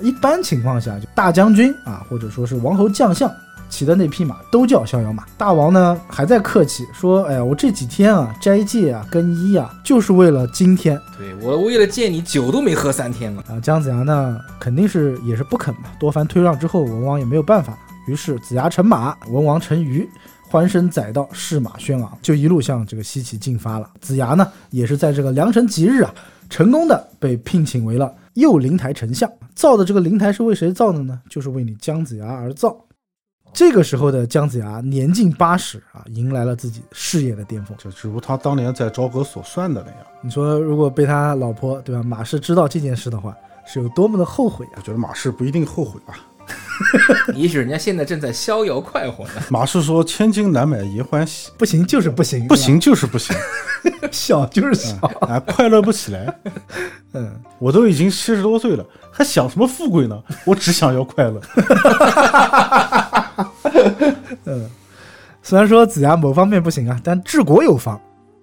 [0.00, 3.30] 一般情况下，就大将军啊，或者说是王侯将相
[3.68, 5.24] 骑的那匹马都叫逍遥马。
[5.36, 13.44] 大王呢还在客气说：“哎呀，我这几天啊斋戒啊更衣啊，就是为了今天对我为了见你，酒都没喝三天了。
[13.48, 20.06] 啊。”姜子牙呢肯定是也是不肯嘛，多番推让之后，文王也没有办法，于是子牙乘马，文王乘舆。
[20.50, 23.90] 欢声载道，士马喧昂，就一路向这个西岐进发了。
[24.00, 26.10] 子牙呢，也是在这个良辰吉日啊，
[26.48, 29.30] 成功的被聘请为了右灵台丞相。
[29.54, 31.20] 造的这个灵台是为谁造的呢？
[31.28, 32.74] 就是为你姜子牙而造。
[33.52, 37.76] 这个时候的姜子牙年近八十啊，迎来了自己事业的巅峰。
[37.76, 40.00] 就只如他当年在朝歌所算的那样。
[40.20, 43.34] 你说，如果被他老婆对吧马氏知道这件事的话，
[43.66, 44.76] 是有多么的后悔啊！
[44.76, 46.14] 我觉得马氏不一定后悔吧。
[47.34, 49.32] 也许人家现在正在逍遥快活呢。
[49.50, 53.36] 马氏说：“千金难买爷欢喜，不行就是不行，不行就是不行，
[54.10, 54.96] 小就是小。
[55.20, 56.32] 啊，快乐不起来。
[57.12, 60.22] 嗯，我都已经七十多岁了，还想什么富贵呢？
[60.46, 61.40] 我只想要快乐。
[65.42, 68.00] 虽然说子牙某方面不行啊，但治国有方。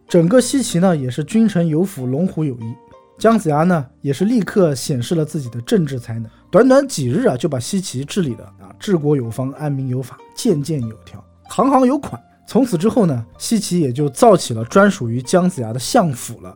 [0.08, 2.76] 整个西岐呢，也是君臣有辅，龙虎有翼。
[3.18, 12.22] 姜子牙呢，也是立刻显示了自己的政治才能，短短几日啊，就把西岐治理的啊治国有方，安民有法，件件有条，行行有款。
[12.48, 16.56] 从此之后呢，西岐也就造起了专属于姜子牙的相府了。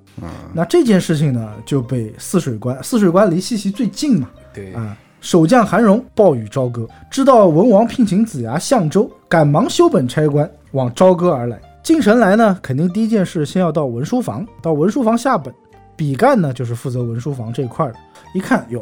[0.53, 11.59] 那这件事情呢，就被泗水关，泗水关离西岐最近嘛，对啊，守将韩荣报与朝歌，知道文王聘请子牙相州，赶忙修本差官往朝歌而来。
[11.83, 15.53] 进城来呢，肯定第一件事先要到文书房，到文书房下本。
[15.95, 17.95] 比干呢，就是负责文书房这一块的。
[18.33, 18.81] 一看哟，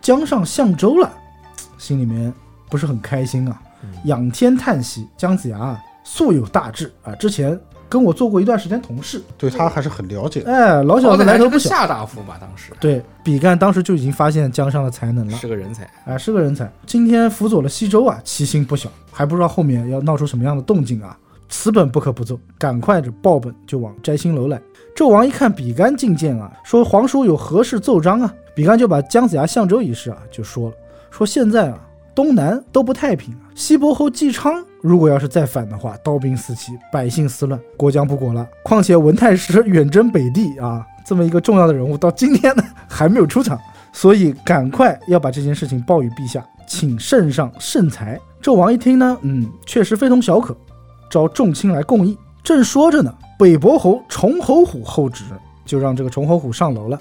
[0.00, 1.12] 江上相州了，
[1.76, 2.32] 心里面
[2.70, 3.60] 不是很开心啊，
[4.04, 5.06] 仰天叹息。
[5.16, 7.58] 姜子牙啊，素有大志啊，之前
[7.94, 10.52] 跟我做过一段时间同事，对他还是很了解的。
[10.52, 11.70] 哎，老小子来头不小。
[11.70, 15.38] 夏大夫嘛，当时对，比干当时就已经发现江上的才能了。
[15.38, 15.88] 是个人才。
[16.04, 16.68] 啊，是个人才。
[16.86, 21.16] 今天辅佐了西周啊，其心不小，还不知道后面要闹出什么样的动静啊。
[21.48, 24.60] 此本不可不奏，赶快着报本就往摘星楼来。
[24.96, 28.34] 纣王一看比干觐见啊，说皇叔有何事奏章啊？
[28.56, 30.74] 比干就把姜子牙相州一事啊就说了，
[31.12, 31.78] 说现在啊
[32.12, 38.46] 东南都不太平啊，西伯侯姬昌如果要是再反的话，刀兵四起，百姓思乱，国将不国了。
[38.62, 43.58] 况且文太师远征北地啊，这么一个重要的人物，到今天呢还没有出场。
[43.94, 48.20] 所以赶快要把这件事情报与陛下，请圣上圣裁。
[48.42, 50.54] 纣王一听呢，嗯，确实非同小可，
[51.08, 52.18] 召众卿来共议。
[52.42, 55.24] 正说着呢，北伯侯崇侯虎候旨，
[55.64, 57.00] 就让这个崇侯虎上楼了。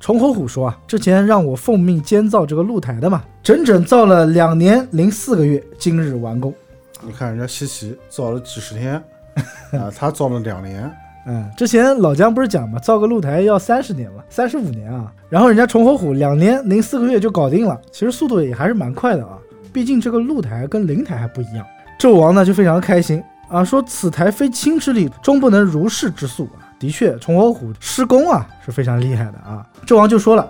[0.00, 6.54] 崇侯虎说啊，之前让我奉命监造这个露台的嘛，整整造了两年零四个月，今日完工。
[7.02, 8.94] 你看人家西岐造了几十天，
[9.72, 10.90] 啊，他造了两年，
[11.26, 15.12] 嗯，之前老姜不是讲嘛，造个露台要三十年嘛，三十五年啊。
[15.28, 19.38] 然后人家重侯虎两年零四个月就搞定了，其实速度也还是蛮快的啊。
[19.72, 21.64] 毕竟这个露台跟灵台还不一样。
[22.00, 26.66] 纣王呢就非常开心啊，说此台非卿之力，终不能如是之速啊。
[26.78, 29.66] 的确，重侯虎施工啊是非常厉害的啊。
[29.86, 30.48] 纣王就说了，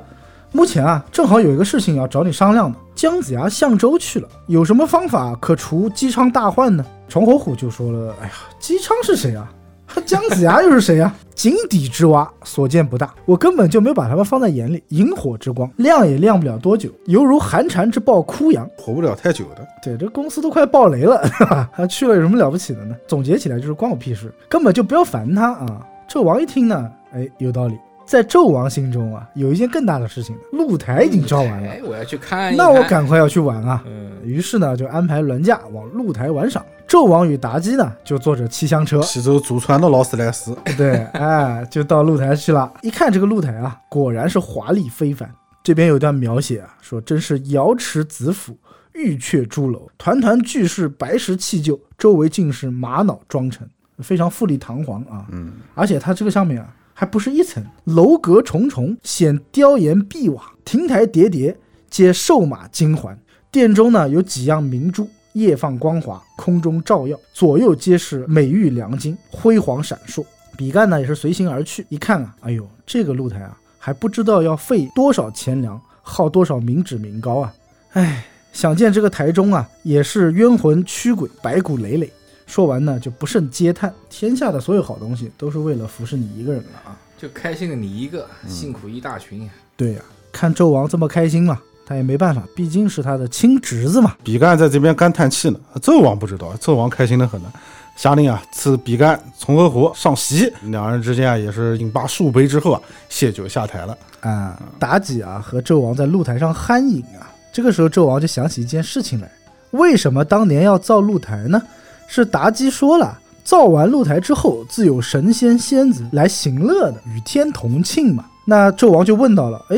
[0.53, 6.85] 目前啊正好有一个事情要找你商量的，姜子牙相州去了，有什么方法可除姬昌大患呢？
[7.09, 9.51] 崇侯虎就说了，哎呀，姬昌是谁啊？
[10.05, 14.83] 姜子牙又是谁啊、 井底之蛙，所见不大，我根本就没有把他们放在眼里。
[14.89, 18.69] 萤火之光，亮也亮不了多久，犹如寒蝉之抱枯杨。
[18.77, 19.67] 活不了太久的。
[19.83, 21.71] 对，这公司都快爆雷了，是吧？
[21.75, 22.95] 他去了有什么了不起的呢？
[23.07, 25.81] 总结起来就是关我屁事，根本就不要烦他啊！
[26.07, 27.75] 纣王一听呢，哎，有道理。
[28.09, 32.57] 在纣王心中啊，有一件更大的事情，露台已经招完了哎，，我要去看看。
[32.57, 33.85] 那我赶快要去玩啊！
[33.87, 36.65] 嗯，于是呢，就安排銮驾往露台玩赏。
[36.89, 42.73] 纣王与妲己呢，就坐着七香车，西周祖传的劳斯莱斯，对，哎，就到露台去了。
[42.81, 45.31] 一看这个露台啊，果然是华丽非凡。
[45.63, 48.57] 这边有一段描写啊，说真是瑶池紫府，
[48.95, 53.69] 玉阙朱楼，团团巨室，白石砌就，周围尽是玛瑙妆成，
[53.99, 55.27] 非常富丽堂皇啊。
[55.31, 56.69] 嗯，而且它这个上面啊，
[57.01, 61.57] 还不是一层，楼阁重重，显雕檐碧瓦，亭台叠叠，
[61.89, 63.17] 皆兽马金环。
[63.53, 70.25] 殿中呢有几样明珠，夜放光华，空中照耀，左右皆是美玉良金，辉煌闪烁。
[70.57, 77.55] 比干呢也是随行而去，一看啊，哎呦，这个露台啊，还不知道要费多少钱粮，耗多少民脂民膏啊！
[77.93, 82.13] 哎，想见这个台中啊，也是冤魂驱鬼，白骨累累。
[82.49, 86.97] 说完呢，就不胜嗟叹，天下的所有好东西都是为了服侍你一个人了啊！
[87.19, 89.51] 就开心的你一个，辛苦一大群呀。
[89.77, 90.01] 对呀、
[90.33, 94.17] 看纣王这么开心嘛，他也没办法，毕竟是他的亲侄子嘛。
[94.25, 95.61] 比干在这边干叹气呢。
[95.75, 97.53] 纣王不知道，纣王开心的很呢。
[97.97, 102.81] 下令啊，赐比干、从河湖上席，两人之间啊也是饮罢数杯之后啊，
[103.11, 103.99] 谢酒下台了。
[104.21, 107.29] 啊，妲己啊和纣王在露台上酣饮啊。
[107.53, 109.31] 这个时候，纣王就想起一件事情来：
[109.73, 111.61] 为什么当年要造露台呢？
[112.09, 118.25] 是妲己说了，造完露台之后，自有神仙仙子来行乐的，与天同庆嘛。
[118.45, 119.77] 那纣王就问到了：哎，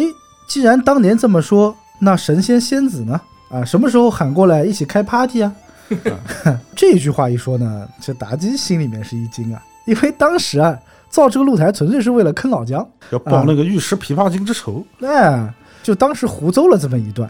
[0.48, 3.20] 既然当年这么说，那神仙仙子呢？
[3.50, 5.52] 啊，什么时候喊过来一起开 party 啊？
[6.76, 10.78] 这句话一说呢，这妲己心里面是一惊啊，因为当时啊
[11.08, 12.88] 造这个露台纯粹是为了坑老姜。
[13.10, 14.86] 要报那个玉石琵琶精之仇。
[15.00, 15.52] 哎，
[15.82, 17.28] 就当时胡诌了这么一段。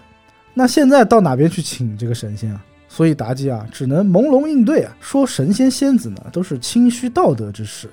[0.52, 2.60] 那现在到哪边去请这个神仙啊？
[2.92, 7.88] 所以妲己啊，只能朦胧应对啊，说神仙仙子呢都是清虚道德之事，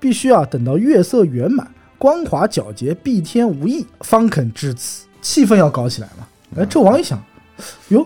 [0.00, 5.06] 必须啊等到月色圆满、光华皎洁、蔽天无异，方肯至此。
[5.22, 6.26] 气氛要搞起来嘛。
[6.56, 7.22] 哎，纣王一想，
[7.90, 8.04] 哟，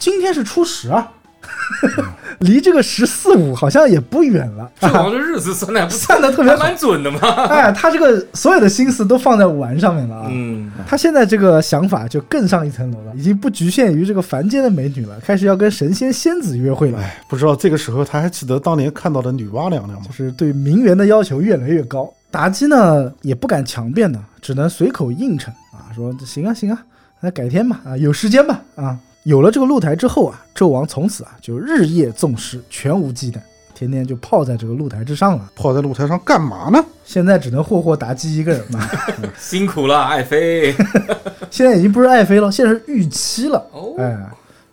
[0.00, 1.12] 今天是初十啊，
[2.40, 4.70] 离这个十四五好像也不远了。
[4.80, 7.20] 纣 王这日子算的不算得特别还蛮准的嘛。
[7.46, 10.28] 哎，他这个所有的心思都放在玩上面了啊。
[10.30, 16.98] 嗯，他现在这个想法就更上一层楼了，已经不局限于这个凡间的美女了，开始要跟神仙仙子约会了。
[16.98, 20.12] 哎，不知道这个时候他还记得当年看到的女娲娘娘吗就？
[20.12, 22.12] 是对名媛的要求越来越高。
[22.32, 26.78] 妲己呢也不敢强辩呢，只能随口应承啊，说行啊行啊，
[27.20, 28.98] 那改天吧啊，有时间吧啊。
[29.24, 33.38] 有了这个露台之后啊，纣王从此啊就日夜纵食，全无忌惮，
[33.74, 35.50] 天天就泡在这个露台之上了。
[35.56, 36.84] 泡在露台上干嘛呢？
[37.04, 38.86] 现在只能霍霍妲己一个人嘛，
[39.38, 40.74] 辛苦了，爱妃。
[41.50, 43.66] 现在已经不是爱妃了，现在是御妻了。
[43.72, 44.14] 哦，哎，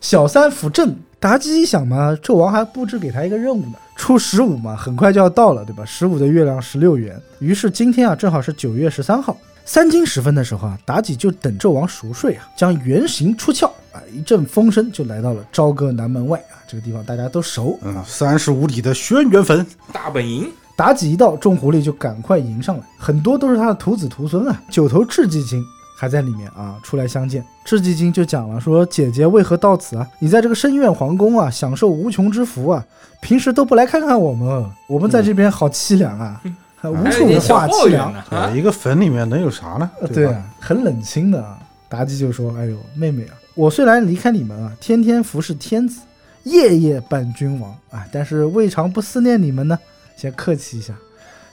[0.02, 5.86] 小三辅政，妲己一想嘛，纣王还布置给他一个任务呢，初十五嘛，很快就要到了，对吧？
[5.86, 17.79] 十五的月亮十六圆，于是今天啊，正好是九月十三号，三更时分的时候啊，妲己就等纣王熟睡啊，将原形出鞘啊，一阵风声就来到了朝歌南门外啊，这个地方大家都熟。
[17.81, 20.49] 嗯，三十五里的轩辕坟，大本营。
[20.77, 24.61] 妲己一到，众狐狸就赶快迎上来，很多都是他的徒子徒孙啊。
[24.71, 25.63] 九头雉鸡精
[25.95, 27.45] 还在里面啊，出来相见。
[27.67, 30.07] 雉鸡精就讲了说：“姐姐为何到此啊？
[30.17, 32.83] 你在这个深院皇宫啊，享受无穷之福啊，
[33.21, 36.51] 平时都不来看看我们，我们在这边好凄凉啊，还
[36.90, 38.14] 无处话凄凉。
[38.56, 39.90] 一个坟里面能有啥呢？
[40.14, 41.58] 对啊，很冷清的啊。
[41.90, 45.99] 妲己就说：“哎呦，妹妹啊，我虽然离开你们啊，天天服侍天子，
[46.44, 49.78] 夜夜伴君王啊，但是未尝不思念你们呢。
[50.16, 50.94] 先客气一下。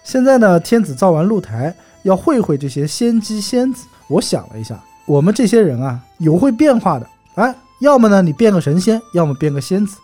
[0.04, 1.74] 现在呢，天子造完露台，
[2.04, 3.84] 要会会这些仙姬仙子。
[4.06, 9.96] 我想了一下，我们这些人啊，有会变化的，哎，要么呢你变个神仙，要么变个仙子，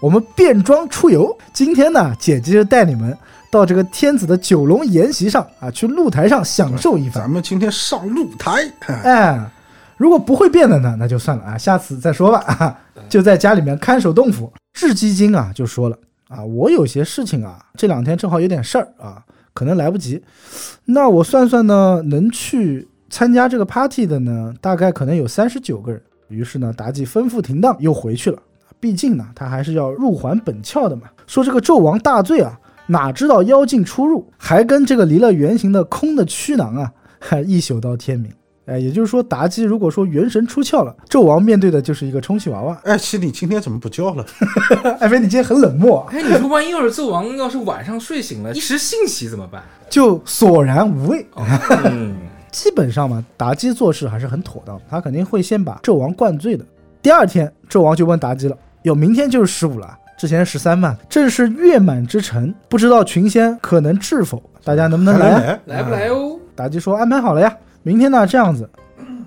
[0.00, 1.34] 我们变装出游。
[1.54, 3.16] 今天呢，姐姐就带你们
[3.50, 7.24] 到这个天子的九龙筵席上啊，去露台上享受一番。
[7.24, 9.50] 咱们今天上露台，哎，
[9.96, 12.38] 如果不会变的呢，那就算了啊，下次再说吧。
[12.40, 14.52] 啊，就在家里面看守洞府。
[14.74, 15.98] 雉鸡精啊就说了
[16.28, 19.22] 啊，我有些事情啊，这两天正好有点事儿啊，
[19.54, 20.22] 可能来不及。
[20.84, 26.00] 那我算算呢，能去参加这个 party 的呢，大概可能有三十九个人。
[26.28, 28.38] 于是呢，妲己吩咐停当，又回去了。
[28.78, 31.04] 毕竟呢，他还是要入还本窍的嘛。
[31.26, 32.56] 说这个纣王大罪啊，
[32.88, 38.32] 哪知道妖精出入，还跟这个离了原形的空的躯囊啊，还 一宿到天明。
[38.66, 42.78] 哎，也就是说，妲己如果说元神出窍了，纣王面对的就是一个充气娃娃。
[42.84, 44.22] 哎，七，你今天怎么不叫了？
[45.00, 49.62] 艾 菲，你今天很冷漠啊，哎，你说万一要是纣王要是晚上睡醒了，一时兴起怎么办？
[49.88, 51.26] 就索然无味。
[51.84, 52.14] 嗯，
[52.52, 56.62] 基本上嘛，妲己做事还是很妥当的，他肯定会先把纣王灌醉的。
[57.00, 64.42] 第二天，纣王就问妲己了：“哟，明天就是十五了，之前十三嘛，正是月满之辰，不知道群仙可能至否？
[64.64, 65.76] 大家能不能来啊？”来？
[65.76, 66.36] 来不来哦？
[66.56, 68.68] 妲己说：“安排好了呀，明天呢这样子，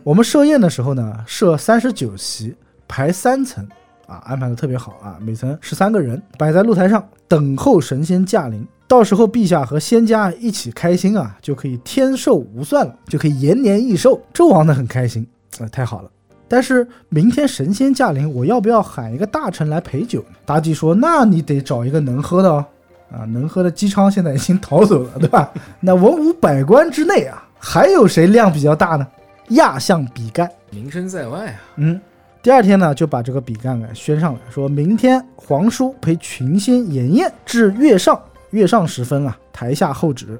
[0.03, 2.53] 我们设宴的时候呢，设三十九席，
[2.89, 3.65] 排三层
[4.05, 8.67] 啊，安排的特别好啊，每层十三个人，摆在露台上等候神仙驾临。
[8.85, 14.21] 到时候陛下和仙家一起开心啊，就可以天寿无算了，就可以延年益寿。
[14.33, 15.25] 纣王呢很开心，
[15.59, 16.09] 呃，太好了。
[16.51, 20.35] 但是明天神仙驾临，我要不要喊一个大臣来陪酒呢？
[20.45, 22.65] 妲己说：“那你得找一个能喝的哦。”
[23.09, 25.49] 啊，能喝的姬昌现在已经逃走了，对吧？
[25.79, 29.07] 那文武百官之内啊，还有谁量比较大呢？
[29.51, 30.49] 亚相比干。
[30.71, 31.55] 名声在外啊。
[31.77, 32.01] 嗯，
[32.43, 40.37] 第二天呢，就把这个比干给宣上来，说明天皇叔陪群仙筵宴至月上，月上时分啊，台下候旨。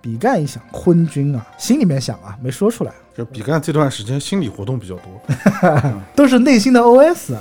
[0.00, 5.20] 比干一想，昏君啊，心里面想啊，没说出来，就比干这段时间心理活动比较多。
[6.14, 7.40] 都是内心的 OS 啊。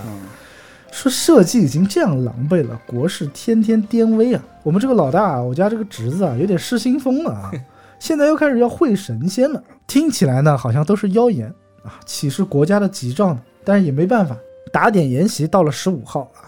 [0.90, 4.42] 说社稷已经这样狼狈了，国事天天颠危啊！
[4.64, 7.52] 我们这个老大啊，我家这个侄子啊，有点失心疯了啊！
[8.00, 11.54] 现在又开始要会神仙了，听起来呢，好像都是妖言
[11.84, 13.40] 啊，岂是国家的吉兆呢？
[13.64, 14.36] 但是也没办法，
[14.72, 16.47] 打点筵席到了十五号啊，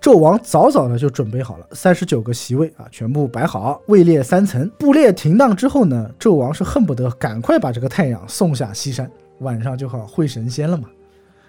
[0.00, 4.70] 纣王早早的就准备好了三十九个席位啊，全部摆好，位列三层。
[4.78, 9.10] 布列停当之后呢，纣王是恨不得赶快把这个太阳送下西山，
[9.40, 10.88] 晚上就好会神仙了嘛，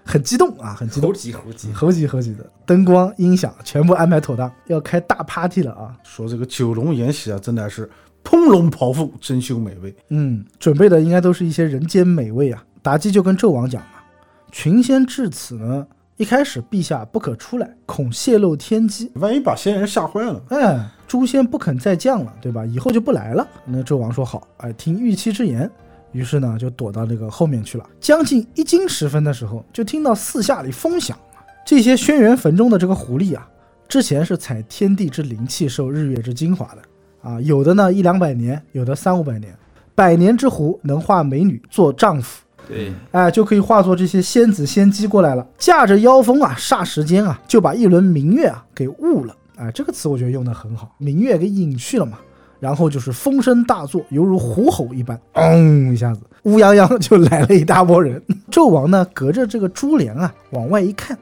[0.03, 1.15] 很激动啊，很激动猴。
[1.15, 5.95] 急猴急，猴急猴急的，灯光音响全部安排妥当，要开大 party 了啊！
[6.03, 7.88] 说这个九龙宴席啊，真的是
[8.23, 9.95] 烹龙袍腹，珍馐美味。
[10.09, 12.63] 嗯，准备的应该都是一些人间美味啊。
[12.81, 14.03] 妲己就跟纣王讲啊，
[14.51, 15.85] 群仙至此呢，
[16.19, 19.09] 一开始陛下不可出来，恐泄露天机。
[19.15, 22.65] 万一把仙人吓坏了，哎，诛仙不肯再降了，对吧？
[22.65, 23.47] 以后就不来了。
[23.63, 25.71] 那纣王说好，哎，听玉妻之言。
[26.11, 27.89] 于是呢，就躲到这个后面去了。
[28.01, 31.17] 将近一更时分的时候，就听到四下里风响。
[31.65, 33.49] 这些轩辕坟中的这个狐狸啊，
[33.87, 39.55] 之前是采天地之灵气，受日月之精华的啊，有的呢一两百年，有的三五百年。
[39.95, 49.35] 百年之狐能化美女做丈夫，对，哎，就可以化作这些仙子仙姬过来了，驾着妖风啊，霎时间啊，就把一轮明月啊给误了。
[49.57, 52.19] 哎，这个词我觉得用的很好，明月给隐去了嘛。
[52.59, 58.21] 然后就是风声大作，犹如虎吼一般，嗡、一下子，乌泱泱就来了一大波人。
[58.51, 61.17] 纣王呢，隔着这个珠帘啊，往外一看，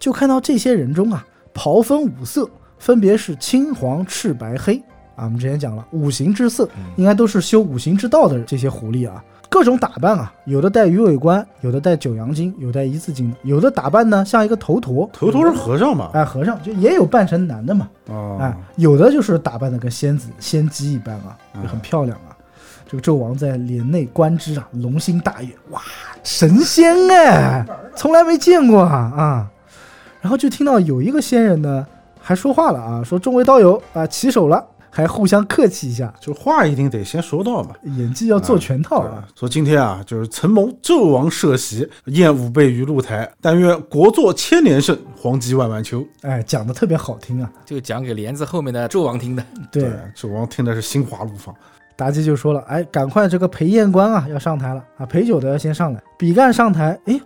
[0.00, 1.24] 就看到这些人中啊，
[1.54, 2.50] 袍分五色，
[2.80, 4.82] 分别是青、黄、赤、白、黑
[5.14, 5.26] 啊。
[5.26, 9.22] 我们之前讲了，五行之色应该都是修五行之道的这些狐狸啊。
[9.50, 16.08] 各种打扮啊，有的戴鱼尾冠，有的戴九阳金，有戴一字金的，有的打扮呢像一个头陀，头陀是和尚嘛？
[16.14, 22.32] 哎和尚，就也有扮成男的嘛，哦哎，有的就是打扮的跟仙子、仙姬一般啊，嗯也很漂亮啊。
[22.88, 25.80] 这个纣王在帘内观之啊，龙心大悦，哇，
[26.22, 29.50] 神仙哎，从来没见过啊啊！
[30.20, 31.86] 然后就听到有一个仙人呢，
[32.20, 37.70] 还说话了啊，说众位道友啊，起手了，还互相客气一下，就话一定得先说到嘛。
[37.96, 39.26] 演技要做全套啊。
[39.38, 46.04] 说今天啊，就是承蒙纣王设席，宴五倍于露台，但愿国祚千年盛，黄鸡万万秋。
[46.22, 47.50] 哎，讲的特别好听啊。
[47.64, 49.44] 就讲给帘子后面的纣王听的。
[49.70, 51.54] 对，纣王听的是心花怒放。
[51.96, 56.02] 妲己就说了，哎，赶快这个陪宴官啊要上台了啊，陪酒的要先上来。
[56.18, 57.20] 比干上台，哎，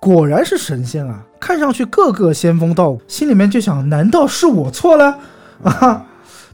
[0.00, 5.18] 果然是神仙啊，看上去个个仙风道骨，心里面就想，难道是我错了
[5.62, 6.04] 啊？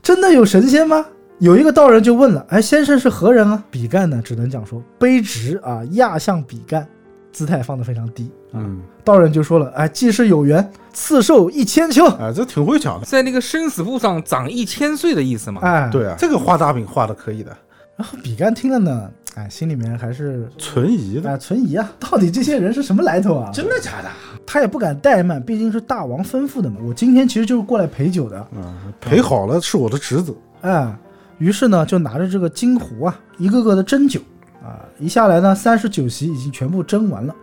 [0.05, 1.02] 真的有神仙吗？
[1.39, 3.64] 有一个道人就问了，哎，先生是何人啊？
[3.70, 6.86] 比干呢，只能讲说卑职啊，亚相比干，
[7.32, 8.31] 姿态放得非常低。
[8.52, 12.05] 嗯，道人就说了，哎，既是有缘，赐寿一千秋。
[12.20, 13.06] 哎，这挺会讲的。
[13.06, 15.62] 在那个生死簿上长一千岁的意思嘛。
[15.62, 17.56] 哎，对啊，这个画大饼画的可以的，
[17.96, 21.30] 然后比干听了呢，哎，心里面还是存疑的。
[21.30, 23.50] 哎，存疑啊，到底这些人是什么来头啊？
[23.52, 24.08] 真的假的？
[24.46, 26.76] 他也不敢怠慢，毕竟是大王吩咐的嘛。
[26.86, 30.34] 我今天其实就是过来陪酒的，嗯，陪好了是我的职责。
[30.62, 30.96] 哎，
[31.38, 34.20] 于是呢就拿着这个金壶啊，一个个的斟酒
[34.62, 37.34] 啊，一下来呢三十九席已经全部斟完了。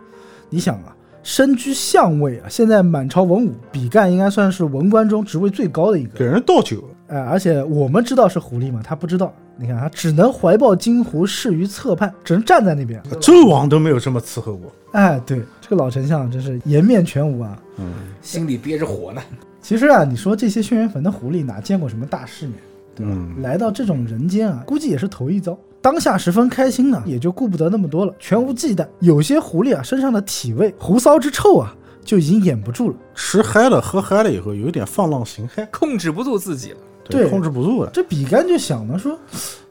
[0.50, 6.18] 你想啊，身居相位啊，现在满朝文武，比干应该算是文官中职位最高的一个。
[6.18, 9.34] 给人倒酒，哎，而且我们知道是狐狸嘛，他不知道。
[9.58, 13.02] 你看他只能怀抱金狐，适于侧畔，只能站在那边。
[13.20, 14.72] 纣王都没有这么伺候过。
[14.92, 17.60] 哎，对，这个老丞相真是颜面全无啊。
[17.76, 19.20] 嗯，心里憋着火呢。
[19.60, 22.56] 其实啊，你说这些轩辕坟的狐狸哪见过什么大世面？
[23.00, 25.56] 嗯，来到这种人间啊，估计也是头一遭。
[25.82, 28.88] 当下十分开心呢，也就顾不得那么多了，全无忌惮。
[29.00, 32.96] 有些狐狸啊，身上的体味、胡骚之臭啊，就已经掩不住了。
[33.14, 36.78] 吃嗨了，喝嗨了以后，有点放浪形骸，控制不住自己了。
[37.08, 37.90] 对控制不住了。
[37.92, 39.18] 这比干就想呢，说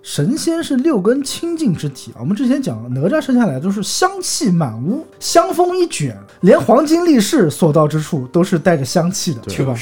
[0.04, 2.18] 神仙是六根清净之体啊。
[2.20, 9.76] 我们之前讲，哪吒生下来都是香气满屋，香风一卷，连黄金力士所到之处都是带着香气的，对吧？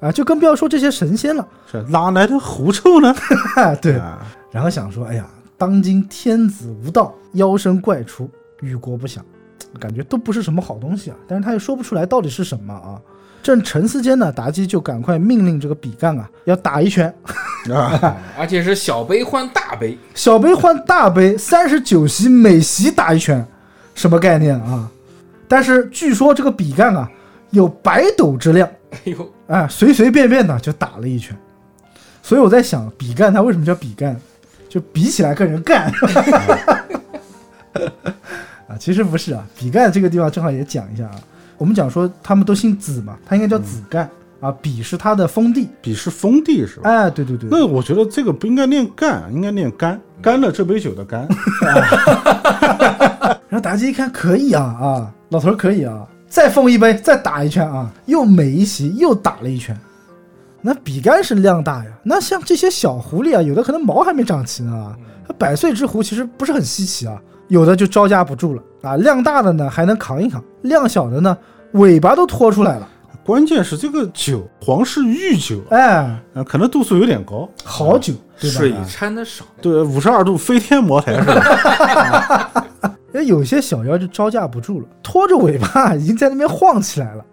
[0.00, 1.46] 啊，就更不要说这些神仙了。
[1.70, 3.14] 是哪来的狐臭呢？
[3.82, 8.30] 对，啊，然后想说，哎呀，当今天子无道，妖生怪出，
[8.60, 9.24] 与国不祥，
[9.78, 11.16] 感觉都不是什么好东西啊。
[11.26, 13.00] 但是他又说不出来到底是什么啊。
[13.42, 17.12] 正沉思间呢，妲己就赶快命令这个比干啊，要打一拳，
[17.72, 23.46] 啊， 而且是小杯换大杯，小杯换大杯，三十九席每席打一拳，
[23.94, 24.90] 什么概念啊？
[25.46, 27.10] 但是据说这个比干啊，
[27.50, 31.36] 有百斗之量，哎呦，哎，随随便便的就打了一拳。
[32.22, 34.14] 所以我在想，比干他为什么叫比干？
[34.68, 35.90] 就比起来跟人干。
[38.68, 41.14] 啊，其实不是啊，比干这个地方正好也讲一下啊。
[41.58, 44.08] 我们讲说他们都姓子嘛，他应该叫子干、
[44.40, 45.68] 啊，比是他的封地。
[45.82, 46.88] 比是封地是吧？
[46.88, 51.28] 哎，对对对，那我觉得这个不应该念干，应该念干，干了这杯酒的干。
[53.50, 59.76] 然后妲己一看可以啊啊，老头儿可以啊，再封一杯，再打一圈啊，又每一席又打了一圈。
[60.60, 64.94] 那比干是量大呀，那像这些小狐狸啊，有的可能毛还没长齐呢
[65.38, 71.36] 百岁之狐其实不是很稀奇啊，有的就招架不住了啊，量大的呢还能扛一扛，量小的呢
[71.72, 72.88] 尾巴都拖出来了，
[73.24, 75.96] 关键是这个酒，皇室御酒，哎，
[76.34, 77.48] 啊，可能度数有点高。
[77.64, 78.58] 好酒，对吧？
[78.58, 82.52] 水掺的少，对，五十二度飞天茅台是吧？
[83.12, 87.24] 哎， 有些小妖就招架不住了，拖着尾巴已经在那边晃起来了。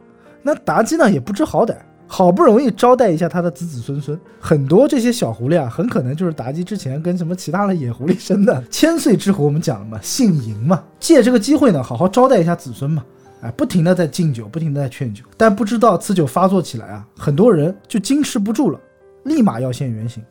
[0.41, 1.75] 那妲己呢也不知好歹，
[2.07, 8.63] 好不容易招待一下他的子子孙孙，很多这些小狐狸啊，很可能就是妲己之前跟什么其他的野狐狸生的。
[8.69, 13.03] 千岁之狐我们讲了嘛，姓嬴嘛，借这个机会呢，好好招待一下子孙嘛。
[13.41, 18.79] 哎，不停的在敬酒，不停的在劝酒，但不知道此酒发作起来啊，很多人就矜持不住了，
[19.23, 20.23] 立马要现原形。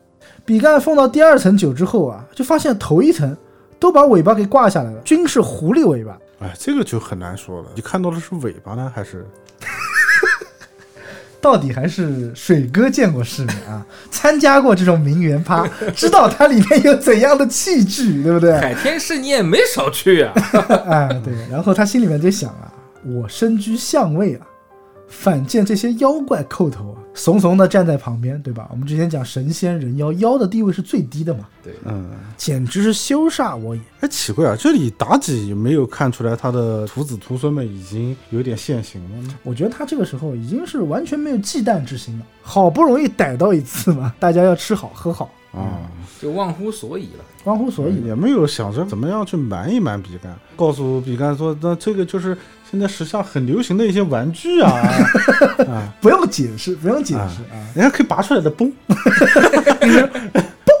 [0.43, 3.35] 比干放到第二层酒之后啊，就发现头一层
[3.79, 6.17] 都把尾巴给挂下来了，均是狐狸尾巴。
[6.39, 7.69] 哎，这个就很难说了。
[7.75, 9.25] 你看到的是尾巴呢，还是
[11.45, 15.63] 到底还是水哥见过世面啊， 参加过这种名媛趴，
[15.95, 18.57] 知道它里面有怎样的器具，对不对？
[18.57, 20.33] 海天市你也没少去啊。
[20.89, 22.73] 哎，对，然后他心里面就想啊，
[23.05, 24.47] 我身居相位啊，
[25.07, 28.67] 反见这些妖怪叩头啊，怂怂的站在旁边，对吧？
[28.69, 33.81] 我们之前讲神仙人妖，妖的地位是最低的嘛，对嗯，简直是羞煞我也。
[34.01, 39.35] 哎，奇怪啊，这里妲己没有看出来她的徒子徒孙们已经有点现形了呢。
[39.43, 45.89] 我觉得他这个时候已经是完全没有忌惮之心了，好不容易逮到一次嘛，大家要吃好喝好，啊、
[46.21, 47.23] 就忘乎所以了。
[47.45, 47.95] 忘乎所以。
[48.05, 52.37] 也没有想着怎么样去瞒一瞒比干， 告诉比干说，那这个就是
[52.69, 54.71] 现在时下很流行的一些玩具啊，
[55.67, 57.57] 啊，不用解释，不用解释啊！
[57.73, 58.71] 人家可以拔出来的嘣，
[60.65, 60.75] 嘣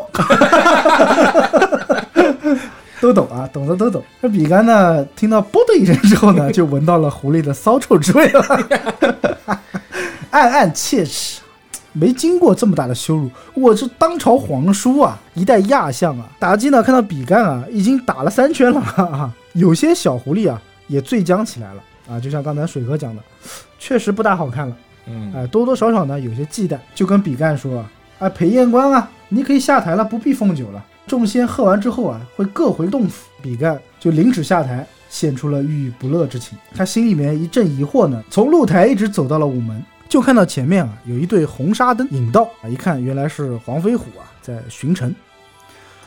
[3.01, 4.03] 都懂啊，懂的都懂。
[4.21, 8.41] 那比干呢，听到“啵”的一声之后呢，就闻到了狐狸的骚臭之味了，
[10.31, 11.41] 暗暗切齿。
[11.97, 16.29] 没经过这么大的羞辱，我是当朝皇叔啊，一代亚相啊！
[16.41, 23.23] 妲己呢，看到比干啊，已经打了三圈了哈哈， 有些小狐狸啊，也醉僵起来了啊，就像刚才水哥讲的，
[23.79, 24.75] 确实不大好看了。
[25.07, 30.85] 嗯，哎，多多少少呢有些忌惮，就跟比干说啊，哎，裴彦官啊，你可以下台了，不必奉酒了。
[31.07, 33.23] 众仙喝完之后啊，会各回洞府。
[33.41, 36.57] 比干就领旨下台，现出了郁郁不乐之情。
[36.73, 45.13] 他心里面一阵疑惑呢，从露台一直走到了午门，就看到前面啊有一对红纱灯引道啊，一看原来是黄飞虎啊在巡城。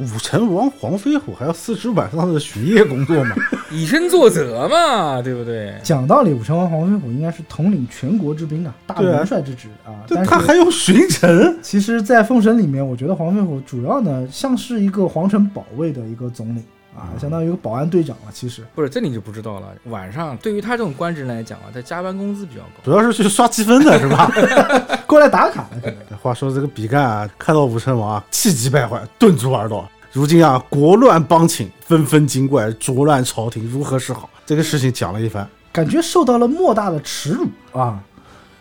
[0.00, 3.34] 武成王黄飞虎还要四肢晚上的巡夜工作嘛？
[3.72, 5.74] 以身作则嘛，对不对？
[5.82, 10.06] 讲道理，武成王黄飞虎应该是统领全国之兵啊，大元帅之职啊。
[10.06, 16.62] 对但他还要巡城，其实，在《封神》里面，我觉得黄飞虎主要呢像是一个皇城保卫的一个总领
[16.96, 18.32] 啊，相当于一个保安队长了。
[18.32, 19.68] 其实，不是，这你就不知道了。
[19.84, 22.68] 晚上对于他这种官职来讲啊，他加班工资比较高。
[22.84, 24.30] 主要是去刷积分的是吧？
[25.06, 26.18] 过来打卡的可能。
[26.18, 29.88] 话说这个比干啊，看到武成王啊，气急败坏，顿足而道。
[30.12, 34.28] 如今啊，国乱邦侵，纷纷精怪浊乱朝廷，如何是好？
[34.44, 37.46] 这个事情讲了一番，感觉受到了莫大的耻辱
[37.78, 38.02] 啊。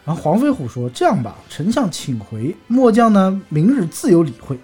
[0.06, 4.58] 然后黄飞虎说：“这样吧，丞相请回，末将呢明日自有理会。”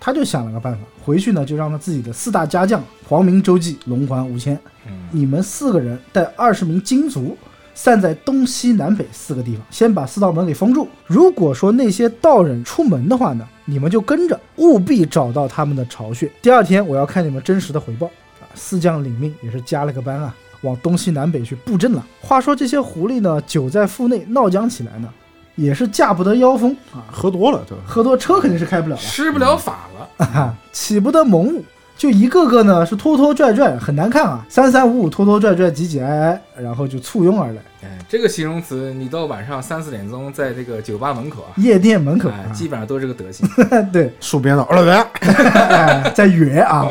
[0.00, 7.36] 他就想了个办法，回去呢就让他自己的四大家将黄明、周记、龙环、吴谦，嗯，你们四个人带二十名金卒，
[7.74, 10.88] 散在东西南北四个地方，先把四道门给封住。
[11.06, 16.30] 如果说那些道人出门的话呢，你们就跟着，务必找到他们的巢穴。
[16.40, 18.06] 第二天我要看你们真实的回报。
[18.40, 22.06] 啊，四将领命，也是加了个班啊，往东西南北去布阵了。
[22.20, 25.12] 话说这些狐狸呢，久在腹内闹僵起来呢，
[25.58, 27.82] 也是驾不得妖风啊，喝多了对吧？
[27.86, 29.00] 喝多车肯定是开不了了。
[29.02, 30.24] 施不了法了。
[30.24, 31.64] 啊，起不得猛舞，
[31.98, 43.44] 就一个个呢是拖拖拽拽，很难看啊，三三五五拖拖拽拽，挤挤挨挨，然后就簇拥而来，哎，这个形容词，你到晚上三四点钟，在这个酒吧门口啊，夜店门口、哎，啊，基本上都是这个德行，
[43.92, 46.88] 对，戍边的二来， 哎在约啊，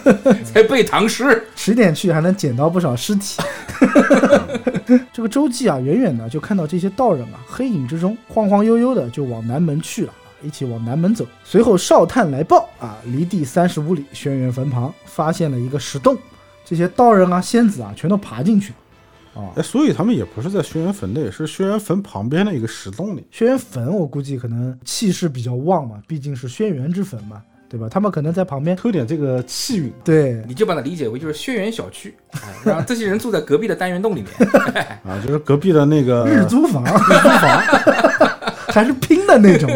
[0.54, 1.44] 在背唐诗。
[1.54, 3.42] 迟点去还能捡到不少尸体。
[5.12, 10.12] 这个周记啊，远远的就看到这些道人啊，黑影之中晃晃悠悠的就往南门去了。
[10.46, 16.16] 一起往南门走，随后哨探来报啊，离地三十五里轩辕坟旁发现了一个石洞，
[16.64, 18.72] 这些道人啊、仙子啊，全都爬进去。
[19.34, 23.26] 啊，哎，所以他们也不是在轩辕坟内，是轩辕坟旁边的一个石洞里。
[23.30, 27.86] 轩辕坟我估计可能气势比较旺嘛，毕竟是轩辕之坟嘛，对吧？
[27.90, 34.48] 他们可能在旁边，偷点这个气运，对，你就把它理解为就是轩辕小区，哎让这些人住在隔壁的单元洞里面。
[35.04, 37.62] 啊，就是隔壁的那个日租房，日租房，
[38.76, 39.70] 还是拼的那种。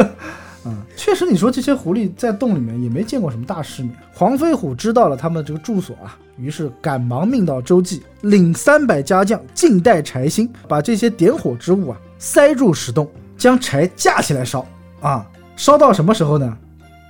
[0.64, 3.94] 嗯，确实，你说这些狐狸在洞里面也没见过什么大世面。
[4.14, 14.66] 黄飞虎知道了他们这个住所啊，于是赶忙命到周记，领三百家将，静待柴薪，把这些点火之物啊塞入石洞，将柴架起来烧
[15.00, 16.56] 啊，烧到什么时候呢？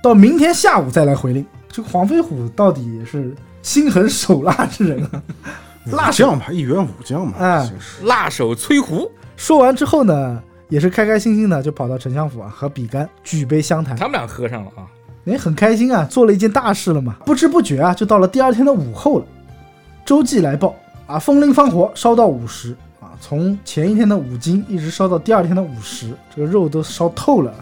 [0.03, 1.45] 到明天下午再来回令。
[1.69, 5.23] 这个黄飞虎到底是心狠手辣之人啊！
[5.91, 10.41] 辣将吧，一员武将嘛，哎就是辣手摧胡，说完之后呢，
[10.71, 14.87] 也是开开心心的就跑到丞相府啊，和比干举杯相谈，他们俩喝上了啊。
[15.25, 17.17] 哎，很开心啊，做了一件大事了嘛。
[17.25, 19.25] 不知不觉啊，就到了第二天的午后了。
[20.05, 20.73] 周记来报
[21.07, 27.53] 啊，风铃放火烧到午时啊，从前一天的五斤一直烧到第二天的午时，这个肉都烧透了。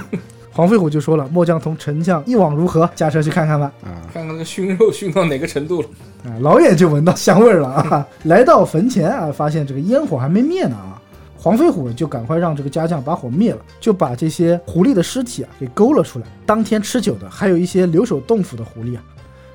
[0.52, 2.88] 黄飞虎就说了：“末将同丞相一往如何？
[2.94, 5.88] 驾车去看看吧。”啊，看看那个熏肉熏到哪个程度了。
[6.24, 8.06] 啊，老远就闻到香味儿了啊！
[8.24, 10.99] 来到坟前啊，发现这个烟火还没灭呢啊！
[11.42, 16.26] 黄飞虎就赶快让这个家将把火灭了，就把这些狐狸的尸体啊给勾了出来。
[16.44, 19.02] 当天吃酒的还有一些留守洞府的狐狸啊，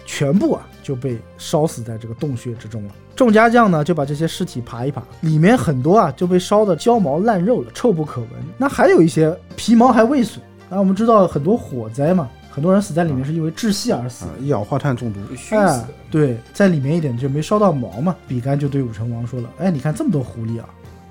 [0.04, 2.92] 全部啊就被烧死在这个洞穴之中了。
[3.16, 8.30] 众家将呢就把这些尸体爬一爬，里面很多啊就被烧得焦毛烂肉了，臭不可闻。
[8.58, 10.44] 那还有一些皮毛还未损。
[10.68, 18.16] 那我们知道很多火灾嘛，很多人死在里面是因为窒息而死啊。，一氧化碳中毒，被熏死对，在里面一点就没烧到毛嘛。
[18.28, 20.68] 比干就对武成王说了：“哎，你看这么多狐狸啊，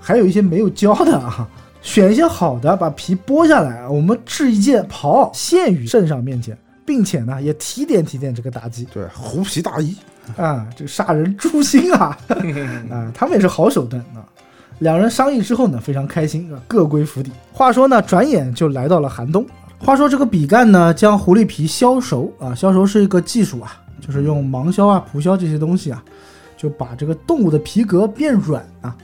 [0.07, 1.49] 还有一些没有教的啊，
[1.81, 9.97] 选一些好的，把皮剥下来，我们制一件袍献于圣上面前，并且呢也提点提点这个妲己对，狐皮大衣，
[10.37, 12.19] 啊，这个杀人诛心啊，
[12.93, 14.21] 啊，他们也是好手段啊。”
[14.81, 17.31] 两人商议之后呢，非常开心啊，各归府邸。
[17.53, 19.47] 话说呢，转眼就来到了寒冬。
[19.79, 26.03] 话说这个比干呢，将狐狸皮削熟啊，削熟是一个技术啊，就是用芒削啊、蒲削这些东西啊，
[26.57, 28.97] 就把这个动物的皮革变软啊，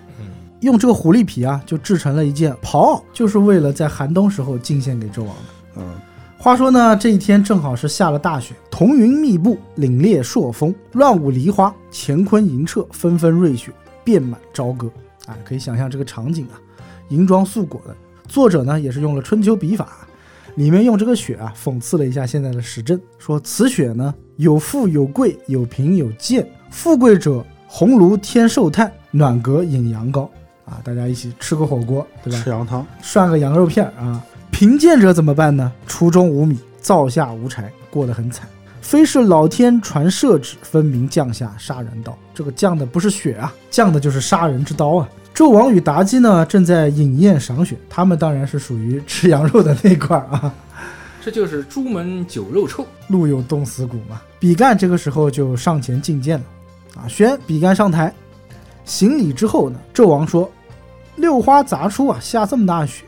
[0.60, 5.42] 用这个狐狸皮啊，就制成了一件袍袄，就是为了在寒冬时候进献给纣王的。
[5.76, 5.84] 嗯，
[6.38, 13.72] 话说呢，这一天正好是下了大雪，彤云密布，凛冽朔风，乱舞梨花，乾坤银澈，纷纷瑞雪，
[14.04, 14.90] 遍满朝歌。
[15.26, 16.60] 啊，可以想象这个场景啊，
[17.08, 17.96] 银装素裹的。
[18.28, 20.06] 作者呢也是用了春秋笔法，
[20.56, 30.28] 里面用这个雪啊讽刺了一下现在的时政，说此雪呢有富有贵，有贫有贱，富贵者红炉添寿炭，暖阁饮羊羔。
[30.70, 32.40] 啊，大家一起吃个火锅，对吧？
[32.42, 34.24] 吃羊汤，涮个羊肉片儿啊。
[34.50, 35.72] 贫贱者怎么办呢？
[35.86, 38.48] 厨中无米，灶下无柴，过得很惨。
[38.80, 42.16] 非是老天传圣旨，分明降下杀人刀。
[42.34, 45.08] 这个降的不是血啊，降的就是杀人之刀啊。
[45.34, 50.52] 纣王与妲己呢，正在饮宴赏雪，他们当然是属于吃羊肉的那块儿啊。
[51.22, 52.84] 这就是朱门酒肉臭。
[53.08, 54.20] 路有冻死骨嘛。
[54.38, 56.44] 比干这个时候就上前觐见了，
[56.96, 58.12] 啊，宣比干上台，
[58.84, 60.50] 行礼之后呢，纣王说
[61.20, 63.04] ：“六花杂出啊，下这么大雪，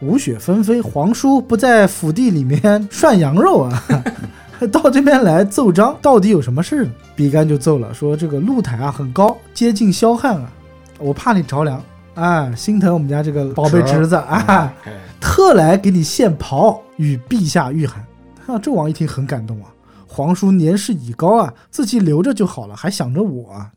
[0.00, 3.82] 舞雪纷飞，皇叔不在府地里面涮羊肉啊，
[4.72, 10.50] 到这边来奏章，到底有什么事呢？”比干就奏了，说这个露台啊很高，接近霄汉啊，
[10.98, 11.82] 我怕你着凉。
[12.14, 18.02] 啊，心疼我们家这个宝贝侄子啊，哎，特来给你献袍，与陛下御寒。
[18.46, 19.68] 啊，纣王一听很感动啊，
[20.06, 23.70] 皇叔年事已高啊，自己留着就好了，还想着我啊，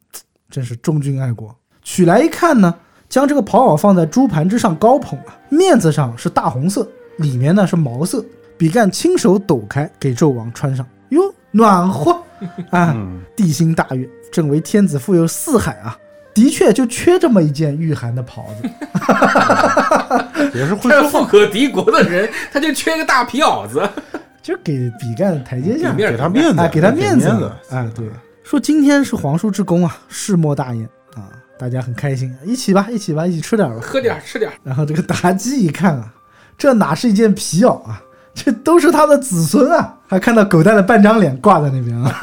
[0.49, 1.53] 真是忠君爱国。
[1.83, 2.73] 取来一看呢，
[3.09, 6.87] 将这个袍袄放在珠盘之上高捧啊，面子上是大红色，
[7.17, 8.23] 里面呢是毛色。
[8.55, 12.11] 比干亲手抖开，给纣王穿上，哟，暖和
[12.71, 12.93] 啊！
[12.93, 15.97] 嗯，地心大悦，正为天子富有四海啊，
[16.33, 18.69] 的确就缺这么一件御寒的袍子。
[20.53, 23.81] 也是会说话，富可敌国的人，他就缺个大皮袄子。
[24.41, 28.09] 就给比干台阶下给，面儿给他面子，哎，给他面子子了，哎，对，
[28.43, 30.98] 说今天是皇叔之功啊，世莫大焉啊，
[31.59, 33.75] 大家很开心，一起吧，一起吧，一起吃点吧。
[33.81, 36.13] 喝点儿吃点儿，然后这个妲己一看啊，
[36.57, 38.01] 这哪是一件皮袄啊，
[38.33, 42.15] 这都是他的子孙啊，还看到狗蛋的半张脸挂在那边啊。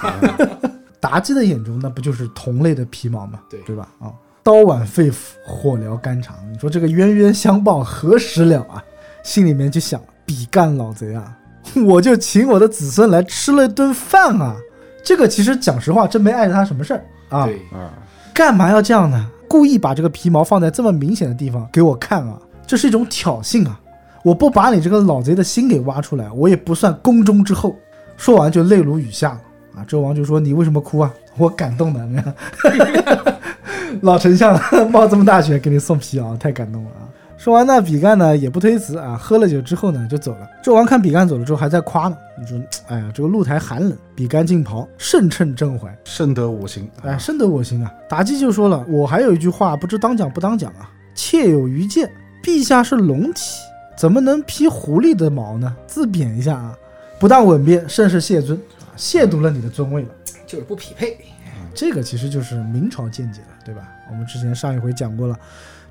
[1.03, 3.39] 妲己的眼中那不就是同类的皮毛吗？
[3.49, 3.87] 对对吧？
[4.01, 4.11] 啊，
[4.43, 5.15] 刀剜肺腑，
[5.45, 8.83] 火燎肝肠，你说这个冤冤相报何时了啊？
[9.23, 11.37] 心里面就想，比干老贼啊，
[11.87, 14.57] 我就请我的子孙来吃了一顿饭啊。
[15.05, 17.45] 这个其实讲实话，真没碍着他什么事儿啊。
[17.45, 17.93] 对，啊，
[18.37, 19.31] 干嘛要这样呢？
[19.49, 23.81] 故意把这个皮毛放在这么明显的地方给我看啊，这是一种挑衅啊！
[24.23, 27.75] 我不把你这个老贼的心给挖出来，我也不算宫中之后。
[28.19, 29.41] 说完就泪如雨下了
[29.77, 29.85] 啊！
[29.89, 31.11] 周王就说：“你为什么哭啊？
[31.39, 32.35] 我感动的，你看，
[34.03, 34.55] 老丞相
[34.91, 37.06] 冒这么大雪给你送皮袄，太感动了啊！”
[37.47, 40.51] 说完呢，比干呢也不推辞啊，喝了酒之后呢就走了。
[40.65, 42.61] 纣王看比干走了之后，还在夸呢，你说
[42.91, 47.95] ：“哎呀，这个露台寒冷，比干进袍，甚称朕怀。”甚得我心，哎，甚得我心啊！
[48.09, 50.91] 妲己就说了，我还有一句话不知当讲不当讲啊。
[51.15, 52.11] 妾有愚见，
[52.43, 53.61] 陛下是龙体，
[53.97, 55.73] 怎么能披狐狸的毛呢？
[55.87, 56.77] 自贬一下啊，
[57.17, 60.09] 不当吻别，甚是谢尊，啊亵渎了你的尊位了。
[60.49, 61.17] 就是不匹配。
[61.73, 63.83] 这个其实就是明朝见解了，对吧？
[64.11, 65.39] 我们之前上一回讲过了，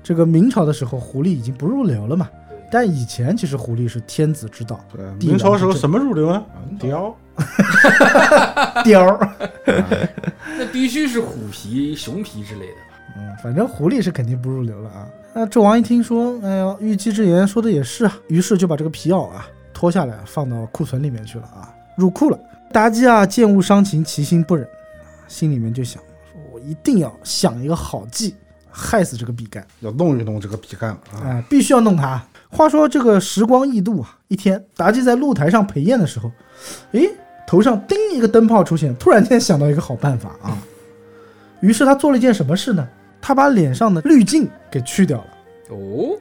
[0.06, 2.30] 这个明朝的时候，狐狸已经不入流了嘛。
[2.70, 6.44] 但以前其实狐狸是天子之道，对明朝时候什么入流啊？
[6.78, 7.12] 貂，
[8.84, 9.28] 貂 儿。
[10.56, 12.98] 那必须是虎皮、熊皮之类的吧？
[13.16, 15.08] 嗯，反正狐狸是肯定不入流了啊。
[15.34, 22.38] 那纣王一听说，哎呦，玉姬之言说的也是啊，于是就把这个皮袄啊脱下来放到库存里面去了啊，入库了。
[22.72, 24.64] 妲己啊见物伤情，其心不忍，
[25.26, 26.00] 心里面就想，
[26.32, 28.34] 说我一定要想一个好计，
[28.78, 31.24] 害死这个比干，要弄一弄这个比干了啊！
[31.24, 32.22] 哎、必须要弄他。
[32.50, 36.30] 话说这个时光易度啊，一天，妲己在露台上陪宴的时候，
[36.92, 37.08] 诶，
[37.46, 40.58] 头上叮一个灯泡出现，突然间想到一个好办法啊。
[41.60, 42.86] 于是他做了一件什么事呢？
[43.20, 45.26] 他把脸上的滤镜给去掉了，
[45.70, 46.14] 哦，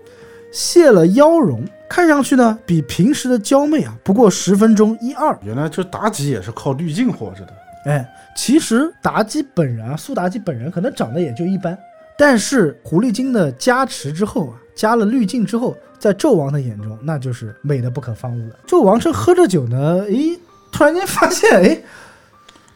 [0.52, 5.38] 卸了妖容，看上去呢比平时的娇媚啊不过十分钟一二。
[5.44, 7.53] 原来这妲己也是靠滤镜活着的，
[7.86, 11.77] 哎，其实妲己本人啊，苏妲己本人可能长得也就一般，
[12.18, 18.56] 但是狐狸精的加持之后啊，加了滤镜之后，在纣王的眼中，那就是美的不可方物了。
[18.68, 20.40] 纣王正喝着酒呢，诶，
[20.72, 21.84] 突然间发现，诶，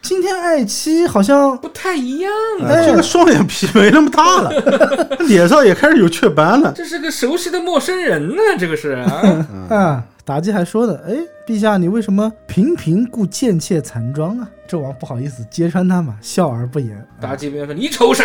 [0.02, 4.50] 今天爱妻好像不太一样啊，哎，这个双眼皮没那么大了，
[5.28, 6.72] 脸上也开始有雀斑了。
[6.74, 11.14] 这是个熟悉的陌生人呢，这个是啊，啊， 妲己还说呢，哎，
[11.46, 14.48] 陛下，你为什么频频顾贱妾残妆啊？
[14.70, 17.04] 纣王不好意思揭穿他嘛，笑而不言。
[17.20, 18.24] 妲己便说你瞅啥？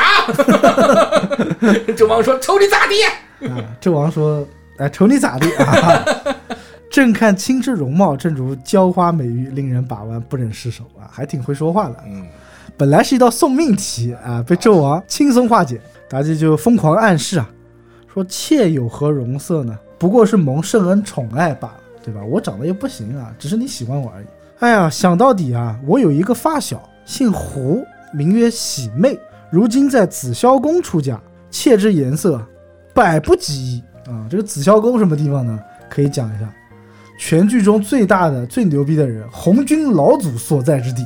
[1.98, 3.04] 纣王说瞅你咋地？
[3.50, 4.46] 啊，纣王说
[4.78, 6.06] ：“哎，瞅你咋地啊！
[6.92, 11.96] 正看卿之容貌，正如娇花美玉，令人把玩不忍失手啊，还挺会说话的。
[12.06, 12.28] 嗯，
[12.78, 15.82] 本来是一道送命题啊，被纣王轻松化解。
[16.10, 17.50] 妲己就疯狂暗示啊，
[18.14, 19.76] 说妾有何容色呢？
[19.98, 22.22] 不过是蒙圣恩宠爱罢了，对吧？
[22.24, 24.26] 我长得又不行啊，只是你喜欢我而已。
[24.66, 29.16] 哎呀，想到底啊，我有一个发小，姓胡，名曰喜妹，
[29.52, 31.22] 如今在紫霄宫出家，
[31.52, 32.44] 妾之颜色
[32.92, 34.26] 百不及一啊！
[34.28, 35.60] 这个紫霄宫什么地方呢？
[35.88, 36.52] 可以讲一下，
[37.20, 41.04] 全剧中最大的、最牛逼的人，红军老祖所在之地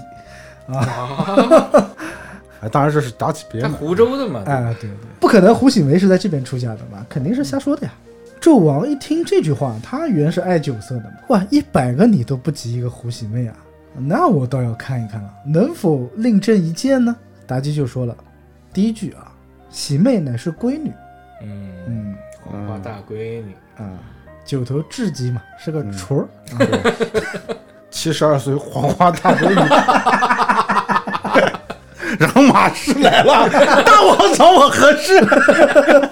[0.67, 1.59] 啊。
[2.61, 3.75] 哎， 当然这是妲己编他的。
[3.75, 7.91] 湖州的嘛，哎，对对，不可能胡喜梅是在这边出家的嘛，肯定是瞎说的呀。
[8.41, 13.55] 纣王一听这句话，他原是爱酒色的嘛，哇，一百个你都不及一个胡喜妹啊，
[13.97, 17.15] 那我倒要看一看了，能否令朕一见呢？
[17.47, 18.15] 妲己就说了，
[18.71, 19.31] 第一句啊，
[19.69, 20.91] 喜妹乃是闺女，
[21.41, 22.15] 嗯，嗯。
[22.41, 23.99] 黄花大闺女，啊，
[24.43, 26.27] 九头雉鸡嘛，是个雏儿，
[27.91, 29.55] 七十二岁黄花大闺女，
[32.17, 33.49] 然后马氏来了，
[33.83, 35.19] 大王找我何事？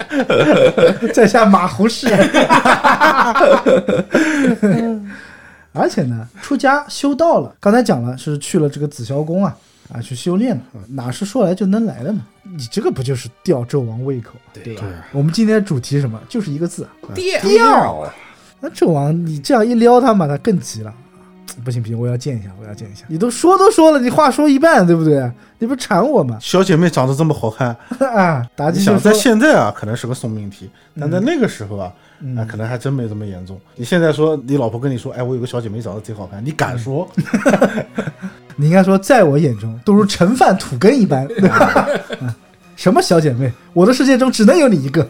[1.12, 2.06] 在下马胡氏。
[5.72, 9.56] 而且呢，出家修道了，刚才讲了是去了这个紫霄宫啊
[9.92, 12.20] 啊去修炼了，哪是说来就能来的呢？
[12.42, 14.82] 你这个不就是吊纣王胃口，对吧？
[15.12, 16.18] 我们今天的主题什么？
[16.28, 18.12] 就是一个字，调调。
[18.60, 20.92] 那纣王你这样一撩他嘛，他更急了。
[21.64, 23.04] 不行不行，我要见一下，我要见一下。
[23.08, 25.30] 你都说都说了，你话说一半，对不对？
[25.58, 26.38] 你不是缠我吗？
[26.40, 27.68] 小姐妹长得这么好看，
[28.14, 33.60] 啊，妲己在现在啊，可能是个送命题，但在那个时候啊，嗯啊，可能还真没这么严重。
[33.74, 37.08] 你现在说你老婆跟你说，哎，我有个小姐妹长得贼好看，你敢说？
[38.56, 41.56] 你应该说，在我眼中都如盛饭土根一般，对 吧？
[42.20, 42.34] 啊
[42.76, 43.52] 什么小姐妹？
[43.72, 45.08] 我的世界中只能有你一个。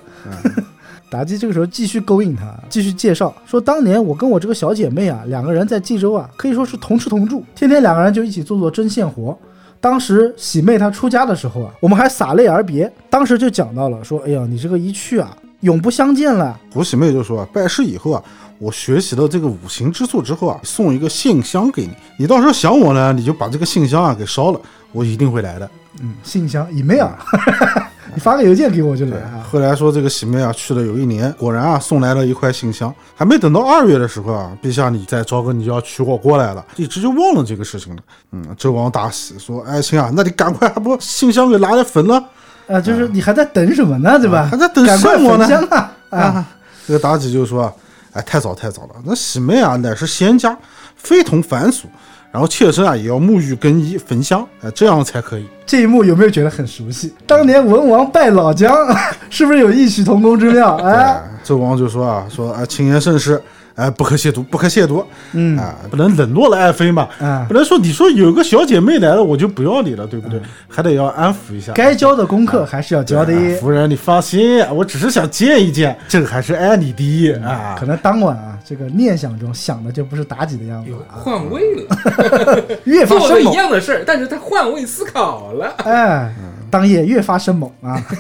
[1.11, 9.37] 妲己这个时候继续勾引他，继续介绍说，当年我跟我这个小姐妹啊，两个人在冀州啊，可以说是同吃同住，天天两个人就一起做做针线活。
[9.81, 12.93] 当时喜妹她出家的时候啊，我们还洒泪而别。
[13.09, 16.59] 当时就讲到了说，哎呀，你这个一去啊，永不相见了。
[16.73, 18.23] 胡喜妹就说啊，拜师以后啊，
[18.59, 24.61] 我学习了这个五行之术之后啊，送一个信箱给你，你到时候想我呢，你就把这个信箱啊给烧了，
[24.93, 25.71] 我一定会来的。
[26.03, 27.09] 嗯，信箱 email，
[28.15, 29.47] 你发个邮件给我就来啊。
[29.51, 38.03] 后来说这个喜妹啊去了有一年，果然啊送来了一块信箱，还没等到二月的时候啊，陛下你在朝歌你就要娶我过来了，一直就忘了这个事情了。
[38.33, 42.23] 嗯，周王大喜，说：“爱卿啊，那你赶快还不信箱给拿来焚了？
[42.67, 44.49] 啊，就是你还在等什么呢，对吧？
[44.51, 45.69] 还在等什么呢
[46.11, 46.47] 啊，
[46.87, 47.73] 这个妲己就说
[48.13, 50.57] ：“哎，太早太早了，那喜妹啊乃是仙家，
[50.97, 51.89] 非同凡俗。
[52.31, 55.47] 然后妾身啊也要沐浴更衣、焚香，哎，这样才可以。
[55.67, 57.13] 这一幕有没有觉得很熟悉？
[57.27, 58.75] 当年文王拜老姜，
[59.31, 60.77] 是不是有异曲同工之妙？
[60.77, 63.41] 哎，哎，纣王就说啊，说啊，轻言慎施，
[63.79, 70.41] 哎，不可亵渎，不可亵渎，嗯啊，不能冷落了爱妃嘛，啊不能说你说有个小姐妹来了我就不要你了，对不对？
[70.69, 71.73] 还得要安抚一下。
[71.75, 73.33] 该教的功课还是要教的。
[73.33, 77.77] 哎夫人，你放心，我只是想见一见，这个还是爱你的啊。
[77.79, 83.45] 可能当晚啊，这个念想中想的就不是妲己的样子换位了， 越发做了一。
[83.53, 85.73] 样的事儿，但是他换位思考了。
[85.85, 86.35] 哎，
[86.69, 88.03] 当夜越发生猛啊！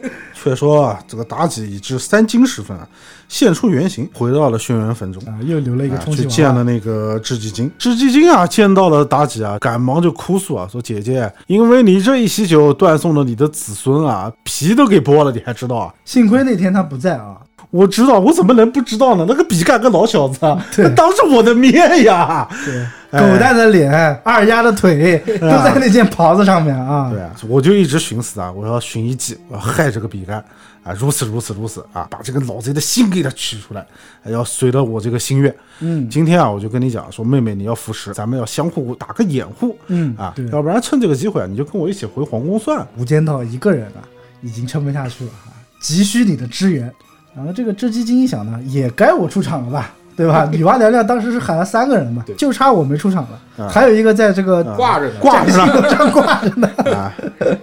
[0.42, 2.88] 却说啊，这个妲己已至三更时分啊，
[3.28, 5.22] 现出原形，回到了轩辕坟中。
[5.26, 6.64] 啊，又留了一个啊充气去见了。
[6.64, 15.94] 那个织姬精，织姬精啊，见到了妲己啊，赶忙就哭诉啊，说姐姐，因为你这一喜酒，断送了你的子孙啊，皮都给剥了，你还知道啊？
[16.04, 17.36] 幸亏那天他不在啊，
[17.70, 19.26] 我知道，我怎么能不知道呢？
[19.28, 23.92] 那个比干个老小子 他当着我的面呀，对，哎狗蛋的脸、
[24.24, 27.10] 二丫的腿都在那件袍子上面啊。
[27.10, 30.44] 对啊，我就一直寻思啊，我要寻一计，我要害这个比干
[30.84, 33.84] 啊，如此如此如此啊，把这个老贼的心给他取出来，
[34.26, 35.54] 要随了我这个心愿。
[35.80, 39.76] 嗯今天啊，我就跟你讲说，妹妹你要服食，咱们要相互打个掩护。
[39.88, 42.86] 嗯啊对，要不然趁这个机会啊，你就跟我一起回皇宫算了。
[42.96, 44.00] 无间道一个人啊，
[44.40, 45.50] 已经撑不下去了啊，
[45.82, 46.92] 急需你的支援。
[47.34, 50.46] 然后这个织机精一想呢，也该我出场了吧，对吧？
[50.52, 53.26] 女娲娘娘当时是喊了三个人嘛，就差我没出场
[53.56, 56.68] 了，还有一个在这个挂着呢，挂着呢上挂着呢。
[56.94, 57.14] 啊，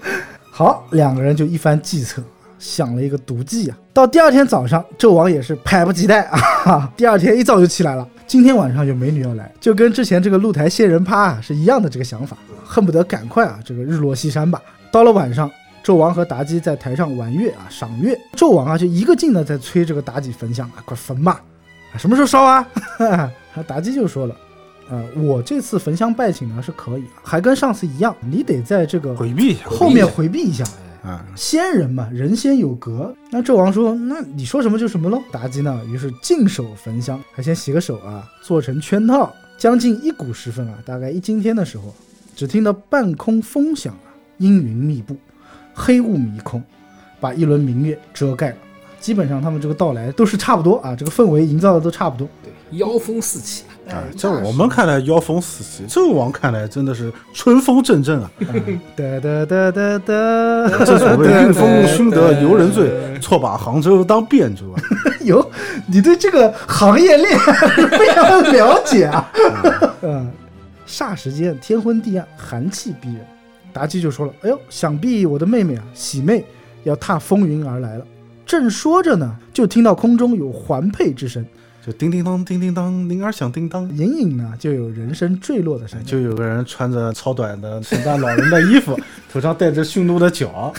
[0.49, 2.19] 好，两个人就一番计策，
[2.57, 3.77] 想了一个毒计啊。
[3.93, 6.23] 到第二天早上，纣王也是迫不及待
[6.65, 8.07] 啊，第二天一早就起来了。
[8.25, 12.35] 今天晚上有美女要来，就跟之前这个露台仙人趴啊是一样的这个想法，
[12.65, 14.59] 恨不得赶快啊这个日落西山吧。
[14.91, 15.49] 到了晚上，
[15.85, 21.56] 纣王和妲己在台上玩乐啊赏月，纣王啊就一个劲的在催这个妲己焚香啊，快焚吧，啊
[21.97, 22.67] 什么时候烧啊？
[23.67, 24.35] 妲己就说了。
[24.89, 30.63] 呃，我这次焚香拜请呢是可以啊，还跟上次一样，你得在这个回避一下后面回避一下。
[31.03, 33.13] 啊，仙人嘛，人仙有隔。
[33.29, 39.33] 那纣王说：“那你说什么就什么喽。”妲己呢，于是净手焚香，还先洗个手啊，做成圈套。
[39.57, 41.95] 将近一鼓时分啊，大概一今天的时候，
[42.35, 45.15] 只听到半空风响啊，阴云密布，
[45.73, 46.61] 黑雾迷空，
[47.19, 48.57] 把一轮明月遮盖了。
[48.99, 52.27] 基本上他们这个到来都是差不多啊，这个氛围营造的都差不多。
[52.43, 58.31] 对，妖风四起，啊，在我们看来妖风四起，纣王看来真的是春风阵阵啊！
[58.95, 62.91] 哒哒哒哒哒，正所谓运风熏得游人醉，
[63.21, 64.81] 错把杭州当汴州啊！
[65.25, 65.47] 哟，
[65.87, 67.39] 你对这个行业链
[67.97, 69.31] 非常的了解啊。
[70.01, 70.31] 嗯，
[70.87, 73.25] 霎时间天昏地暗，寒气逼人。
[73.73, 76.43] 妲己就说了：“哎呦，想必我的妹妹啊，喜妹
[76.83, 78.05] 要踏风云而来了。”
[78.47, 81.45] 正说着呢，就听到空中有环佩之声，
[81.85, 86.05] 就叮叮当，叮叮当，铃儿响叮当，隐隐呢就有人声坠落的声音。
[86.05, 88.97] 就有个人穿着超短的圣诞老人的衣服，
[89.31, 90.73] 头上戴着驯鹿的角，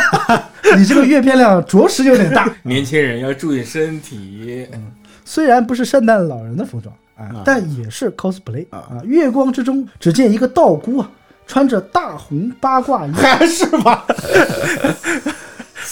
[0.76, 2.50] 你这个阅片量着实有点大。
[2.62, 4.66] 年轻人要注意身体。
[4.72, 4.82] 嗯
[5.26, 9.00] 虽然不是圣诞老人的服装啊，但也是 cosplay 啊。
[9.04, 11.10] 月光之中，只见一个道姑啊，
[11.46, 14.04] 穿着大红八卦衣， 还是吧？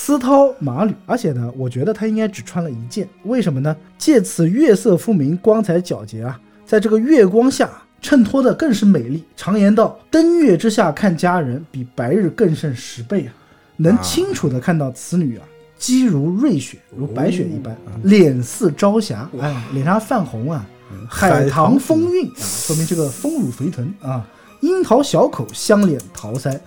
[0.05, 3.77] 丝绦马履，而且呢，我觉得她应该只穿了一件，为什么呢？
[3.97, 7.71] 借此月色复明，光彩皎洁啊，在这个月光下
[8.01, 9.23] 衬托的更是美丽。
[9.37, 13.31] 常言道，登月之下看佳人，比白日更胜十倍啊！
[13.77, 15.45] 能清楚的看到此女啊，
[15.79, 20.67] 肌如瑞雪，如白雪一般，脸似朝霞，哎，脸上泛红啊，
[21.09, 24.27] 海棠风韵啊，说明这个丰乳肥臀啊，
[24.63, 26.59] 樱桃小口，香脸桃腮，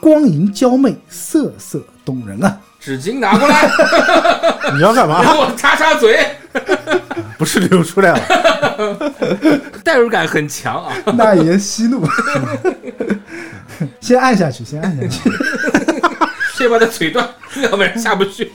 [0.00, 2.58] 光莹娇媚，色色动人啊！
[2.88, 3.68] 纸巾拿过来，
[4.72, 5.20] 你要干嘛？
[5.20, 6.26] 给我擦擦嘴，
[7.36, 9.12] 不是流出来了？
[9.84, 10.90] 代入感很强啊。
[11.14, 12.02] 那爷息怒，
[14.00, 15.30] 先按下去，先按下去，
[16.56, 17.28] 先把他腿断，
[17.62, 18.50] 要不然下不去。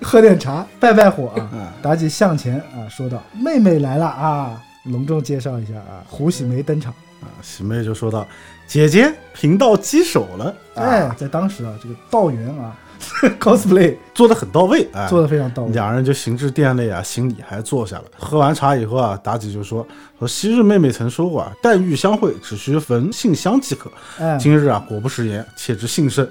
[0.00, 1.68] 喝点茶，败败火啊！
[1.82, 4.58] 妲己向前啊，说道：“妹妹来了啊！”
[4.90, 6.90] 隆重介绍一下啊，胡喜梅登场。
[7.20, 8.26] 啊，喜妹就说道
[8.66, 12.72] ：“姐姐贫道棘手了。”哎，在当时啊，这个道员啊
[13.40, 15.72] cosplay 做的很到位，哎，做的非常到位。
[15.72, 18.04] 两人就行至殿内啊，行礼还坐下了。
[18.18, 19.86] 喝完茶以后啊，妲己就说
[20.18, 23.90] ：“说昔日妹妹曾说过啊，黛玉相会只需闻信香即可。
[24.18, 26.28] 哎，今日啊，果不食言，且知幸甚。”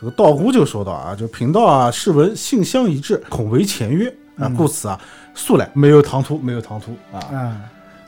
[0.00, 4.08] 这个道姑就说道啊，就贫道啊，是闻信香一致，恐为前约
[4.38, 4.98] 啊，故此啊，
[5.34, 7.20] 素来没有唐突，没有唐突啊。
[7.34, 7.56] 啊，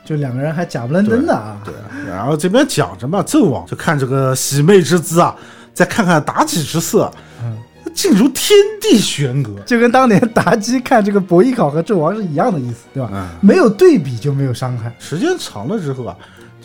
[0.03, 1.61] 就两个人还假不愣登的啊。
[1.63, 1.73] 对，
[2.07, 5.35] 然后这边讲着嘛，纣王就看这个喜妹之姿啊，
[5.71, 7.11] 再看看妲己之色，
[7.43, 7.55] 嗯，
[7.93, 9.53] 竟如天地悬隔。
[9.61, 13.09] 就跟当年妲己看这个伯邑考和纣王是一样的意思，对吧？
[13.13, 14.93] 嗯没有对比就没有伤害。
[14.99, 16.15] 时间长了之后啊，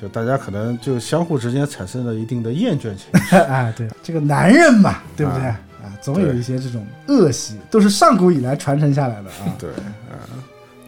[0.00, 3.36] 就大家可能就相互之间产生了一定的厌倦情绪。
[3.36, 5.42] 哎，对，这个男人嘛，对不对？
[5.42, 9.55] 啊，总有一些这种恶习，都是上古以来传承下来的啊。
[9.59, 10.18] 对，啊，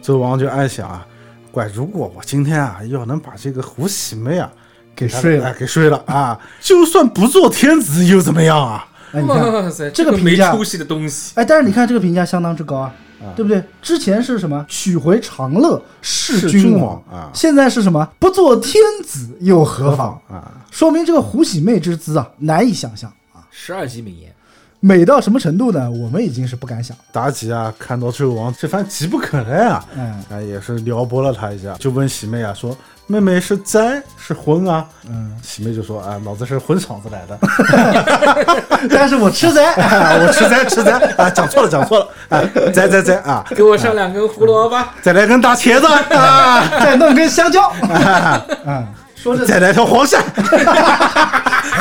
[0.03, 1.05] 纣王就暗想啊，
[1.51, 4.51] 怪如果我今天啊要能把这个胡喜妹啊
[4.95, 8.85] 给睡了哎，给睡了啊，就算不做天子又怎么样啊？
[9.11, 12.93] 哎，你看，哇塞，这个评价出息的东西，哎，但是你看这个评价相当之高啊，
[13.35, 13.63] 对不对？
[13.81, 14.65] 之前是什么？
[14.67, 17.29] 取回长乐弑君王王啊。
[17.33, 18.07] 现在是什么？
[18.19, 20.19] 不做天子又何妨？
[20.29, 24.30] 啊，说明这个胡喜妹之姿啊，难以想象啊，十二级名言。
[24.83, 25.89] 美到什么程度呢？
[25.91, 26.97] 我们已经是不敢想。
[27.13, 32.75] 妲己啊，看到纣王这番急不可耐啊，嗯啊，也是撩拨了他一下，就问喜妹啊说
[33.05, 37.37] ：“妹妹是灾是荤啊？”嗯，喜妹就说：“啊，老子是荤嗓子来的
[38.89, 42.41] 但是我吃灾，啊我吃灾吃灾啊，讲错了讲错了啊，
[42.73, 45.85] 灾灾灾啊，给我上两根胡萝卜，再来根大茄子
[46.15, 47.69] 啊，再弄根香蕉。
[47.69, 48.83] 啊，
[49.13, 50.19] 说这再来条黄鳝。”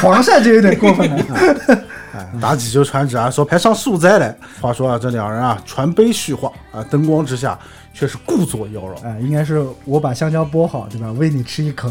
[0.03, 1.85] 黄鳝就有点过分了。
[2.35, 4.37] 哎，妲己就传旨啊，说派上素斋来。
[4.61, 7.59] 话说啊，这两人啊，传杯叙话啊，灯光之下
[7.93, 9.05] 却是故作妖娆。
[9.05, 11.11] 哎，应该是我把香蕉剥好，对吧？
[11.13, 11.89] 喂你吃一口，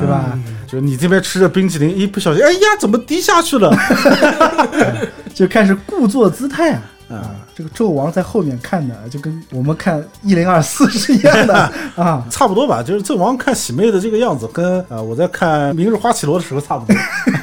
[0.00, 0.38] 对吧？
[0.66, 3.70] 就你这边吃着冰淇淋，一不小心，哎呀，怎么滴下去了？
[5.34, 6.82] 就开始故作姿态啊。
[7.12, 11.54] 啊，这个纣王在后面看的就跟我们看一零二四是一样的
[11.96, 12.26] 啊。
[12.30, 16.96] 差不多吧，就是纣王看喜妹的这个样子，跟啊、呃我在看《明日花绮罗》的时候差不多。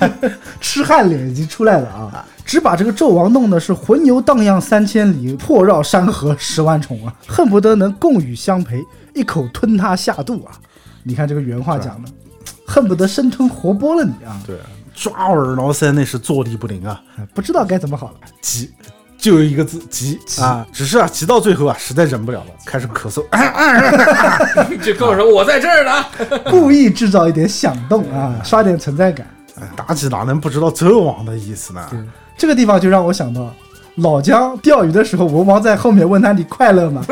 [0.59, 2.25] 痴汉脸已经出来了啊！
[2.45, 8.83] 只把这个纣王弄得是魂游荡漾三千里，破绕山河十万重啊，恨不得能共与相陪，
[9.13, 10.51] 一口吞他下肚啊！
[11.03, 12.09] 你看这个原话讲的，
[12.65, 14.41] 恨不得生吞活剥了你啊！
[14.45, 14.57] 对，
[14.95, 18.15] 抓耳挠腮，那是坐立不宁啊，哎不知道该怎么好了。
[18.41, 18.71] 急。
[19.19, 20.65] 就有一个字急啊！
[20.71, 23.21] 只是啊，急到最后啊，实在忍不了了，开始咳嗽。
[24.81, 26.05] 就跟我说我在这儿呢。
[26.49, 29.27] 故意制造一点响动啊，刷点存在感。
[29.59, 31.81] 哎妲己哪能不知道纣王的意思呢？
[32.37, 33.53] 这个地方就让我想到
[34.01, 37.05] 老姜钓鱼的时候，文王在后面问他你快乐吗？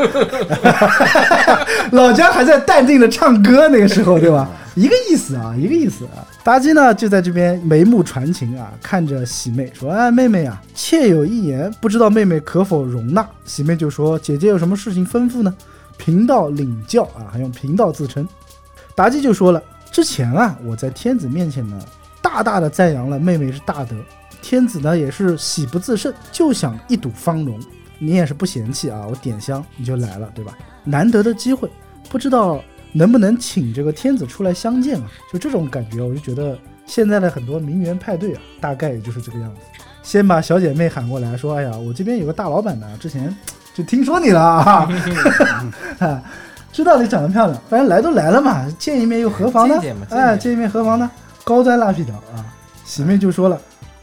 [1.92, 4.48] 老姜还在淡定的唱歌，那个时候对吧？
[4.74, 6.24] 一个意思啊，一个意思啊。
[6.44, 15.52] 妲己呢就在这边眉目传情啊，看着喜妹说：“哎，妹妹啊，妾有一言，不知道妹妹可否容纳？”喜妹就说：“姐姐有什么事情吩咐呢？”
[15.98, 18.26] 贫道领教啊，还用贫道自称。
[18.96, 21.78] 妲己就说了：“之前啊，我在天子面前呢，
[22.22, 23.96] 大大的赞扬了妹妹是大德。
[24.48, 27.60] 天子呢也是喜不自胜，就想一睹芳容。
[27.98, 30.56] 你也是不嫌弃啊，我点香你就来了，对吧？
[30.84, 31.70] 难得的机会，
[32.08, 32.58] 不知道
[32.92, 35.04] 能不能请这个天子出来相见啊？
[35.30, 39.60] 就这种感觉，我就觉得现在的很多名媛派对啊，大概也就是这个样子。
[40.02, 43.36] 先把小姐妹喊过来说：“哎呀，我这边有个大老板呢，之前
[43.74, 44.88] 就听说你了啊，
[46.00, 46.22] 啊
[46.72, 51.10] 知道你长得漂亮，反正来都来了嘛，见一面又何妨呢哎，见一面何妨呢？
[51.44, 52.40] 高端拉皮条啊！
[52.86, 53.60] 喜妹就说了。”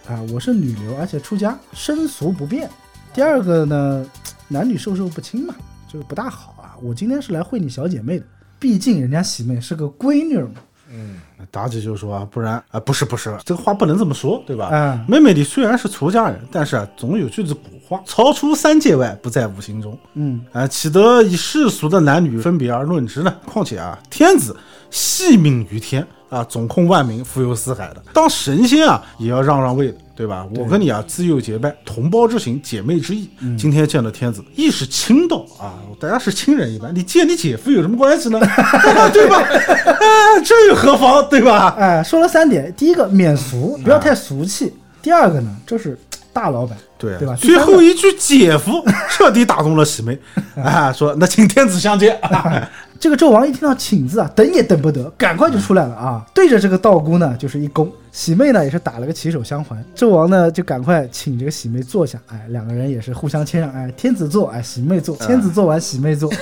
[0.08, 2.70] 啊，我是女流，而且出家，身俗不变。
[3.14, 4.06] 第二个呢，
[4.48, 5.56] 男女授受不亲嘛，
[5.92, 6.78] 这个不大好啊。
[6.82, 8.26] 我今天是来会你小姐妹的，
[8.60, 10.62] 毕竟人家喜妹是个闺女嘛。
[10.88, 11.20] 嗯
[11.52, 14.70] 妲己就说啊，不然啊，不是不是，这个话不能这么说，对吧？
[14.72, 19.98] 嗯妹妹你虽然是出家人，但是啊，总有句子古话：超出三界外，不在五行中。
[20.14, 23.36] 嗯，啊，岂得以世俗的男女分别而论之呢？
[23.46, 24.56] 况且啊，天子
[24.92, 30.46] 系命于天啊，总控万民，浮游四海的，当神仙啊，也要让让位的，对吧？
[30.56, 33.30] 我跟你啊，自幼结拜，同胞之情，姐妹之义。
[33.58, 36.94] 今天见了天子，亦是亲道啊，大家是亲人一般。
[36.94, 38.38] 你见你姐夫有什么关系呢？
[39.14, 39.38] 对吧？
[39.40, 41.74] 哎，这又何妨，对吧？
[41.80, 44.68] 哎，说了三点，第一个免俗，不要太俗气；
[45.02, 45.98] 第二个呢，就是
[46.34, 47.34] 大老板，对对吧？
[47.38, 50.20] 最后一句姐夫彻底打动了喜妹
[50.62, 52.20] 啊，说那请天子相见。
[53.00, 56.26] 这个纣王一听到“请”字啊，等也等不得，赶快就出来了啊！
[56.34, 57.88] 对着这个道姑呢，就是一躬。
[58.12, 66.32] 喜妹呢也是打了个起手相还，纣王呢就赶快请这个喜妹坐下，哎，两个人也是互相谦让，哎，天子坐，哎，喜妹坐，天子坐完，喜妹坐，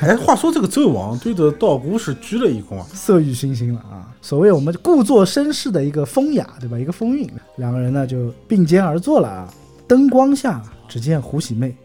[0.00, 4.08] 哎，话说这个纣王对着道姑是鞠了一躬啊，色欲熏心了啊！
[4.22, 6.78] 所谓我们故作绅士的一个风雅，对吧？
[6.78, 9.52] 一个风韵，两个人呢就并肩而坐了啊。
[9.88, 11.76] 灯光下，只见胡喜妹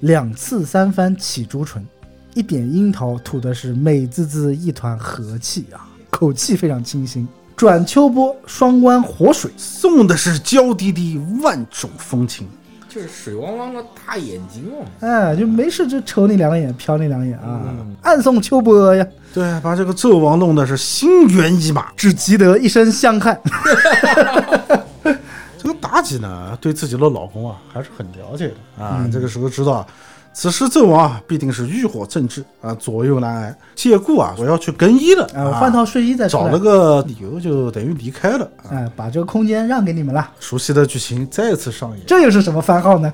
[0.00, 1.86] 两次三番起朱唇，
[2.34, 7.28] 一点樱桃吐的是美滋滋一团和气啊，口气非常清新。
[7.54, 12.48] 转秋波，双关活水，送的是娇滴滴万种风情。
[12.88, 14.84] 就是水汪汪的大眼睛哦。
[15.00, 17.60] 哎，就没事就瞅你两眼，瞟你两眼啊，
[18.02, 21.92] 暗送秋波呀，对，把这个纣王弄的是心猿意马。
[21.94, 23.38] 只急得一身香汗。
[25.80, 29.08] 这个妲己呢，对自己的老公啊还是很了解的啊。
[29.12, 29.86] 这个时候知道啊，
[30.32, 33.58] 此时纣王啊必定是欲火正炽啊，左右难挨。
[33.74, 36.58] 借故啊，我要去更衣了啊，我换套睡衣再找了。
[36.58, 38.70] 个理由就等于离开了啊。
[38.70, 43.12] 哎，把这个空间让给你们了，熟悉的剧情再次上演，这又是什么番号呢？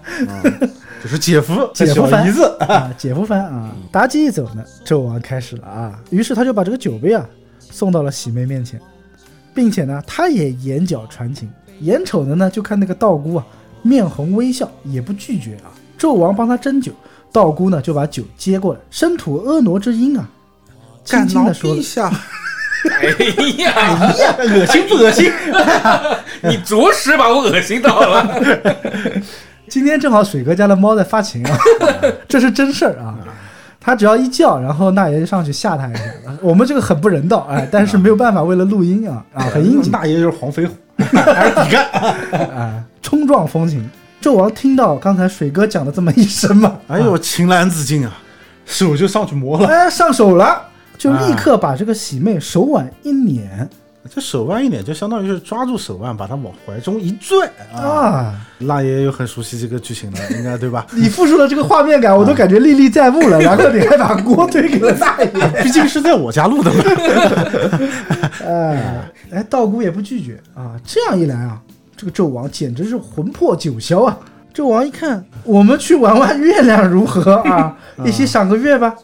[1.03, 3.71] 就是姐夫 姐夫番子啊，姐夫番啊。
[3.93, 7.25] 妲己一走呢，纣王开始了啊，于是他就把这个酒杯啊
[7.61, 8.81] 送到了喜妹面前，
[9.55, 11.49] 并且呢，他也眼角传情。
[11.81, 13.45] 眼瞅着呢，就看那个道姑啊，
[13.83, 15.71] 面红微笑，也不拒绝啊。
[15.99, 16.93] 纣王帮他斟酒，
[17.33, 20.29] 道姑呢就把酒接过来，身吐婀娜之音啊，
[21.05, 22.11] 轻轻的说了陛下，
[22.91, 25.31] 哎呀，恶心不恶心？
[26.43, 28.43] 你着实把我恶心到了。
[29.69, 31.59] 今天正好水哥家的猫在发情啊，
[32.29, 33.19] 这是真事儿啊。
[33.81, 36.03] 他只要一叫，然后那爷就上去吓他一下。
[36.43, 40.75] 我们这个很不人道哎，但是没有办法，为了录音啊啊，很应景那爷就是黄飞虎，
[41.05, 41.87] 还是比干。
[42.57, 43.89] 啊，冲撞风情。
[44.23, 48.13] 纣王听到刚才水哥讲的这么一声嘛，哎呦，情难自禁啊，
[48.65, 49.69] 手就上去摸了。
[49.69, 50.63] 哎，上手了，
[50.99, 53.69] 就立刻把这个喜妹手腕一捻
[54.09, 57.81] 这手腕一点，就相当于是抓住手腕，把它往怀中一拽啊。
[57.81, 58.35] 啊。
[58.59, 60.87] 那也有很熟悉这个剧情了， 应该对吧？
[60.93, 63.41] 你复述了这个画面感，我都感觉历历在目了。
[63.41, 65.31] 然后你还把锅推给了大爷，
[65.63, 66.83] 毕竟是在我家录的嘛。
[68.45, 70.81] 哎， 哎，道姑也不拒绝啊。
[70.85, 71.61] 这样一来啊，
[71.97, 74.19] 这个纣王简直是魂魄九霄啊！
[74.55, 77.77] 纣王一看，我们去玩玩月亮如何啊？
[78.07, 78.95] 一起赏个月吧。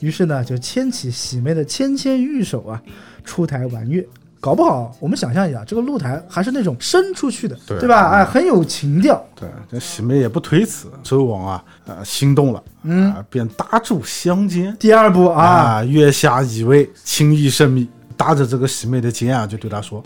[0.00, 2.80] 于是呢，就牵起喜妹的纤纤玉手啊，
[3.24, 4.02] 出台玩月。
[4.42, 8.08] 搞不好，我们想象一下，这个露台还是那种伸出去的，对吧？
[8.10, 9.24] 哎，很有情调。
[9.36, 20.02] 对，这喜妹也不推辞，周王啊，呃，心动了，嗯啊，便搭住相间，第二步啊，啊，月下以位，情谊甚密，搭着这个喜妹的肩啊，就对她说：“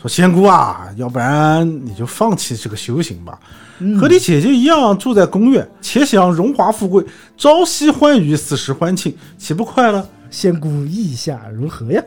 [0.00, 3.36] 说仙姑啊，要不然你就放弃这个修行吧，
[3.98, 7.04] 和你姐姐一样住在宫院，且享荣华富贵，
[7.36, 12.00] 朝夕欢愉，死时欢庆，岂不快乐？”仙姑意下如何呀？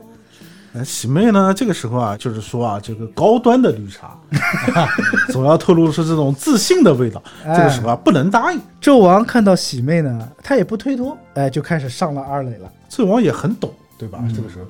[0.75, 1.53] 哎，喜妹呢？
[1.53, 4.17] 这个时候啊，就是说啊，这个高端的绿茶，
[5.31, 7.23] 总要透露出这种自信的味道。
[7.43, 8.59] 这个时候啊，不能答应。
[8.81, 12.69] 纣王看到喜妹呢，他也不推脱，哎，就开始上了二垒了。
[12.89, 14.19] 纣王也很懂，对吧？
[14.35, 14.65] 这个时候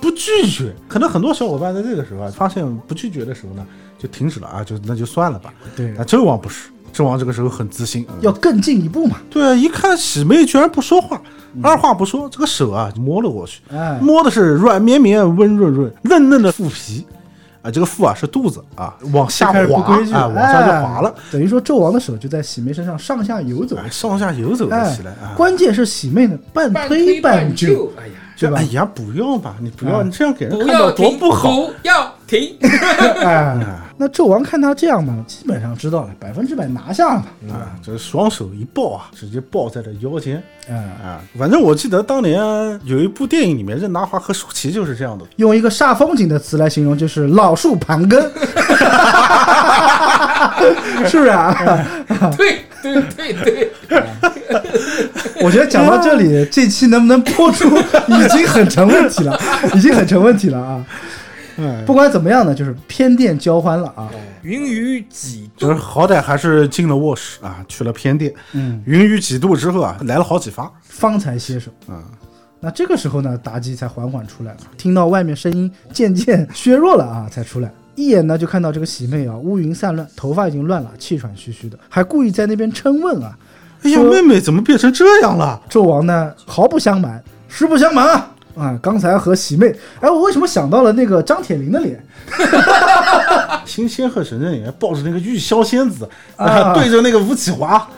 [0.00, 3.66] 不拒绝，可能很多小伙伴在这个时候啊，发现不拒绝的时候呢，
[3.98, 5.52] 就停止了啊，就那就算了吧。
[5.74, 9.18] 对啊，纣王不是，纣王这个时候很自信，嗯要更进一步嘛。
[9.28, 11.20] 对啊，一看喜妹居然不说话，
[11.62, 17.06] 二话不说，这个手啊就摸了过去，哎，摸的是软绵绵、温润润、嫩嫩的腹皮，
[17.62, 23.76] 啊，这个腹啊是肚子啊，往下滑啊，往下就滑了哎，等于说纣王的手就在喜妹身上上下游走。
[23.76, 25.34] 哎，上下游走了哎起来啊。
[25.36, 28.62] 关键是喜妹呢，半推半就，，哎呀，对吧哎？
[28.72, 31.50] 呀，不要吧，你不要，嗯你这样给人看到多不好。
[31.50, 32.56] 不要停。
[32.62, 33.56] 哎，
[34.00, 37.54] 那纣王看他这样嘛，基本上知道了，百分之百拿下了嘛。
[37.54, 41.20] 啊，这双手一抱啊，直接抱在了腰间嗯，啊。
[41.36, 42.40] 反正我记得当年
[42.84, 45.24] 有一部电影里面，任达华和舒淇就是这样的。
[45.36, 48.22] 用一个煞风景的词来形容，就是老树盘根，
[51.06, 51.54] 是不是啊？
[52.36, 53.72] 对对对对，
[55.42, 59.36] 我觉得讲到这里，这期能不能播出已经很成问题了，
[59.74, 60.84] 已经很成问题了啊！
[61.58, 64.08] 哎，不管怎么样呢，就是偏殿交欢了啊。
[64.42, 68.32] 云雨几就是好歹还是进了卧室啊，去了偏殿。
[68.52, 70.70] 嗯，云雨几度之后啊，来了好几发。
[70.82, 71.70] 方才歇手。
[71.88, 72.02] 嗯，
[72.60, 77.70] 那这个时候呢，妲己才缓缓出来了，听到外面声音渐渐削弱了啊，才出来。
[77.96, 83.36] 一眼呢就看到这个喜妹啊，乌云散乱，头发已经乱了，气喘吁吁的，还故意在那边嗔问啊。
[83.82, 85.60] 哎呀，说妹妹怎么变成这样了？
[85.68, 88.78] 纣王呢毫不相瞒，实不相瞒啊啊！
[88.82, 92.04] 刚才和喜妹，哎，我为什么想到了那个张铁林的脸？
[93.64, 97.88] 新仙鹤神阵里面抱着那个玉箫仙子啊对着那个吴启华。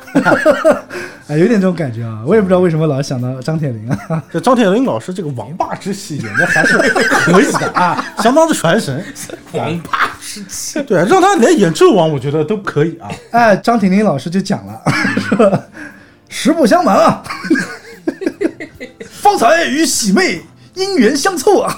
[1.26, 2.22] 哎，有点这种感觉啊！
[2.26, 4.22] 我也不知道为什么老想到张铁林啊。
[4.32, 9.04] 这张铁林老师这个王霸之戏演的还是可以的啊，相当的传神。
[9.52, 13.08] 王霸之气，对，让他来演纣王，我觉得都可以啊。
[13.30, 14.82] 哎，张铁林老师就讲了，
[15.38, 15.62] 说
[16.28, 17.22] 实不相瞒啊，
[19.20, 20.40] 方才与喜妹
[20.74, 21.76] 姻缘相凑啊，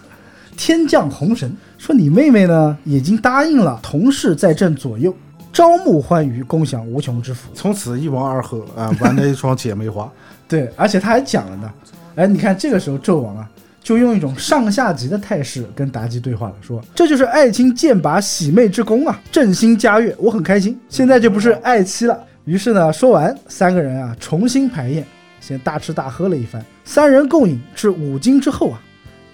[0.56, 5.14] 天降红神，说你妹妹呢已经答应了同事在朕左右，
[5.52, 7.48] 朝暮欢愉，共享无穷之福。
[7.54, 10.10] 从此一王二后啊，玩了一双姐妹花。
[10.46, 11.72] 对，而且他还讲了呢，
[12.14, 13.48] 哎，你看这个时候纣王啊，
[13.82, 22.22] 就用一种上下级的态势跟妲己对话了，说这就是爱卿剑拔喜妹之功啊，振兴嘉悦，我很开心，现在就不是爱妻了。
[22.44, 25.06] 于是呢，说完，三个人啊重新排宴，
[25.40, 28.80] 先大吃大喝了一番，三人共饮至五更之后啊，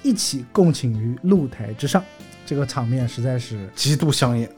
[0.03, 2.03] 一起共寝于露台之上，
[2.47, 4.49] 这个场面实在是极度香艳。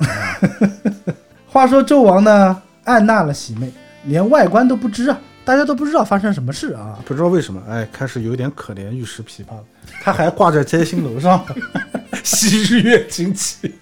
[1.47, 3.73] 话说纣王呢，按纳了喜妹，
[4.05, 6.99] 连外观都不知啊，大家都不知道发生什么事啊。
[7.05, 9.65] 不知道为什么，哎，开始有点可怜玉石琵琶了。
[10.03, 11.45] 他还挂在摘星楼上，
[12.23, 13.75] 昔日月精气。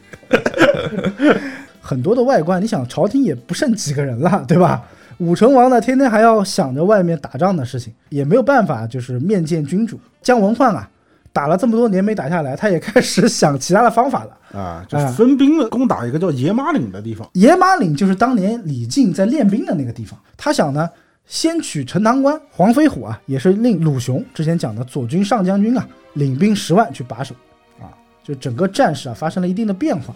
[1.80, 4.84] 很多的外观，你想朝廷也不剩几个人了，对吧？
[5.18, 9.98] 武成王呢，天天还要想着外面打仗的事情，也没有办法，就是面见君主。
[10.22, 10.88] 姜文焕啊，
[11.32, 14.58] 打了这么多年没打下来，他也开始想其他的方法了。
[14.58, 17.28] 啊，就是分兵了，攻打一个叫野马岭的地方。
[17.34, 20.18] 野马岭就是当年李靖在练兵的那个地方。
[20.36, 20.88] 他想呢，
[21.26, 27.34] 先取陈塘关，黄飞虎啊，也是令鲁雄之前讲的左军上将军啊，领兵十万去把守，
[27.80, 27.90] 啊，
[28.22, 30.14] 就整个战事啊发生了一定的变化。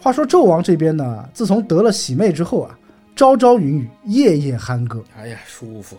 [0.00, 2.78] 话说纣王这边呢，自从得了喜妹之后啊，
[3.16, 5.96] 朝朝云雨，夜夜酣歌，哎呀，舒服。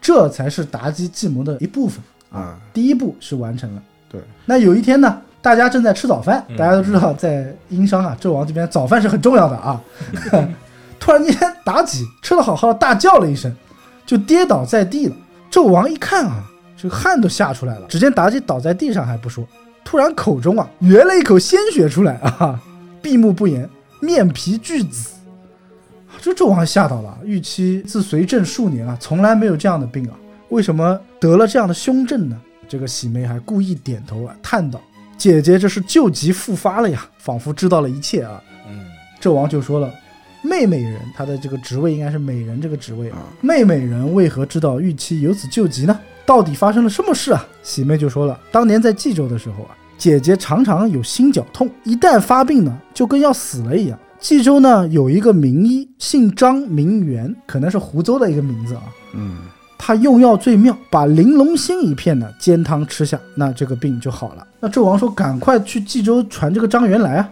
[0.00, 2.00] 这才是妲己计谋的一部分。
[2.30, 3.82] 啊，第一步是完成了。
[4.08, 9.82] 对，那有一天呢，大家正在吃早饭，大家都知道，在殷商啊，纣王这边早饭是很重要的啊。
[11.00, 11.34] 突然间，
[11.64, 13.52] 妲己吃的好好的，大叫了一声，
[14.06, 15.16] 就跌倒在地了。
[15.50, 16.44] 纣王一看啊，
[16.76, 17.86] 这个汗都吓出来了。
[17.88, 19.44] 只见妲己倒在地上还不说，
[19.84, 22.60] 突然口中啊哕了一口鲜血出来啊，
[23.02, 23.68] 闭目不言，
[23.98, 25.10] 面皮俱紫。
[26.22, 30.14] 这纣王吓到了，预期自随朕数年啊，从来没有这样的病啊，
[30.50, 32.40] 为什么得了这样的凶症呢？
[32.68, 34.80] 这个喜妹还故意点头啊，叹道
[35.18, 38.40] ：“姐姐这是旧疾复发了呀，仿佛知道了一切啊。
[38.68, 38.84] 嗯，”
[39.20, 39.92] 纣王就说了
[40.48, 43.18] ：“妹妹人，她的这个职位应该是美人这个职位啊。
[43.40, 45.98] 妹妹人为何知道玉妻有此旧疾呢？
[46.24, 53.98] 到底发生了什么事啊？”喜妹就说了：“当年在冀州的时候啊，姐姐常常有心绞痛，一旦发病呢，就跟要死了一样。
[54.22, 58.82] 冀州呢有一个名医，姓张名元，可能是湖州的一个名字啊。
[59.14, 59.38] 嗯，
[59.76, 64.46] 他用药最妙，把玲珑心一片呢煎汤吃下，那这个病就好了。
[64.60, 67.28] 那纣王说：“赶快去冀州传这个张元来啊！”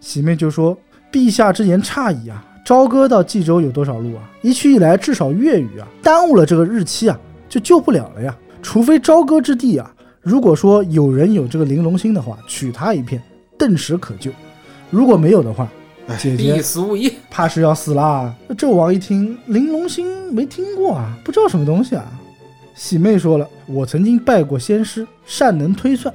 [0.00, 0.76] 喜妹就说
[1.12, 2.44] ：“陛下之言差矣啊！
[2.66, 4.28] 朝歌到冀州有多少路啊？
[4.42, 5.86] 一去一来至少月余啊！
[6.02, 7.16] 耽误了这个日期啊，
[7.48, 8.36] 就救不了了呀！
[8.60, 9.88] 除非朝歌之地啊，
[10.20, 13.22] 如果说有人有这个玲珑心的话，取他一片，
[13.56, 14.32] 顿时可救；
[14.90, 15.68] 如果没有的话，
[16.18, 17.12] 姐姐必死无疑。
[17.30, 18.34] 怕是要死啦。
[18.46, 22.04] 那纣王一听，玲珑心没听过啊，不知道什么东西啊。
[22.74, 26.12] 喜妹说了，我曾经拜过仙师，善能推算。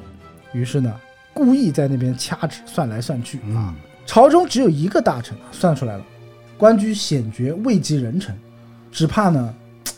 [0.54, 0.94] 于是呢，
[1.34, 3.74] 故意在那边掐指算来算去啊。
[4.06, 6.04] 朝中只有一个大臣，算出来了，
[6.58, 8.36] 官居显爵，位极人臣，
[8.92, 9.54] 只怕呢，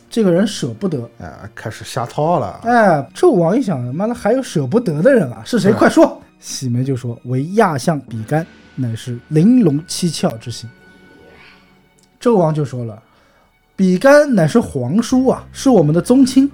[0.09, 1.09] 这个人舍不得。
[1.19, 2.59] 哎，开始瞎套了。
[2.63, 5.72] 哎，纣王一想，妈的还有舍不得的人啊，是谁？
[5.73, 6.22] 快说！
[6.39, 8.45] 喜梅就说：“为亚相比干，
[8.76, 10.69] 乃是玲珑七窍之心。”
[12.22, 13.02] 纣王就说了
[13.76, 16.52] ：“比干乃是皇叔啊，是我们的宗亲，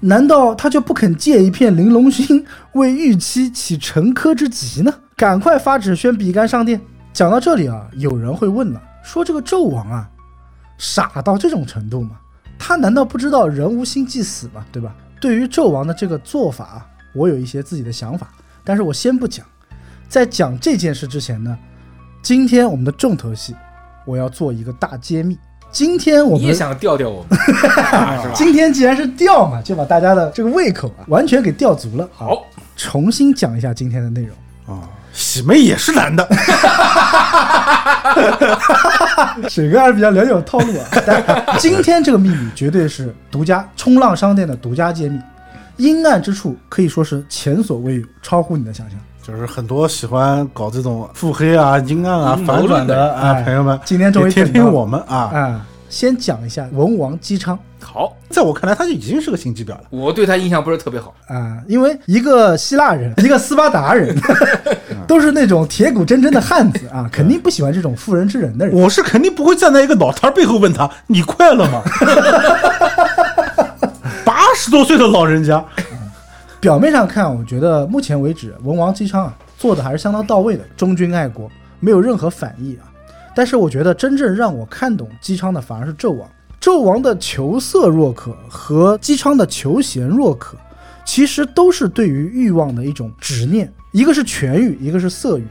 [0.00, 4.94] 难道他就不肯借一片玲珑心为玉妻起沉疴之急呢？
[5.16, 6.80] 赶快发旨宣比干上殿。”
[7.12, 10.10] 讲到这里啊，有人会问了，说这个纣王啊，
[10.78, 12.18] 傻到这种程度吗？
[12.58, 14.64] 他难道不知道人无心即死吗？
[14.72, 14.94] 对吧？
[15.20, 18.32] 对于纣王的这个做法啊，我有一些自己的想法，
[18.64, 19.46] 但是我先不讲。
[20.14, 21.58] 在讲这件事之前呢，
[22.22, 23.52] 今天我们的重头戏，
[24.04, 25.36] 我要做一个大揭秘。
[25.72, 27.36] 今天我们你也想吊吊我们，
[27.90, 28.32] 啊是吧？
[28.32, 32.04] 今天既然是吊嘛，就把大家的这个胃口啊完全给吊足了。
[32.16, 32.44] 啊，好，
[32.76, 34.76] 重新讲一下今天的内容。
[34.76, 36.24] 啊，喜妹也是男的，
[39.50, 40.86] 水哥还是比较了解我套路啊。
[41.04, 45.20] 但今天这个秘密绝对是独家冲浪商店的独家揭秘，
[45.76, 48.96] 阴暗之处可以说是前所未有，超乎你的想象。
[49.26, 55.16] 就是很多喜欢搞这种腹黑啊、阴暗啊、反转的的啊，哎朋友们，今天终于听听我们啊。
[55.32, 59.80] 啊，先讲一下文王姬昌好，在我看来，他就已经是个心机婊了。
[59.88, 61.14] 我对他印象不是特别好。
[61.28, 64.14] 啊，因为一个希腊人， 一个斯巴达人，
[65.08, 68.78] 都是那种铁骨铮铮的汉子啊，肯定不喜欢这种妇人之仁的人。
[68.78, 71.80] 我是肯定不会站在一个老头儿背后问他：“你快乐吗？”
[74.22, 75.64] 八十多岁的老人家，
[76.64, 81.46] 表面上看，我觉得目前为止，文王姬昌啊做的还是相当到位的，忠君爱国，
[81.78, 82.88] 没有任何反意啊。
[83.36, 86.26] 但是我觉得真正让我看懂姬昌的反而是纣王。
[86.58, 90.56] 纣王的求色若渴和姬昌的求贤若渴，
[91.04, 95.44] 其实都是对于欲望的一种执念，一个是权欲，一个是色欲。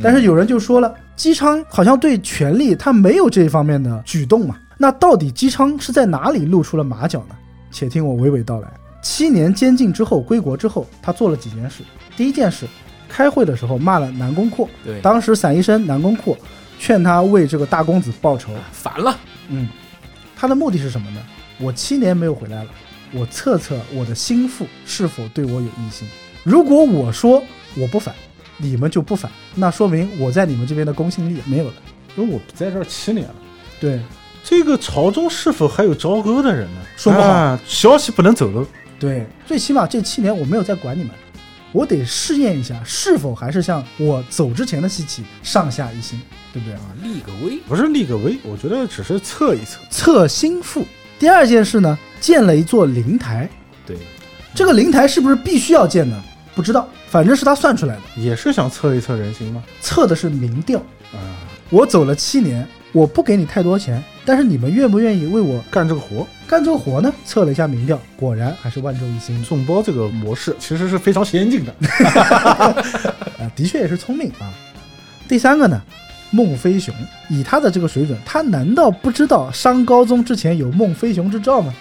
[0.00, 4.56] 但是有人就说了，姬昌好像对权力他没有这一方面的举动嘛？
[4.78, 7.34] 那到底姬昌是在哪里露出了马脚呢？
[7.72, 8.72] 且听我娓娓道来。
[9.02, 11.82] 七年监禁之后，归国之后，他做了几件事。
[12.16, 12.66] 第一件事，
[13.08, 16.38] 开会的时候骂了南宫阔，对，当时散医生南宫阔
[16.78, 18.52] 劝他为这个大公子报仇。
[18.70, 19.18] 烦了，
[19.48, 19.68] 嗯，
[20.36, 21.20] 他的目的是什么呢？
[21.58, 22.70] 我七年没有回来了，
[23.12, 26.08] 我测测我的心腹是否对我有异心。
[26.44, 27.42] 如果我说
[27.76, 28.14] 我不反，
[28.56, 31.74] 你们就不反，那说明我在你们这边的公信力没有了。
[32.16, 33.34] 因为我不在这儿七年了，
[33.80, 34.00] 对，
[34.44, 36.80] 这个朝中是否还有朝歌的人呢？
[36.96, 38.66] 说不好啊消息不能走漏。
[39.02, 41.10] 对，最起码这七年我没有再管你们，
[41.72, 46.20] 我得试验一下是否还是像我走之前的西岐上下一心，
[46.52, 46.74] 对不对？
[46.76, 49.80] 啊，立个威，不是立个威，我觉得只是测一测。
[49.90, 50.86] 测心腹。
[51.18, 53.50] 第二件事呢，建了一座灵台，
[53.84, 53.96] 对，
[54.54, 56.22] 这个灵台是不是必须要建呢？
[56.54, 59.64] 不知道，反正是他算出来的，也是想测一测人心吗？
[59.80, 60.78] 测的是民调。
[61.12, 61.18] 啊，
[61.70, 67.12] 我走了七年，我不给你太多钱，但是你们愿不愿意为我干这个活，干这个活呢？
[67.24, 69.42] 测了一下民调，果然还是万众一心。
[69.44, 71.74] 众包这个模式其实是非常先进的。
[73.40, 74.52] 啊，的确也是聪明啊。
[75.26, 75.80] 第三个呢，
[76.30, 76.94] 孟飞雄，
[77.30, 81.72] 以他的这个水准，他难道不知道商高宗之前有孟飞雄之兆吗？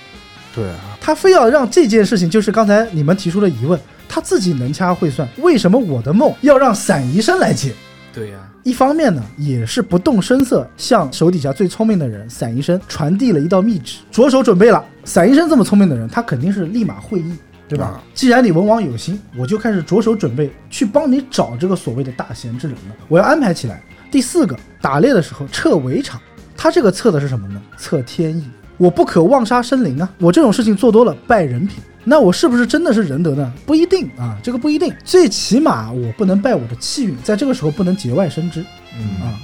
[0.55, 7.73] 对啊，他非要让这件事情，就是刚才你们提出的疑问，他自己能掐会算，为什么我的梦要让散宜生来解？
[8.13, 14.83] 对呀、一方面呢，也是不动声色向手底下最聪明的人散医生传递了一道密旨，着手准备了。
[15.03, 17.35] 散医生这么聪明的人，他肯定是立马会意，
[17.67, 17.85] 对吧？
[17.85, 23.81] 啊既然你文王有心，我就开始着手准备去帮你找这个所谓的大贤之人了，我要安排起来。
[24.11, 26.21] 第四个，打猎的时候撤围场，
[26.55, 27.59] 他这个测的是什么呢？
[27.77, 28.43] 测天意。
[28.81, 30.11] 我不可妄杀生灵啊！
[30.17, 33.53] 我这种事情做多了败人品，那我是不是真的是仁德呢？
[33.63, 34.91] 不一定啊，这个不一定。
[35.03, 38.65] 最起码我不能败我的气运，在这个时候不能节外生枝。
[38.97, 39.37] 嗯啊。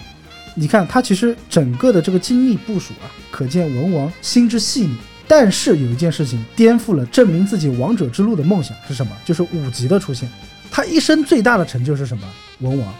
[0.56, 4.98] 你看他其实整个的这个精密部署啊，可见文王心之细腻。
[5.28, 9.12] 但是有一件事情颠覆了证明自己王者之路的梦想是什么？
[9.24, 10.28] 就是五级的出现。
[10.72, 12.24] 他一生最大的成就是什么？
[12.62, 12.92] 文王，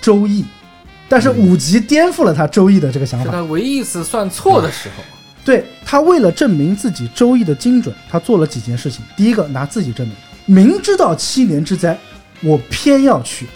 [0.00, 0.44] 周易。
[1.08, 3.24] 但是五级颠覆了他周易的这个想法。
[3.24, 5.02] 是他唯一一次算错的时候。
[5.44, 9.04] 对他为了证明自己周易的精准，他做了几件事情。
[9.16, 10.08] 第一个，拿自己证
[10.46, 11.98] 明，明知道七年之灾，
[12.42, 13.46] 我偏要去。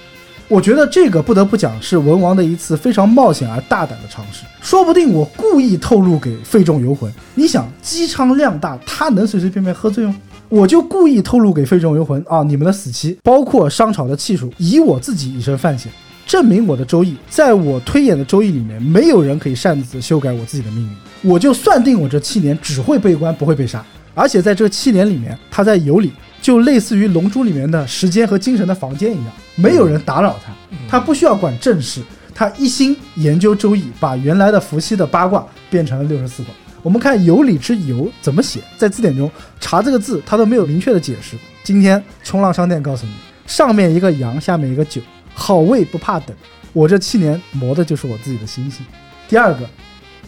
[0.48, 4.44] 我觉得这个不得不讲是文王的一次非常冒险而大胆的尝试。
[4.62, 10.16] 说不定我故意透露给费仲游魂，你想姬昌量大，他能随随便便喝醉吗？
[10.48, 15.93] 我就故意透露给费仲游魂啊，你们的死期，包括商朝的气数，以我自己以身犯险，
[16.27, 20.90] 证明我的周易，在我推演的周易里面，没有人可以擅自修改我自己的命运。
[21.22, 23.84] 我就算定我这七年只会被关，不会被杀。
[24.14, 26.12] 而且在这七年里面，他在游里
[26.42, 30.52] 就类似于《龙珠》里面的时间和精神的房间一样，没有人打扰他，
[30.88, 32.02] 他不需要管正事，
[32.34, 36.52] 他一心研究周易，把原来的伏羲的八卦变成了六十四卦。
[36.82, 39.30] 我们看“有理之有”怎么写，在字典中
[39.60, 41.36] 查这个字，他都没有明确的解释。
[41.62, 43.12] 今天冲浪商店告诉你，
[43.46, 45.00] 上面一个羊，下面一个九，
[45.34, 46.34] 好位不怕等。
[46.72, 48.86] 我这七年磨的就是我自己的心性。
[49.28, 49.68] 第二个，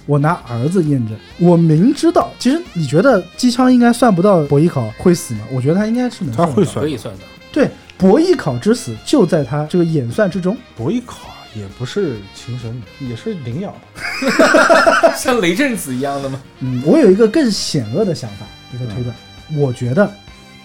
[0.07, 5.41] 我拿儿子验证，我明知道，其实你觉得机枪应该算不到博弈考会死吗？
[5.53, 7.25] 我觉得他应该是能他会算可以算的。
[7.53, 10.57] 对，博弈考之死就在他这个演算之中。
[10.77, 15.15] 博弈考也不是情神，也是领养的。
[15.17, 16.41] 像雷震子一样的吗？
[16.61, 19.15] 嗯，我有一个更险恶的想法，一个推断，
[19.55, 20.13] 我觉得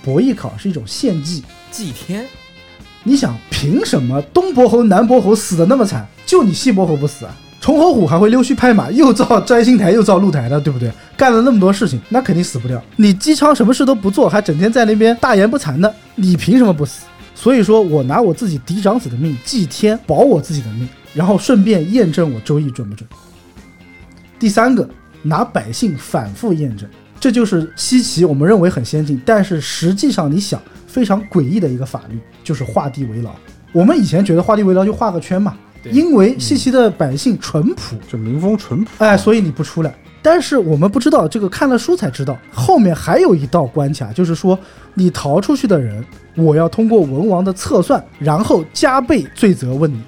[0.03, 1.43] 博弈考是一种献祭。
[1.71, 2.25] 祭天，
[3.03, 7.35] 你想，凭什么东伯侯、南伯侯死的那么惨，就你西伯侯不死啊？
[7.65, 10.91] 崇侯虎还会溜须拍马，又造摘星台，又造露台的，对不对？
[11.17, 12.79] 干了那么多事情，那肯定死不掉。
[12.95, 17.07] 你姬昌什么事都不做，还整天在那边大言不惭的，你凭什么不死？
[17.33, 23.09] 所以说我拿我自己嫡长子的命祭天，保我自己的命，然后顺便验证我周易准不准。
[24.37, 24.87] 第三个，
[25.23, 26.87] 拿百姓反复验证，
[27.19, 33.31] 这就是西岐我们认为很先进，但是实际上你想非常诡异的一个法律，就是画地为牢。
[33.73, 35.57] 我们以前觉得画地为牢就画个圈嘛，
[35.91, 38.91] 因为西岐的百姓淳朴，就民风淳朴。
[38.97, 39.93] 哎，所以你不出来。
[40.21, 44.57] 但是我们不知道，这个看了书才知道，后面还有一道关卡，就是说
[44.93, 46.03] 你逃出去的人，
[46.35, 50.01] 我要通过文王的测算，然后加倍罪责问你。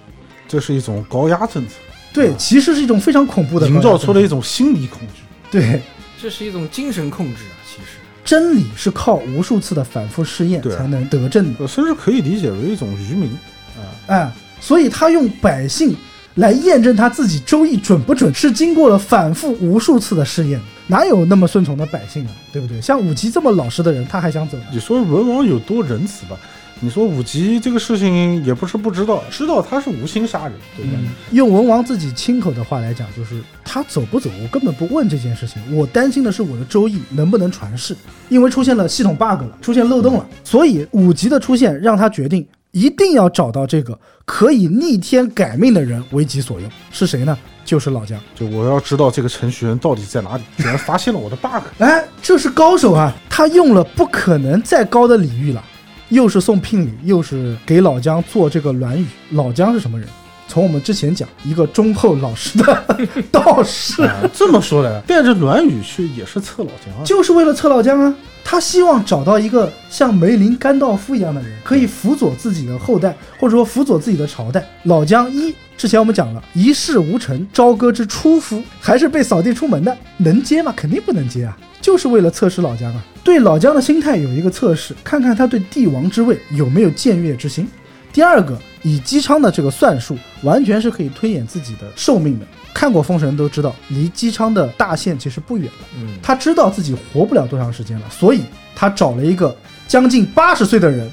[0.48, 1.74] 这是一种高压政策，
[2.14, 5.22] 对，其实是一种非常恐怖的营造出了了一种心理恐惧。
[5.52, 5.82] 对。
[6.20, 7.54] 这是一种精神控制啊！
[7.64, 13.30] 其实，真理是靠无数次的反复试验才能得证的，呃甚至可以理解为一种愚民
[13.78, 13.86] 啊。
[14.08, 15.96] 哎，所以他用百姓
[16.36, 22.32] 来验证他自己周易准不准，是经过了反复无数次的试验，哪有那么顺从的百姓啊？
[22.52, 22.80] 对不对？
[22.82, 24.64] 像武吉这么老实的人，他还想走呢？
[24.72, 26.38] 你说文王有多仁慈吧？
[26.80, 30.92] 你说武吉这个事情也不是不知道，知道他是无心杀人，对吧？
[30.96, 37.98] 嗯，用文王自己亲口的话来讲，就是他走不走，我根本不问这件事情，我担心的是我的周易能不能传世，
[38.30, 42.48] 因为出现了系统 bug 了，出现漏洞了，所以武吉的出现让他决定
[42.78, 47.36] 一定要找到这个可以逆天改命的人为己所用，是谁呢？
[47.66, 48.20] 就是老姜。
[48.36, 51.64] 就我要知道这个程序员到底在哪里， 居然发现了我的 bug。
[51.80, 53.12] 哎，这是高手啊！
[53.30, 55.64] 他用了不可能再高的礼遇了，
[56.10, 59.08] 又是送聘礼，又是给老姜做这个软语。
[59.32, 60.08] 老姜是什么人？
[60.48, 62.86] 从我们之前讲，一个忠厚老实的
[63.32, 67.04] 道士，啊这么说来，带着暖语去也是测老姜啊。
[67.04, 68.16] 就是为了测老姜啊。
[68.50, 74.66] 他希望找到一个像梅林甘道夫一样的人，可以辅佐自己的后代，或者说辅佐自己的朝代。
[74.84, 80.74] 老姜一之前我们讲了，一事无成，朝歌之初夫，还是被扫地出门的，能接吗？
[80.78, 83.04] 肯定不能接啊，就是为了测试老姜啊。
[83.22, 87.68] 对老姜的心态有一个测试，看看他对帝王之位有没有僭越之心。
[88.14, 92.48] 第二个，以姬昌的这个算术，完全是可以推演自己的寿命的。
[92.78, 95.88] 看过《封神》都知道，离姬昌的大限其实不远了。
[96.00, 98.44] 嗯，他知道自己活不了多长时间了，所以
[98.76, 101.10] 他找了一个将近八十岁的人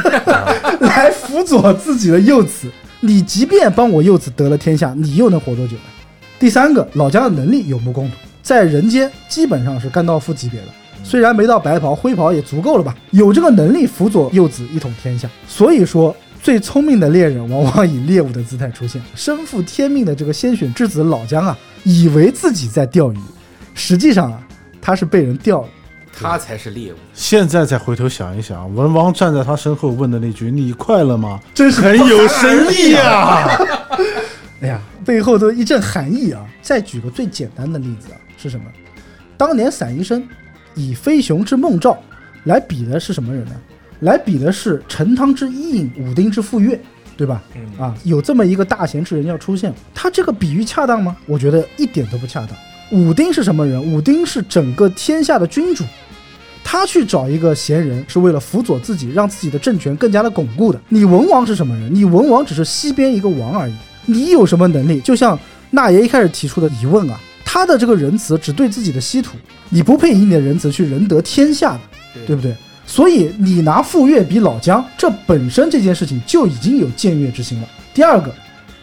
[0.80, 2.70] 来辅佐自己的幼子。
[3.00, 5.82] 你即便帮我幼子得了天下，你又能活多久呢？
[6.38, 10.66] 第三个，老姜的能力有目共睹，在人间基本上是甘道夫级别的，
[11.02, 12.94] 虽然没到白袍，灰袍也足够了吧？
[13.12, 15.26] 有这个能力辅佐幼子一统天下。
[15.48, 16.14] 所以说，
[16.46, 19.02] 最聪明的猎人往往以猎物的姿态出现。
[19.16, 23.18] 身负天命的这个先选之子老姜啊，以为自己在钓鱼，
[23.74, 24.40] 实际上啊，
[24.80, 25.68] 他是被人钓了。
[26.16, 26.96] 他才是猎物。
[27.12, 33.48] 现在再回头想一想，文王站在他身后问的那句“你快乐吗真”，是很有深意啊！
[34.62, 36.46] 哎呀，背后都一阵寒意啊！
[36.62, 38.66] 再举个最简单的例子啊，是什么？
[39.36, 40.24] 当年散医生
[40.76, 42.00] 以飞熊之孟兆
[42.44, 43.56] 来比的是什么人呢？
[44.00, 46.78] 来比的是陈汤之伊尹、武丁之傅说。
[47.18, 47.42] 对吧？
[47.54, 51.16] 嗯啊，有这么一个大贤之人要出现，他这个比喻恰当吗？
[51.24, 52.50] 我觉得一点都不恰当。
[52.90, 53.82] 武丁是什么人？
[53.82, 55.82] 武丁是整个天下的君主，
[56.62, 60.78] 他去找一个贤人是为了辅佐自己，让自己的政权更加的巩固的。
[60.90, 61.94] 你文王是什么人？
[61.94, 63.74] 你文王只是西边一个王而已，
[64.04, 65.00] 你有什么能力？
[65.00, 65.38] 就像
[65.70, 69.38] 那爷一开始提出的疑问啊，他的这个仁慈只对自己的稀土，
[69.70, 71.80] 你不配以你的仁慈去仁得天下的，
[72.26, 72.54] 对不对？
[72.86, 77.68] 所以你拿傅说比老姜，这本身这件事情就已经有僭越之心了。
[77.92, 78.32] 第二个，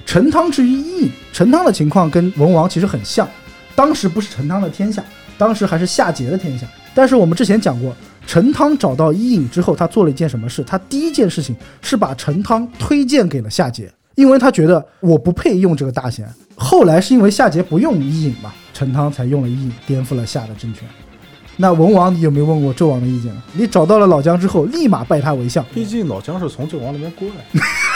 [0.06, 3.28] 陈汤之于伊尹，陈汤的情况跟文王其实很像，
[3.76, 5.04] 当时不是陈汤的天下，
[5.38, 6.68] 当时还是夏桀的天下。
[6.94, 7.96] 但是我们之前讲过，
[8.28, 10.64] 陈汤找到伊尹之后，他做了一件什么事？
[10.64, 16.28] 他第一件事情是把陈汤推荐给了夏桀，因为他觉得我不配用这个大贤。
[16.56, 20.84] 后来是因为夏桀不用伊尹嘛，陈汤才用了伊尹，颠覆了夏的政权。
[21.58, 23.42] 那文王，你有没有问过纣王的意见呢？
[23.54, 27.28] 你找到了老姜之后，立马拜他为相，毕竟老姜是从纣王那边过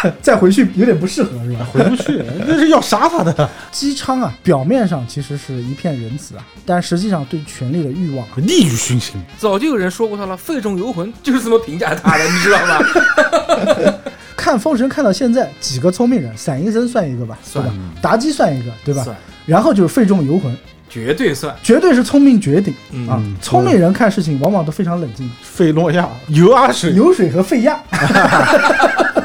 [0.03, 1.65] 来， 再回去有点不适合，是吧？
[1.73, 3.49] 回不去，那是要杀他的。
[3.71, 12.79] 姬昌啊，表面上其实是一片仁慈啊，但实际上对权力的欲望啊，利欲熏心，早就有人说过他了，肺中游魂就是这么评价他的，你知道吧？
[14.35, 17.73] 看《封神》看到现在，几个聪明人，散医生算一个吧，对算吧？
[18.01, 19.03] 妲己算一个，对吧？
[19.45, 20.55] 然后就是肺中游魂，
[20.97, 21.55] 绝对算。
[21.61, 23.21] 绝对是聪明绝顶、嗯啊！
[23.39, 27.79] 聪明人看事情往往都非常冷静，费洛亚油阿水，油水和费亚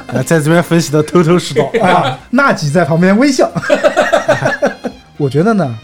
[0.09, 1.65] 哎在这边分析的头头是道。
[1.82, 3.51] 啊，纳吉在旁边微笑。
[5.16, 5.74] 我觉得呢，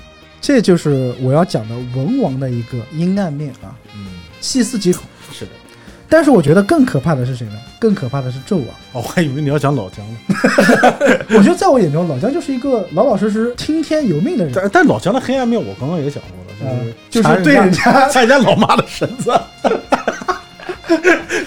[0.43, 4.06] 这就是我要讲的文王的一个阴暗面啊，嗯，
[4.43, 5.05] 细思极恐。
[6.09, 7.55] 但是我觉得更可怕的是谁呢？
[7.78, 8.66] 更可怕的是纣王。
[8.93, 10.18] 哦，我还以为你要讲老姜呢。
[11.36, 14.52] 我觉得在我眼中，老姜就是一个老老实实、听天由命的人。
[14.55, 16.22] 但但老姜的黑暗面，我刚刚也讲
[16.60, 19.30] 过了，嗯就就是是对人家 掐人家老妈的绳子。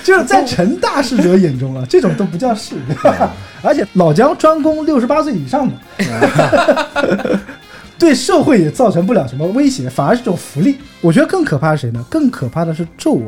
[0.04, 2.76] 就是在陈大使者眼中啊，这种都不叫事？
[3.64, 7.40] 而且老姜专攻六十八岁以上的，
[7.98, 10.78] 对社会也造成不了什么威胁，反而是种福利。
[11.02, 12.04] 我觉得更可怕是谁呢？
[12.10, 13.28] 更可怕的是纣王。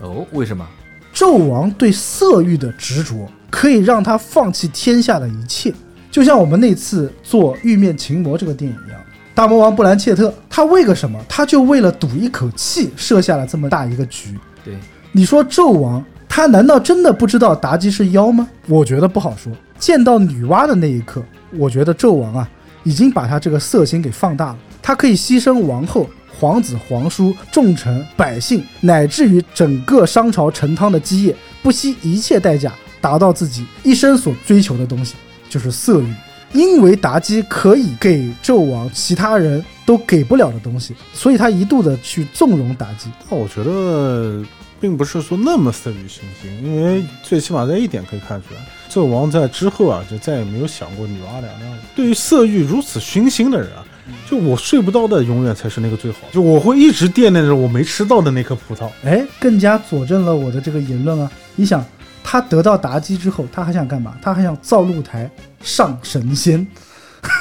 [0.00, 0.66] 哦，为什么？
[1.14, 5.72] 纣王对色欲的执着，可以让他放弃天下的一切。
[6.10, 9.00] 就像我们那次做《玉面琴魔》这个电影一样，
[9.34, 11.18] 大魔王布兰切特，他为个什么？
[11.28, 14.38] 他就为了赌一口气，设下了这么大一个局。
[14.64, 14.74] 对，
[15.12, 18.48] 你说纣王，他难道真的不知道妲己是妖吗？
[18.66, 19.52] 我觉得不好说。
[19.78, 21.22] 见到女娲的那一刻，
[21.58, 22.48] 我觉得纣王啊，
[22.82, 24.58] 已经把他这个色心给放大了。
[24.82, 26.08] 他可以牺牲王后、
[26.38, 35.14] 皇子、皇叔、重臣、百姓，乃至于整个商朝陈汤的基业，不惜一切代价达到自己一生所追求的东西，
[35.48, 36.14] 就是色欲。
[36.52, 43.10] 因为妲己可以给纣王其他人都给不了的东西，所以他一度的去纵容妲己。
[43.28, 44.42] 但我觉得
[44.80, 51.78] 并不是说那么色欲熏心，因为最起码在一点可以看出来，纣王在之后啊，就再也没有想过女娲娘娘。
[51.94, 53.84] 对于色欲如此熏心的人啊，
[54.28, 56.18] 就我睡不到的，永远才是那个最好。
[56.32, 58.88] 就我会一直惦念着我没吃到的那颗葡萄。
[59.04, 61.30] 哎，更加佐证了我的这个言论啊！
[61.54, 61.84] 你想，
[62.22, 64.16] 他得到妲己之后，他还想干嘛？
[64.20, 66.66] 他还想造露台上神仙，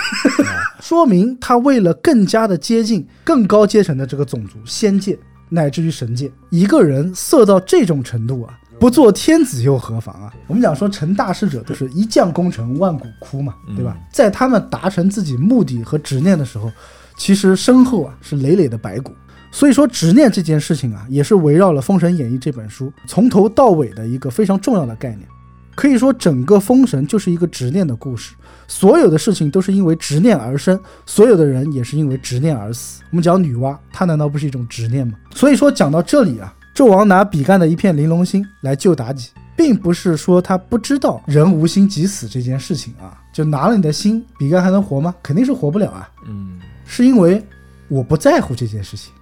[0.81, 5.17] 说明他为了更加的接近更高阶层的这个种族，仙界
[5.49, 10.31] 乃至于神界，一个人色到这种程度啊，不做天子又何妨啊？
[10.45, 13.97] 我们讲说成大事者都是一将功成万骨枯嘛，对吧？
[14.13, 16.71] 在他们达成自己目的和执念的时候，
[17.17, 19.11] 其实身后啊是累累的白骨。
[19.51, 25.27] 所以说，执念这件事情啊，也是围绕了《封神演义》这本书从头到尾的一个非常重要的概念。
[25.73, 28.35] 可以说，整个《封神》就是一个执念的故事，
[28.67, 33.01] 所有的事情都是因为执念而生，所有的人也是因为执念而死。
[33.09, 35.15] 我们讲女娲，她难道不是一种执念吗？
[35.33, 45.15] 所以说，讲到这里啊，纣王拿比干的一片玲珑心来救妲己，并不是说他不知道人无心即死这件事情啊，就拿了你的心，比干还能活吗？
[45.23, 46.11] 肯定是活不了啊。
[46.27, 47.41] 嗯，是因为
[47.87, 49.13] 我不在乎这件事情，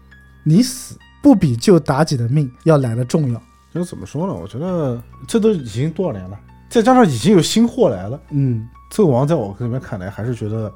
[0.43, 3.39] 你死不比救妲己的命要来的重要。
[3.71, 4.33] 就怎么说呢？
[4.33, 10.73] 我觉得这都已经多少年了，再加上已经有新货来了，嗯纣王在我这边看来还是觉得，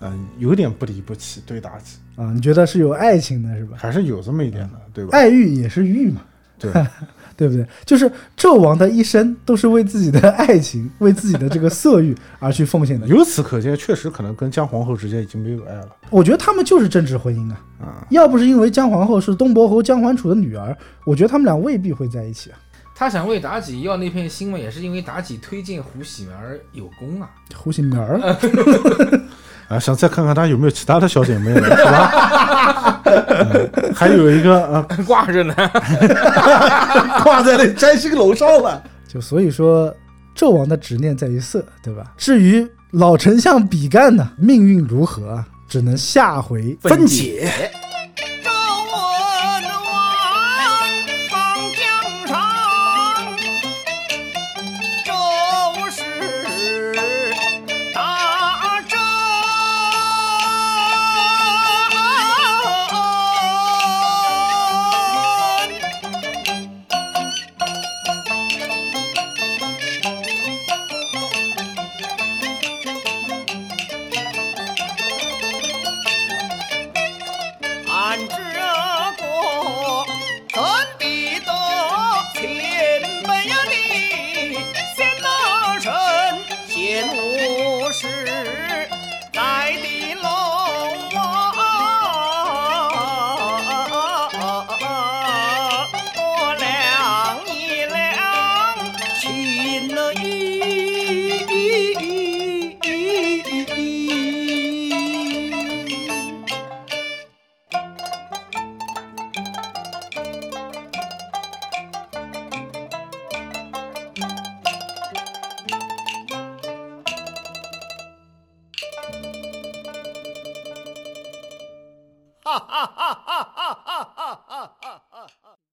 [0.00, 3.76] 嗯、有点不离不弃对妲己，啊，你觉得是有爱情的是吧？
[3.78, 5.10] 还是有这么一点的，对吧？
[5.12, 6.20] 爱欲也是欲嘛，
[6.58, 6.70] 对，
[7.36, 7.66] 对不对？
[7.86, 13.06] 就是纣王的一生都是为自己的 爱情、为自己的这个色欲而去奉献的。
[13.06, 18.06] 由此可见，确实可能跟姜皇后之间已经没有爱了我觉得他们就是政治婚姻啊，啊。
[18.10, 22.58] 要不是因为姜皇后是东伯侯姜桓楚的女儿，我觉得他们俩未必会在一起啊。
[22.94, 27.28] 他想为妲己要那片心嘛，也是因为妲己推荐胡喜儿有功啊。
[27.56, 28.20] 胡喜儿，
[29.72, 33.02] 啊，想再看看他有没有其他的小姐妹了，是吧？
[33.04, 35.54] 嗯还有一个啊， 挂着呢。
[37.22, 38.82] 挂在那摘星楼上了。
[39.06, 39.94] 就所以说，
[40.36, 42.04] 纣王的执念在于色，对吧？
[42.16, 47.42] 至于老丞相比干呢，命运如何啊，只能下回分解。
[47.42, 47.70] 解。